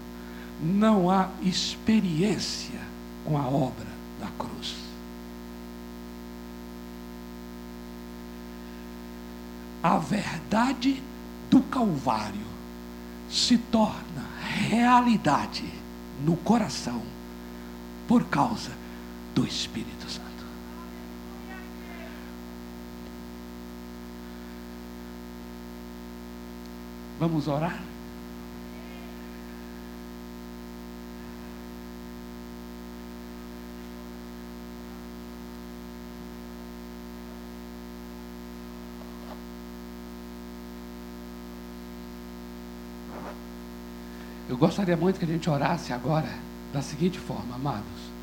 não 0.62 1.10
há 1.10 1.30
experiência 1.42 2.80
com 3.24 3.36
a 3.36 3.46
obra 3.46 3.86
da 4.20 4.28
cruz. 4.38 4.74
A 9.82 9.98
verdade 9.98 11.02
do 11.50 11.60
Calvário 11.62 12.46
se 13.30 13.58
torna 13.58 14.24
realidade 14.68 15.64
no 16.24 16.36
coração 16.36 17.02
por 18.06 18.24
causa 18.24 18.72
do 19.34 19.46
Espírito 19.46 20.10
Santo. 20.10 20.27
Vamos 27.18 27.48
orar? 27.48 27.82
Eu 44.48 44.56
gostaria 44.56 44.96
muito 44.96 45.18
que 45.18 45.24
a 45.24 45.28
gente 45.28 45.50
orasse 45.50 45.92
agora 45.92 46.28
da 46.72 46.80
seguinte 46.80 47.18
forma, 47.18 47.56
amados. 47.56 48.17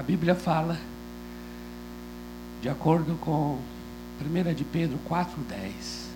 A 0.00 0.02
Bíblia 0.02 0.34
fala, 0.34 0.78
de 2.62 2.70
acordo 2.70 3.18
com 3.20 3.58
1 4.18 4.54
de 4.54 4.64
Pedro 4.64 4.98
4,10, 5.06 6.06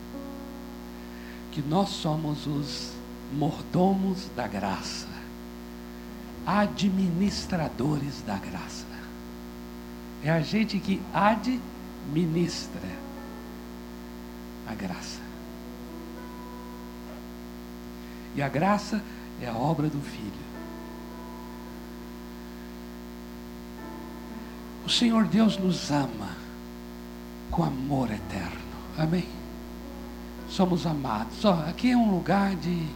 que 1.53 1.61
nós 1.61 1.91
somos 1.91 2.47
os 2.47 2.93
mordomos 3.31 4.31
da 4.35 4.49
graça, 4.49 5.07
administradores 6.47 8.23
da 8.23 8.39
graça. 8.39 8.87
É 10.23 10.31
a 10.31 10.41
gente 10.41 10.79
que 10.79 11.03
administra 11.13 12.89
a 14.67 14.75
graça. 14.75 15.21
E 18.35 18.41
a 18.41 18.49
graça 18.49 19.03
é 19.43 19.47
a 19.47 19.55
obra 19.55 19.89
do 19.89 20.01
Filho. 20.01 20.54
Senhor 24.99 25.27
Deus 25.27 25.57
nos 25.59 25.91
ama 25.91 26.37
com 27.51 27.65
amor 27.65 28.13
eterno. 28.13 28.63
Amém? 28.97 29.27
Somos 30.49 30.87
amados. 30.87 31.45
Ó, 31.45 31.53
aqui 31.69 31.91
é 31.91 31.97
um 31.97 32.15
lugar 32.15 32.55
de, 32.55 32.87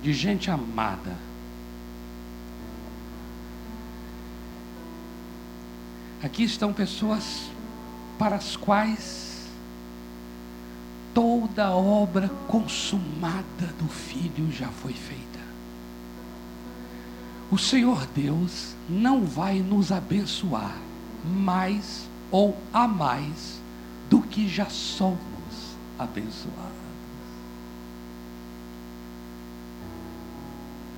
de 0.00 0.12
gente 0.12 0.48
amada. 0.48 1.16
Aqui 6.22 6.44
estão 6.44 6.72
pessoas 6.72 7.50
para 8.16 8.36
as 8.36 8.54
quais 8.54 9.48
toda 11.12 11.66
a 11.66 11.74
obra 11.74 12.28
consumada 12.46 13.66
do 13.76 13.88
Filho 13.88 14.52
já 14.52 14.68
foi 14.68 14.92
feita 14.92 15.39
o 17.50 17.58
Senhor 17.58 18.06
Deus 18.14 18.74
não 18.88 19.24
vai 19.24 19.58
nos 19.60 19.90
abençoar 19.90 20.76
mais 21.24 22.08
ou 22.30 22.56
a 22.72 22.86
mais 22.86 23.60
do 24.08 24.22
que 24.22 24.48
já 24.48 24.66
somos 24.66 25.18
abençoados. 25.98 26.70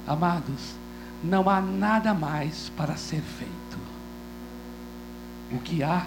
Amados, 0.07 0.75
não 1.25 1.49
há 1.49 1.61
nada 1.61 2.13
mais 2.13 2.69
para 2.77 2.97
ser 2.97 3.23
feito. 3.23 3.79
O 5.51 5.59
que 5.59 5.83
há 5.83 6.07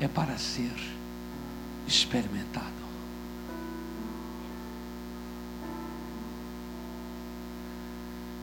é 0.00 0.08
para 0.08 0.36
ser 0.36 0.74
experimentado. 1.86 2.79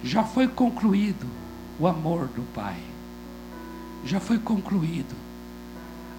Já 0.03 0.23
foi 0.23 0.47
concluído 0.47 1.27
o 1.79 1.87
amor 1.87 2.27
do 2.27 2.43
Pai, 2.53 2.79
já 4.03 4.19
foi 4.19 4.39
concluído 4.39 5.15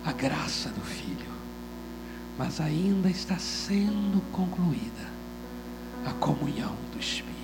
a 0.05 0.13
graça 0.13 0.69
do 0.71 0.81
Filho, 0.81 1.31
mas 2.39 2.61
ainda 2.61 3.09
está 3.09 3.39
sendo 3.39 4.21
concluída 4.33 5.09
a 6.05 6.13
comunhão 6.15 6.75
do 6.93 6.99
Espírito. 6.99 7.39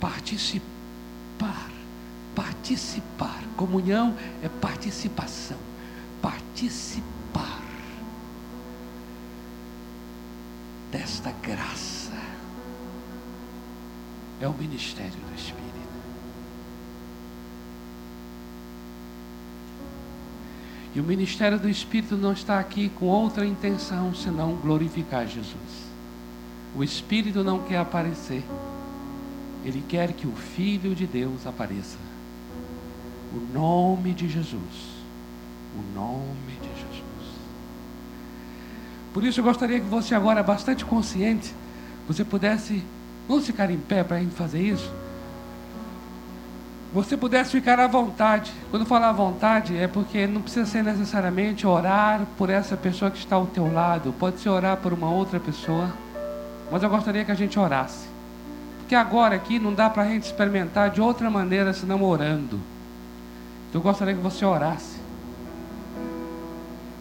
Participar 0.00 0.81
participar. 2.62 3.42
Comunhão 3.56 4.14
é 4.40 4.48
participação. 4.48 5.58
Participar 6.22 7.60
desta 10.92 11.32
graça 11.42 12.12
é 14.40 14.46
o 14.46 14.52
ministério 14.52 15.10
do 15.10 15.34
Espírito. 15.34 15.62
E 20.94 21.00
o 21.00 21.02
ministério 21.02 21.58
do 21.58 21.68
Espírito 21.68 22.16
não 22.16 22.32
está 22.32 22.60
aqui 22.60 22.90
com 22.90 23.06
outra 23.06 23.44
intenção 23.44 24.14
senão 24.14 24.54
glorificar 24.54 25.26
Jesus. 25.26 25.90
O 26.76 26.84
Espírito 26.84 27.42
não 27.42 27.60
quer 27.60 27.78
aparecer, 27.78 28.44
Ele 29.64 29.82
quer 29.88 30.12
que 30.12 30.26
o 30.26 30.32
Filho 30.32 30.94
de 30.94 31.06
Deus 31.06 31.46
apareça. 31.46 32.11
O 33.34 33.58
nome 33.58 34.12
de 34.12 34.28
Jesus. 34.28 34.54
O 35.74 35.98
nome 35.98 36.52
de 36.60 36.68
Jesus. 36.68 37.02
Por 39.14 39.24
isso 39.24 39.40
eu 39.40 39.44
gostaria 39.44 39.80
que 39.80 39.86
você 39.86 40.14
agora, 40.14 40.42
bastante 40.42 40.84
consciente, 40.84 41.54
você 42.06 42.24
pudesse, 42.24 42.82
vamos 43.26 43.46
ficar 43.46 43.70
em 43.70 43.78
pé 43.78 44.04
para 44.04 44.18
a 44.18 44.20
gente 44.20 44.34
fazer 44.34 44.60
isso? 44.60 44.92
Você 46.92 47.16
pudesse 47.16 47.52
ficar 47.52 47.80
à 47.80 47.86
vontade. 47.86 48.52
Quando 48.70 48.82
eu 48.82 48.86
falar 48.86 49.08
à 49.08 49.12
vontade, 49.12 49.78
é 49.78 49.88
porque 49.88 50.26
não 50.26 50.42
precisa 50.42 50.66
ser 50.66 50.84
necessariamente 50.84 51.66
orar 51.66 52.26
por 52.36 52.50
essa 52.50 52.76
pessoa 52.76 53.10
que 53.10 53.16
está 53.16 53.36
ao 53.36 53.46
teu 53.46 53.72
lado. 53.72 54.12
Pode 54.18 54.40
ser 54.40 54.50
orar 54.50 54.76
por 54.76 54.92
uma 54.92 55.10
outra 55.10 55.40
pessoa. 55.40 55.90
Mas 56.70 56.82
eu 56.82 56.90
gostaria 56.90 57.24
que 57.24 57.32
a 57.32 57.34
gente 57.34 57.58
orasse. 57.58 58.06
Porque 58.78 58.94
agora 58.94 59.34
aqui 59.34 59.58
não 59.58 59.72
dá 59.72 59.88
para 59.88 60.02
a 60.02 60.06
gente 60.06 60.24
experimentar 60.24 60.90
de 60.90 61.00
outra 61.00 61.30
maneira 61.30 61.72
senão 61.72 62.02
orando. 62.02 62.60
Então 63.72 63.80
eu 63.80 63.84
gostaria 63.84 64.14
que 64.14 64.20
você 64.20 64.44
orasse. 64.44 64.98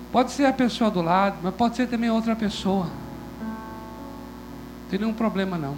Pode 0.09 0.31
ser 0.31 0.45
a 0.45 0.53
pessoa 0.53 0.89
do 0.89 1.01
lado, 1.01 1.35
mas 1.43 1.53
pode 1.53 1.75
ser 1.75 1.89
também 1.89 2.09
outra 2.09 2.33
pessoa. 2.33 2.85
Não 2.85 4.89
tem 4.89 4.97
nenhum 4.97 5.11
problema 5.11 5.57
não. 5.57 5.75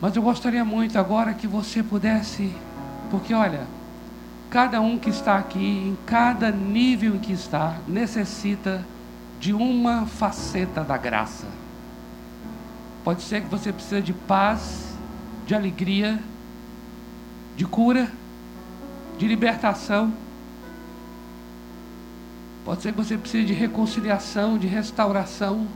Mas 0.00 0.16
eu 0.16 0.22
gostaria 0.22 0.64
muito 0.64 0.98
agora 0.98 1.34
que 1.34 1.46
você 1.46 1.82
pudesse, 1.82 2.50
porque 3.10 3.34
olha, 3.34 3.66
cada 4.48 4.80
um 4.80 4.98
que 4.98 5.10
está 5.10 5.36
aqui, 5.36 5.58
em 5.58 5.98
cada 6.06 6.50
nível 6.50 7.16
em 7.16 7.18
que 7.18 7.34
está, 7.34 7.76
necessita 7.86 8.82
de 9.38 9.52
uma 9.52 10.06
faceta 10.06 10.82
da 10.82 10.96
graça. 10.96 11.46
Pode 13.04 13.20
ser 13.20 13.42
que 13.42 13.48
você 13.48 13.70
precise 13.70 14.00
de 14.00 14.14
paz, 14.14 14.96
de 15.46 15.54
alegria, 15.54 16.18
de 17.58 17.66
cura, 17.66 18.08
de 19.18 19.26
libertação. 19.26 20.12
Pode 22.64 22.82
ser 22.82 22.92
que 22.92 22.98
você 22.98 23.18
precise 23.18 23.46
de 23.46 23.52
reconciliação, 23.52 24.56
de 24.56 24.68
restauração. 24.68 25.66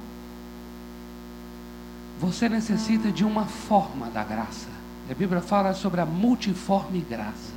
Você 2.21 2.49
necessita 2.49 3.11
de 3.11 3.25
uma 3.25 3.47
forma 3.47 4.07
da 4.11 4.23
graça. 4.23 4.69
A 5.11 5.15
Bíblia 5.15 5.41
fala 5.41 5.75
sobre 5.75 6.01
a 6.01 6.07
multiforme 6.07 7.01
graça. 7.01 7.53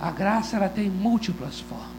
A 0.00 0.12
graça 0.12 0.56
ela 0.56 0.68
tem 0.68 0.88
múltiplas 0.88 1.58
formas. 1.58 1.90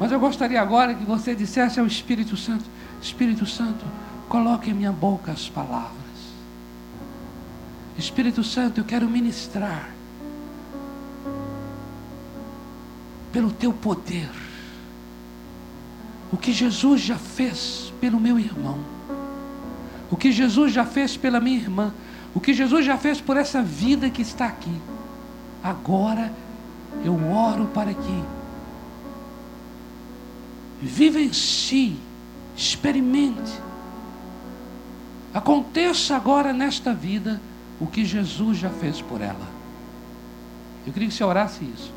Mas 0.00 0.10
eu 0.10 0.18
gostaria 0.18 0.62
agora 0.62 0.94
que 0.94 1.04
você 1.04 1.34
dissesse 1.34 1.78
ao 1.78 1.86
Espírito 1.86 2.38
Santo: 2.38 2.64
Espírito 3.02 3.44
Santo, 3.44 3.84
coloque 4.30 4.70
em 4.70 4.74
minha 4.74 4.92
boca 4.92 5.30
as 5.30 5.46
palavras. 5.46 6.01
Espírito 7.98 8.42
Santo, 8.42 8.80
eu 8.80 8.84
quero 8.84 9.08
ministrar 9.08 9.90
pelo 13.32 13.50
teu 13.50 13.72
poder 13.72 14.30
o 16.32 16.36
que 16.36 16.52
Jesus 16.52 17.00
já 17.00 17.16
fez 17.16 17.92
pelo 18.00 18.18
meu 18.18 18.38
irmão, 18.38 18.78
o 20.10 20.16
que 20.16 20.32
Jesus 20.32 20.72
já 20.72 20.84
fez 20.84 21.16
pela 21.16 21.40
minha 21.40 21.58
irmã, 21.58 21.92
o 22.34 22.40
que 22.40 22.54
Jesus 22.54 22.84
já 22.84 22.96
fez 22.96 23.20
por 23.20 23.36
essa 23.36 23.62
vida 23.62 24.08
que 24.08 24.22
está 24.22 24.46
aqui. 24.46 24.74
Agora 25.62 26.32
eu 27.04 27.14
oro 27.30 27.66
para 27.66 27.92
que 27.92 28.24
em 31.20 31.32
si, 31.32 31.96
experimente. 32.56 33.52
Aconteça 35.32 36.16
agora 36.16 36.52
nesta 36.52 36.92
vida 36.92 37.40
o 37.82 37.86
que 37.88 38.04
Jesus 38.04 38.58
já 38.58 38.70
fez 38.70 39.00
por 39.00 39.20
ela. 39.20 39.48
Eu 40.86 40.92
queria 40.92 41.08
que 41.08 41.14
você 41.14 41.24
orasse 41.24 41.64
isso. 41.64 41.92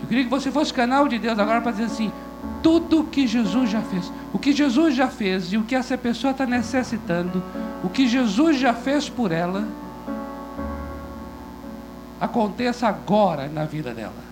Eu 0.00 0.06
queria 0.06 0.22
que 0.22 0.30
você 0.30 0.52
fosse 0.52 0.72
canal 0.72 1.08
de 1.08 1.18
Deus 1.18 1.36
agora 1.40 1.60
para 1.60 1.72
dizer 1.72 1.84
assim: 1.84 2.12
tudo 2.62 3.00
o 3.00 3.04
que 3.04 3.26
Jesus 3.26 3.68
já 3.68 3.82
fez, 3.82 4.12
o 4.32 4.38
que 4.38 4.52
Jesus 4.52 4.94
já 4.94 5.08
fez 5.08 5.52
e 5.52 5.56
o 5.56 5.64
que 5.64 5.74
essa 5.74 5.98
pessoa 5.98 6.30
está 6.30 6.46
necessitando, 6.46 7.42
o 7.82 7.88
que 7.88 8.06
Jesus 8.06 8.58
já 8.58 8.72
fez 8.72 9.08
por 9.08 9.32
ela, 9.32 9.66
aconteça 12.20 12.86
agora 12.86 13.48
na 13.48 13.64
vida 13.64 13.92
dela. 13.92 14.28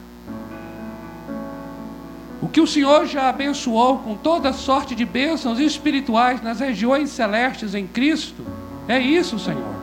O 2.41 2.49
que 2.49 2.61
o 2.61 2.67
Senhor 2.67 3.07
já 3.07 3.29
abençoou 3.29 3.99
com 3.99 4.15
toda 4.15 4.53
sorte 4.53 4.95
de 4.95 5.05
bênçãos 5.05 5.59
espirituais 5.59 6.41
nas 6.41 6.61
regiões 6.61 7.11
celestes 7.11 7.75
em 7.75 7.89
Cristo, 7.89 8.45
é 8.87 9.01
isso, 9.01 9.37
Senhor. 9.37 9.76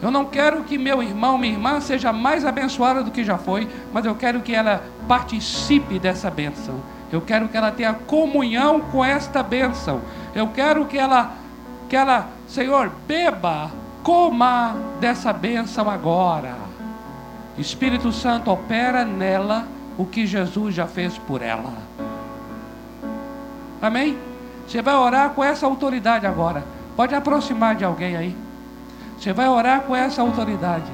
Eu 0.00 0.10
não 0.10 0.24
quero 0.24 0.62
que 0.62 0.78
meu 0.78 1.02
irmão, 1.02 1.36
minha 1.36 1.52
irmã 1.52 1.80
seja 1.80 2.12
mais 2.12 2.44
abençoada 2.44 3.02
do 3.02 3.10
que 3.10 3.24
já 3.24 3.36
foi, 3.36 3.68
mas 3.92 4.04
eu 4.04 4.14
quero 4.14 4.40
que 4.40 4.54
ela 4.54 4.82
participe 5.08 5.98
dessa 5.98 6.30
bênção. 6.30 6.76
Eu 7.10 7.20
quero 7.20 7.48
que 7.48 7.56
ela 7.56 7.72
tenha 7.72 7.94
comunhão 7.94 8.80
com 8.80 9.04
esta 9.04 9.42
bênção. 9.42 10.00
Eu 10.34 10.48
quero 10.48 10.84
que 10.84 10.96
ela, 10.96 11.32
que 11.88 11.96
ela, 11.96 12.28
Senhor, 12.46 12.92
beba, 13.08 13.70
coma 14.04 14.76
dessa 15.00 15.32
bênção 15.32 15.90
agora. 15.90 16.54
Espírito 17.56 18.12
Santo 18.12 18.52
opera 18.52 19.04
nela 19.04 19.66
o 19.96 20.06
que 20.06 20.26
Jesus 20.26 20.74
já 20.74 20.86
fez 20.86 21.18
por 21.18 21.42
ela. 21.42 21.72
Amém? 23.82 24.16
Você 24.66 24.80
vai 24.80 24.94
orar 24.94 25.30
com 25.30 25.42
essa 25.42 25.66
autoridade 25.66 26.26
agora. 26.26 26.64
Pode 26.94 27.14
aproximar 27.14 27.74
de 27.74 27.84
alguém 27.84 28.16
aí. 28.16 28.47
Você 29.18 29.32
vai 29.32 29.48
orar 29.48 29.82
com 29.82 29.96
essa 29.96 30.22
autoridade. 30.22 30.90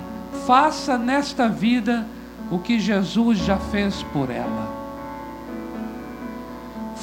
Faça 0.47 0.97
nesta 0.97 1.49
vida 1.49 2.07
o 2.51 2.59
que 2.59 2.81
Jesus 2.81 3.39
já 3.39 3.59
fez 3.59 4.03
por 4.13 4.31
ela. 4.31 4.73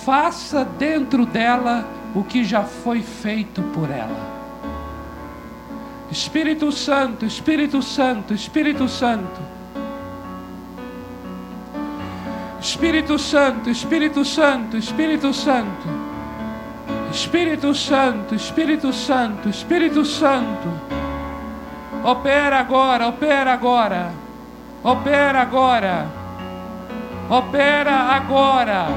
Faça 0.04 0.66
dentro 0.66 1.26
dela 1.26 1.86
o 2.16 2.24
que 2.24 2.44
já 2.44 2.64
foi 2.64 3.02
feito 3.02 3.62
por 3.62 3.90
ela. 3.90 4.32
Espírito 6.10 6.72
Santo, 6.72 7.26
Espírito 7.26 7.82
Santo, 7.82 8.34
Espírito 8.34 8.88
Santo. 8.90 9.40
Espírito 12.60 13.18
Santo, 13.18 13.70
Espírito 13.70 14.26
Santo, 14.26 14.78
Espírito 14.78 15.34
Santo. 15.34 15.88
Espírito 17.12 17.74
Santo, 17.74 18.36
Espírito 18.36 18.92
Santo, 18.92 19.50
Espírito 19.50 20.04
Santo. 20.04 20.91
Opera 22.04 22.60
agora, 22.60 23.08
opera 23.08 23.54
agora. 23.54 24.12
Opera 24.84 25.42
agora. 25.42 26.08
Opera 27.30 27.92
agora. 27.92 28.88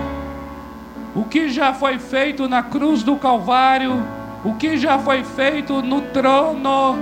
O 1.15 1.25
que 1.25 1.49
já 1.49 1.73
foi 1.73 1.99
feito 1.99 2.49
na 2.49 2.63
cruz 2.63 3.03
do 3.03 3.17
Calvário, 3.17 4.03
o 4.45 4.55
que 4.55 4.77
já 4.77 4.99
foi 4.99 5.23
feito 5.23 5.81
no 5.83 6.01
trono, 6.01 6.97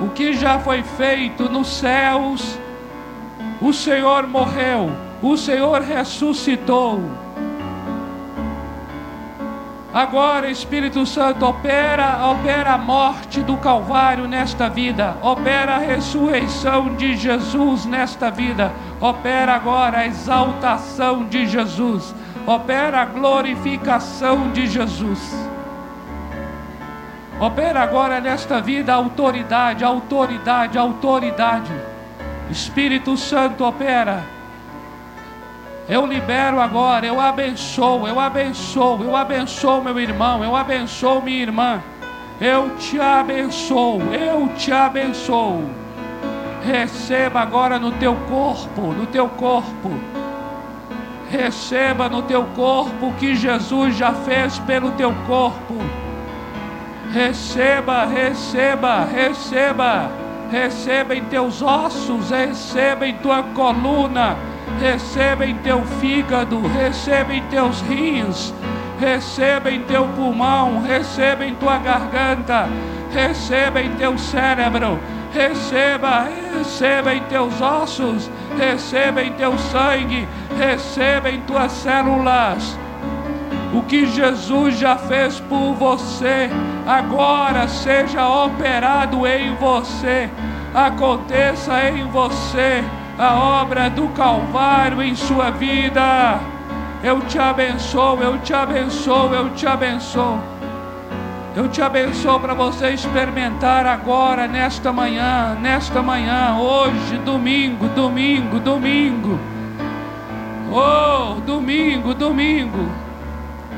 o 0.00 0.10
que 0.14 0.32
já 0.32 0.58
foi 0.58 0.82
feito 0.82 1.48
nos 1.48 1.68
céus. 1.68 2.58
O 3.60 3.72
Senhor 3.72 4.26
morreu 4.26 5.08
o 5.22 5.36
Senhor 5.36 5.80
ressuscitou. 5.82 7.00
Agora, 9.98 10.48
Espírito 10.48 11.04
Santo, 11.04 11.44
opera, 11.44 12.24
opera 12.28 12.74
a 12.74 12.78
morte 12.78 13.42
do 13.42 13.56
Calvário 13.56 14.28
nesta 14.28 14.68
vida, 14.68 15.16
opera 15.20 15.74
a 15.74 15.78
ressurreição 15.78 16.94
de 16.94 17.16
Jesus 17.16 17.84
nesta 17.84 18.30
vida, 18.30 18.72
opera 19.00 19.56
agora 19.56 19.98
a 19.98 20.06
exaltação 20.06 21.24
de 21.24 21.48
Jesus, 21.48 22.14
opera 22.46 23.00
a 23.00 23.04
glorificação 23.06 24.52
de 24.52 24.68
Jesus. 24.68 25.36
Opera 27.40 27.82
agora 27.82 28.20
nesta 28.20 28.60
vida 28.60 28.94
autoridade, 28.94 29.82
autoridade, 29.82 30.78
autoridade. 30.78 31.72
Espírito 32.48 33.16
Santo 33.16 33.64
opera 33.64 34.37
eu 35.88 36.04
libero 36.04 36.60
agora, 36.60 37.06
eu 37.06 37.18
abençoo, 37.18 38.06
eu 38.06 38.20
abençoo, 38.20 39.02
eu 39.02 39.16
abençoo 39.16 39.82
meu 39.82 39.98
irmão, 39.98 40.44
eu 40.44 40.54
abençoo 40.54 41.22
minha 41.22 41.40
irmã. 41.40 41.82
Eu 42.38 42.76
te 42.76 43.00
abençoo, 43.00 44.02
eu 44.12 44.48
te 44.48 44.70
abençoo. 44.70 45.64
Receba 46.62 47.40
agora 47.40 47.78
no 47.78 47.90
teu 47.92 48.14
corpo, 48.28 48.82
no 48.92 49.06
teu 49.06 49.30
corpo. 49.30 49.90
Receba 51.30 52.06
no 52.06 52.20
teu 52.22 52.44
corpo 52.54 53.06
o 53.06 53.14
que 53.14 53.34
Jesus 53.34 53.96
já 53.96 54.12
fez 54.12 54.58
pelo 54.58 54.90
teu 54.90 55.14
corpo. 55.26 55.74
Receba, 57.14 58.04
receba, 58.04 59.04
receba. 59.06 60.10
Receba 60.50 61.14
em 61.14 61.24
teus 61.24 61.62
ossos, 61.62 62.30
receba 62.30 63.06
em 63.06 63.14
tua 63.16 63.42
coluna 63.42 64.36
receba 64.80 65.44
em 65.44 65.56
teu 65.56 65.82
fígado, 66.00 66.60
receba 66.68 67.34
em 67.34 67.42
teus 67.44 67.80
rins, 67.82 68.54
receba 69.00 69.70
em 69.70 69.82
teu 69.82 70.06
pulmão, 70.08 70.82
receba 70.82 71.44
em 71.44 71.54
tua 71.54 71.78
garganta, 71.78 72.68
receba 73.12 73.80
em 73.80 73.90
teu 73.96 74.16
cérebro, 74.16 74.98
receba, 75.32 76.28
receba 76.56 77.14
em 77.14 77.22
teus 77.24 77.60
ossos, 77.60 78.30
receba 78.56 79.22
em 79.22 79.32
teu 79.32 79.58
sangue, 79.58 80.26
receba 80.58 81.28
em 81.30 81.40
tuas 81.42 81.72
células. 81.72 82.78
O 83.74 83.82
que 83.82 84.06
Jesus 84.06 84.78
já 84.78 84.96
fez 84.96 85.40
por 85.40 85.74
você, 85.74 86.48
agora 86.86 87.68
seja 87.68 88.26
operado 88.26 89.26
em 89.26 89.54
você, 89.56 90.30
aconteça 90.74 91.84
em 91.90 92.06
você 92.08 92.82
a 93.18 93.34
obra 93.34 93.90
do 93.90 94.08
Calvário 94.10 95.02
em 95.02 95.14
sua 95.16 95.50
vida. 95.50 96.38
Eu 97.02 97.20
te 97.22 97.38
abençoo, 97.38 98.22
eu 98.22 98.38
te 98.38 98.54
abençoo, 98.54 99.34
eu 99.34 99.50
te 99.50 99.66
abençoo. 99.66 100.38
Eu 101.56 101.68
te 101.68 101.82
abençoo 101.82 102.38
para 102.38 102.54
você 102.54 102.90
experimentar 102.90 103.84
agora, 103.84 104.46
nesta 104.46 104.92
manhã, 104.92 105.56
nesta 105.60 106.00
manhã, 106.00 106.56
hoje, 106.56 107.18
domingo, 107.24 107.88
domingo, 107.88 108.60
domingo. 108.60 109.38
Oh, 110.70 111.40
domingo, 111.40 112.14
domingo. 112.14 112.88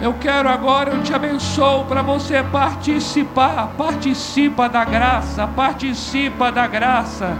Eu 0.03 0.14
quero 0.14 0.49
agora, 0.49 0.91
eu 0.91 1.03
te 1.03 1.14
abençoo 1.14 1.84
para 1.84 2.03
você 2.03 2.43
participar, 2.43 3.72
participa 3.78 4.68
da 4.68 4.84
graça, 4.84 5.47
participa 5.47 6.51
da 6.51 6.66
graça. 6.66 7.36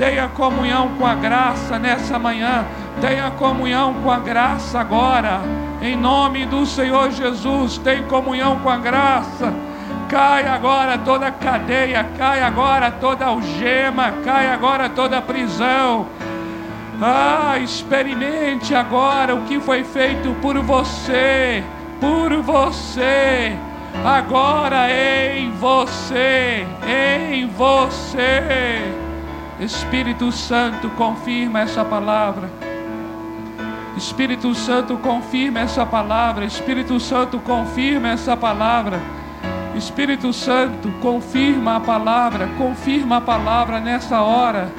Tenha 0.00 0.28
comunhão 0.28 0.92
com 0.96 1.04
a 1.04 1.14
graça 1.14 1.78
nessa 1.78 2.18
manhã. 2.18 2.64
Tenha 3.02 3.30
comunhão 3.32 3.92
com 4.02 4.10
a 4.10 4.18
graça 4.18 4.80
agora. 4.80 5.42
Em 5.82 5.94
nome 5.94 6.46
do 6.46 6.64
Senhor 6.64 7.10
Jesus, 7.10 7.76
tem 7.76 8.04
comunhão 8.04 8.60
com 8.60 8.70
a 8.70 8.78
graça. 8.78 9.52
Cai 10.08 10.48
agora 10.48 10.96
toda 10.96 11.30
cadeia, 11.30 12.02
cai 12.16 12.42
agora 12.42 12.90
toda 12.90 13.26
algema, 13.26 14.10
cai 14.24 14.50
agora 14.50 14.88
toda 14.88 15.20
prisão. 15.20 16.06
Ah, 17.02 17.58
experimente 17.58 18.74
agora 18.74 19.34
o 19.34 19.42
que 19.42 19.60
foi 19.60 19.84
feito 19.84 20.34
por 20.40 20.58
você, 20.60 21.62
por 22.00 22.34
você, 22.40 23.54
agora 24.02 24.90
em 24.90 25.50
você, 25.50 26.66
em 26.88 27.46
você. 27.48 28.99
Espírito 29.60 30.32
Santo, 30.32 30.88
confirma 30.90 31.60
essa 31.60 31.84
palavra. 31.84 32.50
Espírito 33.94 34.54
Santo, 34.54 34.96
confirma 34.96 35.60
essa 35.60 35.84
palavra. 35.84 36.46
Espírito 36.46 36.98
Santo, 36.98 37.38
confirma 37.40 38.08
essa 38.08 38.34
palavra. 38.34 38.98
Espírito 39.76 40.32
Santo, 40.32 40.90
confirma 41.02 41.76
a 41.76 41.80
palavra, 41.80 42.48
confirma 42.56 43.18
a 43.18 43.20
palavra 43.20 43.80
nessa 43.80 44.22
hora. 44.22 44.72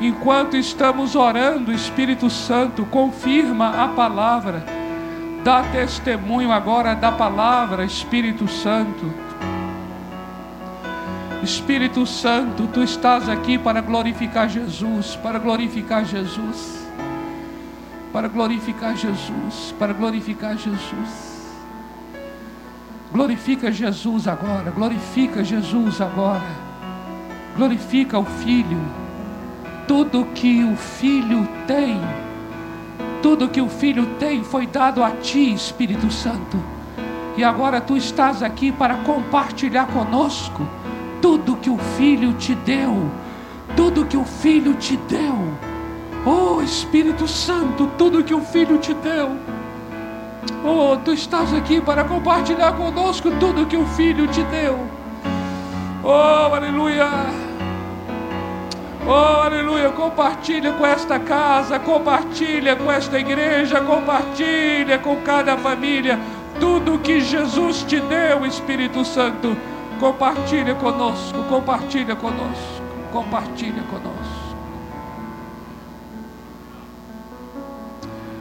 Enquanto 0.00 0.56
estamos 0.56 1.14
orando, 1.14 1.70
Espírito 1.70 2.30
Santo, 2.30 2.86
confirma 2.86 3.84
a 3.84 3.88
palavra. 3.88 4.64
Dá 5.44 5.62
testemunho 5.62 6.50
agora 6.52 6.94
da 6.94 7.12
palavra, 7.12 7.84
Espírito 7.84 8.48
Santo. 8.48 9.25
Espírito 11.46 12.04
Santo, 12.04 12.66
tu 12.66 12.82
estás 12.82 13.28
aqui 13.28 13.56
para 13.56 13.80
glorificar 13.80 14.48
Jesus, 14.48 15.14
para 15.14 15.38
glorificar 15.38 16.04
Jesus, 16.04 16.84
para 18.12 18.26
glorificar 18.26 18.96
Jesus, 18.96 19.72
para 19.78 19.92
glorificar 19.92 20.58
Jesus. 20.58 21.46
Glorifica 23.12 23.70
Jesus 23.70 24.26
agora, 24.26 24.72
glorifica 24.72 25.44
Jesus 25.44 26.00
agora, 26.00 26.50
glorifica 27.56 28.18
o 28.18 28.24
Filho. 28.24 28.80
Tudo 29.86 30.26
que 30.34 30.64
o 30.64 30.74
Filho 30.74 31.48
tem, 31.68 32.00
tudo 33.22 33.48
que 33.48 33.60
o 33.60 33.68
Filho 33.68 34.04
tem 34.18 34.42
foi 34.42 34.66
dado 34.66 35.00
a 35.00 35.12
ti, 35.12 35.52
Espírito 35.54 36.10
Santo. 36.10 36.58
E 37.36 37.44
agora 37.44 37.80
tu 37.80 37.96
estás 37.96 38.42
aqui 38.42 38.72
para 38.72 38.96
compartilhar 39.04 39.86
conosco 39.86 40.66
tudo 41.20 41.56
que 41.56 41.70
o 41.70 41.78
Filho 41.96 42.32
te 42.34 42.54
deu, 42.54 43.10
tudo 43.76 44.06
que 44.06 44.16
o 44.16 44.24
Filho 44.24 44.74
te 44.74 44.96
deu. 45.08 45.36
Oh 46.24 46.60
Espírito 46.60 47.28
Santo, 47.28 47.88
tudo 47.96 48.24
que 48.24 48.34
o 48.34 48.40
Filho 48.40 48.78
te 48.78 48.92
deu. 48.94 49.36
Oh, 50.64 50.96
tu 50.96 51.12
estás 51.12 51.52
aqui 51.54 51.80
para 51.80 52.04
compartilhar 52.04 52.72
conosco 52.72 53.30
tudo 53.38 53.66
que 53.66 53.76
o 53.76 53.86
Filho 53.86 54.26
te 54.28 54.42
deu. 54.44 54.78
Oh, 56.02 56.54
aleluia. 56.54 57.08
Oh, 59.06 59.42
aleluia. 59.42 59.90
Compartilha 59.90 60.72
com 60.72 60.84
esta 60.84 61.18
casa, 61.18 61.78
compartilha 61.78 62.74
com 62.74 62.90
esta 62.90 63.18
igreja, 63.18 63.80
compartilha 63.80 64.98
com 64.98 65.16
cada 65.16 65.56
família 65.56 66.18
tudo 66.58 66.98
que 66.98 67.20
Jesus 67.20 67.82
te 67.82 68.00
deu, 68.00 68.46
Espírito 68.46 69.04
Santo 69.04 69.56
Compartilha 69.98 70.74
conosco, 70.74 71.42
compartilha 71.44 72.14
conosco, 72.14 72.82
compartilha 73.12 73.82
conosco. 73.84 74.56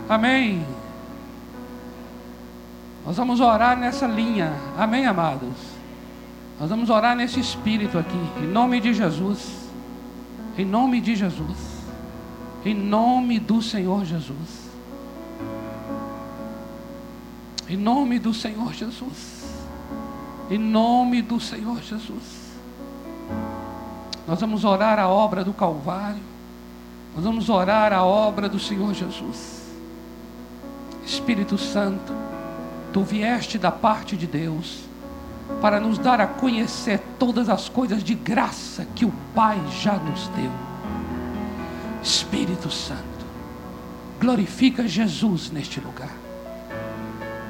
Amém. 0.10 0.66
Nós 3.06 3.18
vamos 3.18 3.40
orar 3.40 3.78
nessa 3.78 4.06
linha. 4.06 4.54
Amém, 4.78 5.06
amados. 5.06 5.76
Nós 6.60 6.70
vamos 6.70 6.90
orar 6.90 7.16
nesse 7.16 7.40
espírito 7.40 7.98
aqui, 7.98 8.20
em 8.42 8.48
nome 8.48 8.80
de 8.80 8.94
Jesus. 8.94 9.70
Em 10.58 10.66
nome 10.66 11.02
de 11.02 11.16
Jesus. 11.16 11.76
Em 12.66 12.74
nome 12.74 13.40
do 13.40 13.62
Senhor 13.62 14.06
Jesus. 14.06 14.70
Em 17.70 17.78
nome 17.78 18.20
do 18.20 18.34
Senhor 18.34 18.74
Jesus. 18.74 19.65
Em 20.50 20.58
nome 20.58 21.22
do 21.22 21.40
Senhor 21.40 21.82
Jesus. 21.82 22.46
Nós 24.28 24.40
vamos 24.40 24.64
orar 24.64 25.00
a 25.00 25.08
obra 25.08 25.44
do 25.44 25.54
Calvário. 25.54 26.22
Nós 27.16 27.24
vamos 27.24 27.50
orar 27.50 27.94
a 27.94 28.04
obra 28.04 28.50
do 28.50 28.60
Senhor 28.60 28.94
Jesus. 28.94 29.64
Espírito 31.06 31.58
Santo, 31.58 32.14
tu 32.92 33.04
vieste 33.04 33.58
da 33.58 33.72
parte 33.72 34.18
de 34.18 34.28
Deus 34.28 34.82
para 35.62 35.80
nos 35.80 35.98
dar 35.98 36.20
a 36.20 36.28
conhecer 36.28 37.00
todas 37.20 37.50
as 37.50 37.70
coisas 37.70 38.04
de 38.04 38.16
graça 38.16 38.86
que 38.96 39.06
o 39.06 39.14
Pai 39.34 39.62
já 39.82 39.94
nos 39.94 40.28
deu. 40.30 40.52
Espírito 42.02 42.70
Santo, 42.72 43.26
glorifica 44.20 44.88
Jesus 44.88 45.52
neste 45.52 45.80
lugar. 45.80 46.12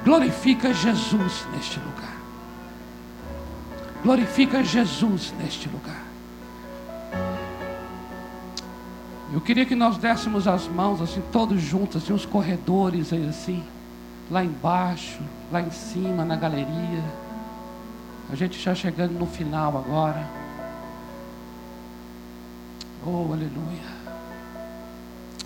Glorifica 0.03 0.73
Jesus 0.73 1.47
neste 1.53 1.79
lugar. 1.79 2.14
Glorifica 4.05 4.63
Jesus 4.63 5.33
neste 5.39 5.67
lugar. 5.67 6.03
Eu 9.33 9.41
queria 9.41 9.65
que 9.65 9.73
nós 9.73 9.97
dessemos 9.97 10.47
as 10.47 10.67
mãos 10.67 11.01
assim, 11.01 11.23
todos 11.31 11.59
juntos, 11.59 12.03
assim, 12.03 12.13
os 12.13 12.23
corredores 12.23 13.11
aí, 13.11 13.27
assim, 13.27 13.63
lá 14.29 14.43
embaixo, 14.43 15.19
lá 15.51 15.59
em 15.59 15.71
cima, 15.71 16.23
na 16.23 16.35
galeria. 16.35 17.03
A 18.31 18.35
gente 18.35 18.61
já 18.61 18.75
chegando 18.75 19.13
no 19.13 19.25
final 19.25 19.75
agora. 19.75 20.23
Oh, 23.03 23.33
aleluia. 23.33 23.95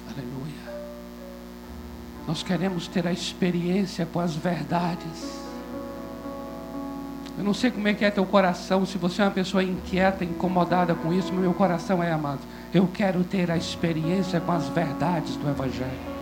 Aleluia. 0.05 0.81
Nós 2.27 2.43
queremos 2.43 2.89
ter 2.89 3.07
a 3.07 3.13
experiência 3.13 4.05
com 4.05 4.19
as 4.19 4.35
verdades 4.35 5.48
eu 7.39 7.45
não 7.45 7.53
sei 7.53 7.71
como 7.71 7.87
é 7.87 7.93
que 7.93 8.03
é 8.03 8.11
teu 8.11 8.25
coração, 8.25 8.85
se 8.85 8.97
você 8.97 9.21
é 9.21 9.25
uma 9.25 9.31
pessoa 9.31 9.63
inquieta, 9.63 10.25
incomodada 10.25 10.93
com 10.93 11.13
isso, 11.13 11.31
meu 11.31 11.53
coração 11.53 12.03
é 12.03 12.11
amado. 12.11 12.41
Eu 12.73 12.85
quero 12.93 13.23
ter 13.23 13.49
a 13.49 13.55
experiência 13.55 14.41
com 14.41 14.51
as 14.51 14.67
verdades 14.67 15.37
do 15.37 15.49
Evangelho. 15.49 16.19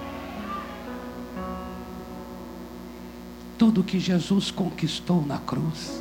Tudo 3.58 3.84
que 3.84 4.00
Jesus 4.00 4.52
conquistou 4.52 5.26
na 5.26 5.40
cruz 5.40 6.00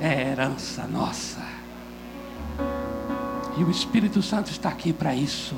é 0.00 0.30
herança 0.32 0.84
nossa. 0.88 1.46
E 3.56 3.62
o 3.62 3.70
Espírito 3.70 4.20
Santo 4.20 4.50
está 4.50 4.68
aqui 4.68 4.92
para 4.92 5.14
isso. 5.14 5.54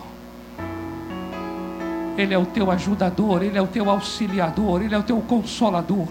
Ele 2.19 2.35
é 2.35 2.39
o 2.39 2.45
teu 2.45 2.71
ajudador, 2.71 3.43
ele 3.43 3.57
é 3.57 3.63
o 3.63 3.67
teu 3.67 3.89
auxiliador, 3.89 4.83
ele 4.83 4.95
é 4.95 4.99
o 4.99 5.03
teu 5.03 5.19
consolador. 5.23 6.09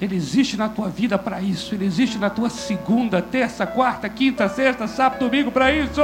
Ele 0.00 0.14
existe 0.14 0.56
na 0.56 0.68
tua 0.68 0.88
vida 0.88 1.16
para 1.18 1.40
isso. 1.40 1.74
Ele 1.74 1.86
existe 1.86 2.18
na 2.18 2.28
tua 2.28 2.50
segunda, 2.50 3.22
terça, 3.22 3.66
quarta, 3.66 4.08
quinta, 4.08 4.48
sexta, 4.48 4.86
sábado, 4.86 5.20
domingo 5.20 5.50
para 5.50 5.72
isso. 5.72 6.00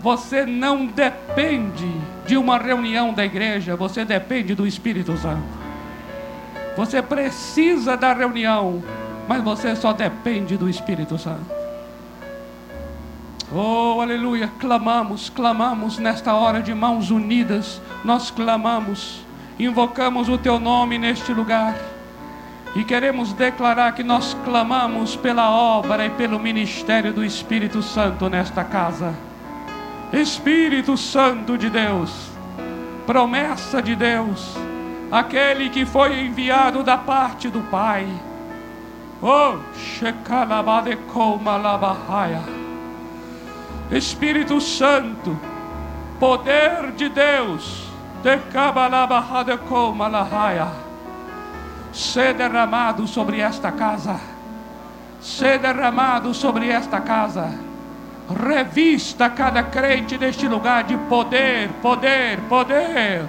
Você 0.00 0.44
não 0.44 0.86
depende 0.86 1.88
de 2.26 2.36
uma 2.36 2.58
reunião 2.58 3.14
da 3.14 3.24
igreja, 3.24 3.76
você 3.76 4.04
depende 4.04 4.54
do 4.54 4.66
Espírito 4.66 5.16
Santo. 5.16 5.62
Você 6.76 7.00
precisa 7.00 7.96
da 7.96 8.12
reunião, 8.12 8.82
mas 9.28 9.44
você 9.44 9.76
só 9.76 9.92
depende 9.92 10.56
do 10.56 10.68
Espírito 10.68 11.16
Santo. 11.18 11.46
Oh, 13.54 14.00
aleluia! 14.00 14.50
Clamamos, 14.58 15.28
clamamos 15.28 15.98
nesta 15.98 16.34
hora 16.34 16.62
de 16.62 16.72
mãos 16.74 17.10
unidas, 17.10 17.80
nós 18.02 18.30
clamamos, 18.30 19.20
invocamos 19.58 20.28
o 20.28 20.38
Teu 20.38 20.58
nome 20.58 20.98
neste 20.98 21.32
lugar 21.32 21.74
e 22.74 22.84
queremos 22.84 23.32
declarar 23.32 23.92
que 23.92 24.02
nós 24.02 24.34
clamamos 24.44 25.14
pela 25.14 25.50
obra 25.50 26.06
e 26.06 26.10
pelo 26.10 26.38
ministério 26.38 27.12
do 27.12 27.24
Espírito 27.24 27.82
Santo 27.82 28.30
nesta 28.30 28.64
casa. 28.64 29.14
Espírito 30.12 30.96
Santo 30.96 31.58
de 31.58 31.68
Deus, 31.68 32.30
promessa 33.06 33.82
de 33.82 33.94
Deus, 33.94 34.56
aquele 35.10 35.68
que 35.68 35.84
foi 35.84 36.20
enviado 36.20 36.82
da 36.82 36.96
parte 36.96 37.48
do 37.48 37.60
Pai. 37.60 38.06
Oh. 39.20 39.58
Espírito 43.90 44.60
Santo, 44.60 45.38
poder 46.18 46.92
de 46.92 47.08
Deus, 47.08 47.81
ser 51.92 52.34
derramado 52.34 53.06
sobre 53.06 53.40
esta 53.40 53.72
casa, 53.72 54.20
ser 55.20 55.58
derramado 55.60 56.32
sobre 56.32 56.68
esta 56.68 57.00
casa. 57.00 57.52
Revista 58.30 59.28
cada 59.28 59.64
crente 59.64 60.16
neste 60.16 60.48
lugar 60.48 60.84
de 60.84 60.96
poder, 60.96 61.68
poder, 61.82 62.38
poder. 62.48 63.22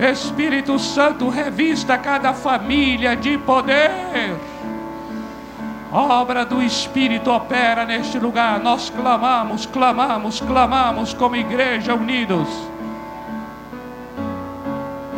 Espírito 0.00 0.78
Santo, 0.78 1.28
revista 1.28 1.98
cada 1.98 2.32
família 2.32 3.14
de 3.14 3.36
poder 3.38 4.38
obra 6.02 6.44
do 6.44 6.60
Espírito 6.60 7.30
opera 7.30 7.84
neste 7.84 8.18
lugar. 8.18 8.58
Nós 8.58 8.90
clamamos, 8.90 9.64
clamamos, 9.66 10.40
clamamos 10.40 11.14
como 11.14 11.36
igreja 11.36 11.94
unidos. 11.94 12.48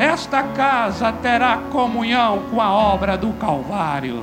Esta 0.07 0.41
casa 0.45 1.11
terá 1.11 1.59
comunhão 1.73 2.45
com 2.49 2.63
a 2.63 2.71
obra 2.71 3.19
do 3.19 3.33
Calvário. 3.33 4.23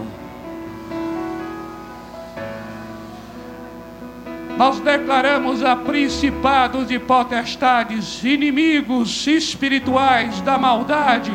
Nós 4.58 4.80
declaramos 4.80 5.62
a 5.62 5.76
principados 5.76 6.90
e 6.90 6.98
potestades, 6.98 8.24
inimigos 8.24 9.28
espirituais 9.28 10.40
da 10.40 10.58
maldade, 10.58 11.34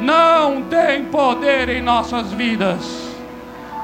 não 0.00 0.62
tem 0.62 1.04
poder 1.04 1.68
em 1.68 1.82
nossas 1.82 2.32
vidas. 2.32 2.80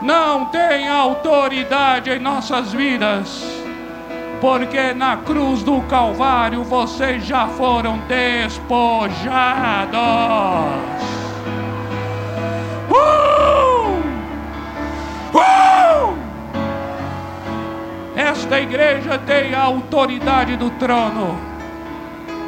Não 0.00 0.46
tem 0.46 0.88
autoridade 0.88 2.08
em 2.08 2.18
nossas 2.18 2.72
vidas, 2.72 3.61
porque 4.42 4.92
na 4.92 5.18
cruz 5.18 5.62
do 5.62 5.80
Calvário 5.82 6.64
vocês 6.64 7.24
já 7.24 7.46
foram 7.46 7.96
despojados. 8.08 9.22
Uh! 12.90 14.02
Uh! 15.32 16.18
Esta 18.16 18.60
igreja 18.60 19.16
tem 19.16 19.54
a 19.54 19.62
autoridade 19.62 20.56
do 20.56 20.70
trono. 20.70 21.38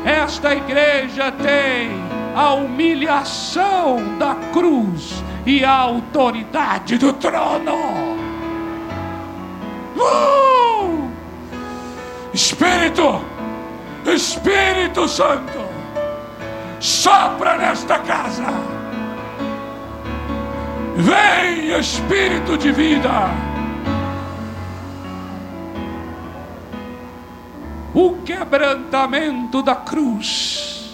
Esta 0.05 0.53
igreja 0.53 1.31
tem 1.31 1.91
a 2.35 2.55
humilhação 2.55 4.19
da 4.19 4.35
cruz 4.53 5.23
e 5.47 5.65
a 5.65 5.71
autoridade 5.71 6.99
do 6.99 7.13
trono. 7.13 8.17
Uh! 9.97 11.04
Espírito, 12.35 13.25
Espírito 14.05 15.07
Santo, 15.07 15.61
sopra 16.81 17.57
nesta 17.57 18.01
casa. 18.01 18.47
Vem, 20.97 21.79
Espírito 21.79 22.59
de 22.59 22.73
vida. 22.73 23.31
O 27.95 28.17
quebrantamento 28.25 29.63
da 29.63 29.77
cruz 29.77 30.93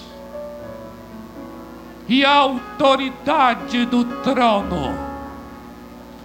e 2.07 2.23
a 2.23 2.35
autoridade 2.35 3.87
do 3.87 4.05
trono 4.23 4.95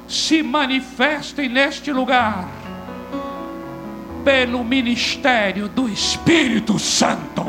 se 0.09 0.43
manifestem 0.43 1.47
neste 1.47 1.93
lugar 1.93 2.64
pelo 4.25 4.63
ministério 4.63 5.69
do 5.69 5.87
Espírito 5.87 6.77
Santo. 6.77 7.45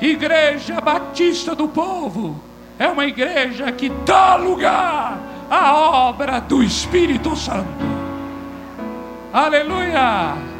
Igreja 0.00 0.80
Batista 0.80 1.54
do 1.54 1.68
Povo 1.68 2.40
é 2.78 2.88
uma 2.88 3.04
igreja 3.04 3.70
que 3.72 3.90
dá 4.06 4.36
lugar 4.36 5.18
à 5.50 5.74
obra 5.74 6.40
do 6.40 6.62
Espírito 6.62 7.36
Santo. 7.36 7.84
Aleluia! 9.32 10.54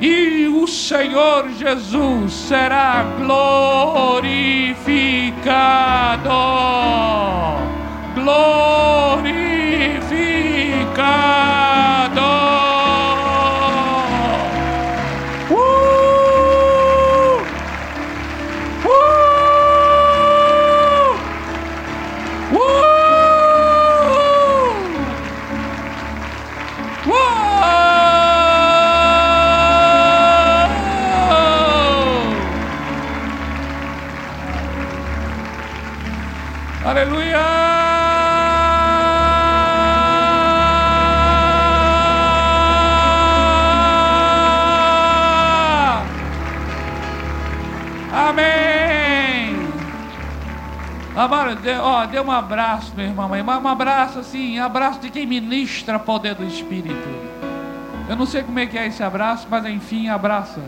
e 0.00 0.48
o 0.48 0.66
Senhor 0.66 1.50
Jesus 1.50 2.32
será 2.32 3.04
glorificado. 3.18 4.40
Glorificado. 8.14 8.70
Ó, 51.80 52.06
dê 52.06 52.20
um 52.20 52.30
abraço, 52.30 52.92
meu 52.96 53.06
irmão, 53.06 53.30
um 53.30 53.68
abraço 53.68 54.18
assim, 54.18 54.58
abraço 54.58 55.00
de 55.00 55.10
quem 55.10 55.26
ministra 55.26 55.96
o 55.96 56.00
poder 56.00 56.34
do 56.34 56.44
Espírito. 56.44 57.08
Eu 58.08 58.16
não 58.16 58.26
sei 58.26 58.42
como 58.42 58.58
é 58.58 58.66
que 58.66 58.76
é 58.76 58.86
esse 58.86 59.02
abraço, 59.02 59.46
mas 59.50 59.64
enfim, 59.66 60.08
abraça. 60.08 60.60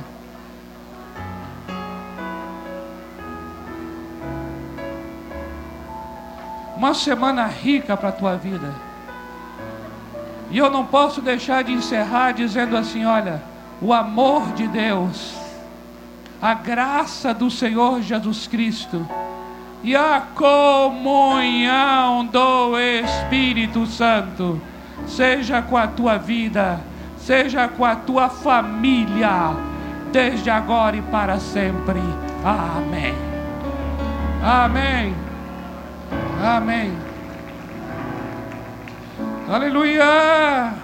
Uma 6.76 6.94
semana 6.94 7.46
rica 7.46 7.96
para 7.96 8.08
a 8.08 8.12
tua 8.12 8.36
vida. 8.36 8.72
E 10.50 10.58
eu 10.58 10.70
não 10.70 10.84
posso 10.84 11.20
deixar 11.20 11.62
de 11.64 11.72
encerrar 11.72 12.32
dizendo 12.32 12.76
assim: 12.76 13.04
olha, 13.04 13.42
o 13.80 13.92
amor 13.92 14.52
de 14.52 14.68
Deus, 14.68 15.34
a 16.40 16.54
graça 16.54 17.32
do 17.32 17.50
Senhor 17.50 18.02
Jesus 18.02 18.46
Cristo 18.46 19.06
e 19.82 19.96
a 19.96 20.22
comunhão 20.34 22.24
do 22.26 22.78
Espírito 22.78 23.84
Santo 23.86 24.60
seja 25.06 25.60
com 25.60 25.76
a 25.76 25.86
tua 25.86 26.18
vida, 26.18 26.80
seja 27.16 27.66
com 27.68 27.84
a 27.84 27.96
tua 27.96 28.28
família, 28.28 29.56
desde 30.12 30.50
agora 30.50 30.96
e 30.96 31.02
para 31.02 31.38
sempre. 31.38 32.00
Amém. 32.44 33.14
Amém. 34.42 35.14
Amém. 36.42 36.92
Aleluia. 39.48 40.81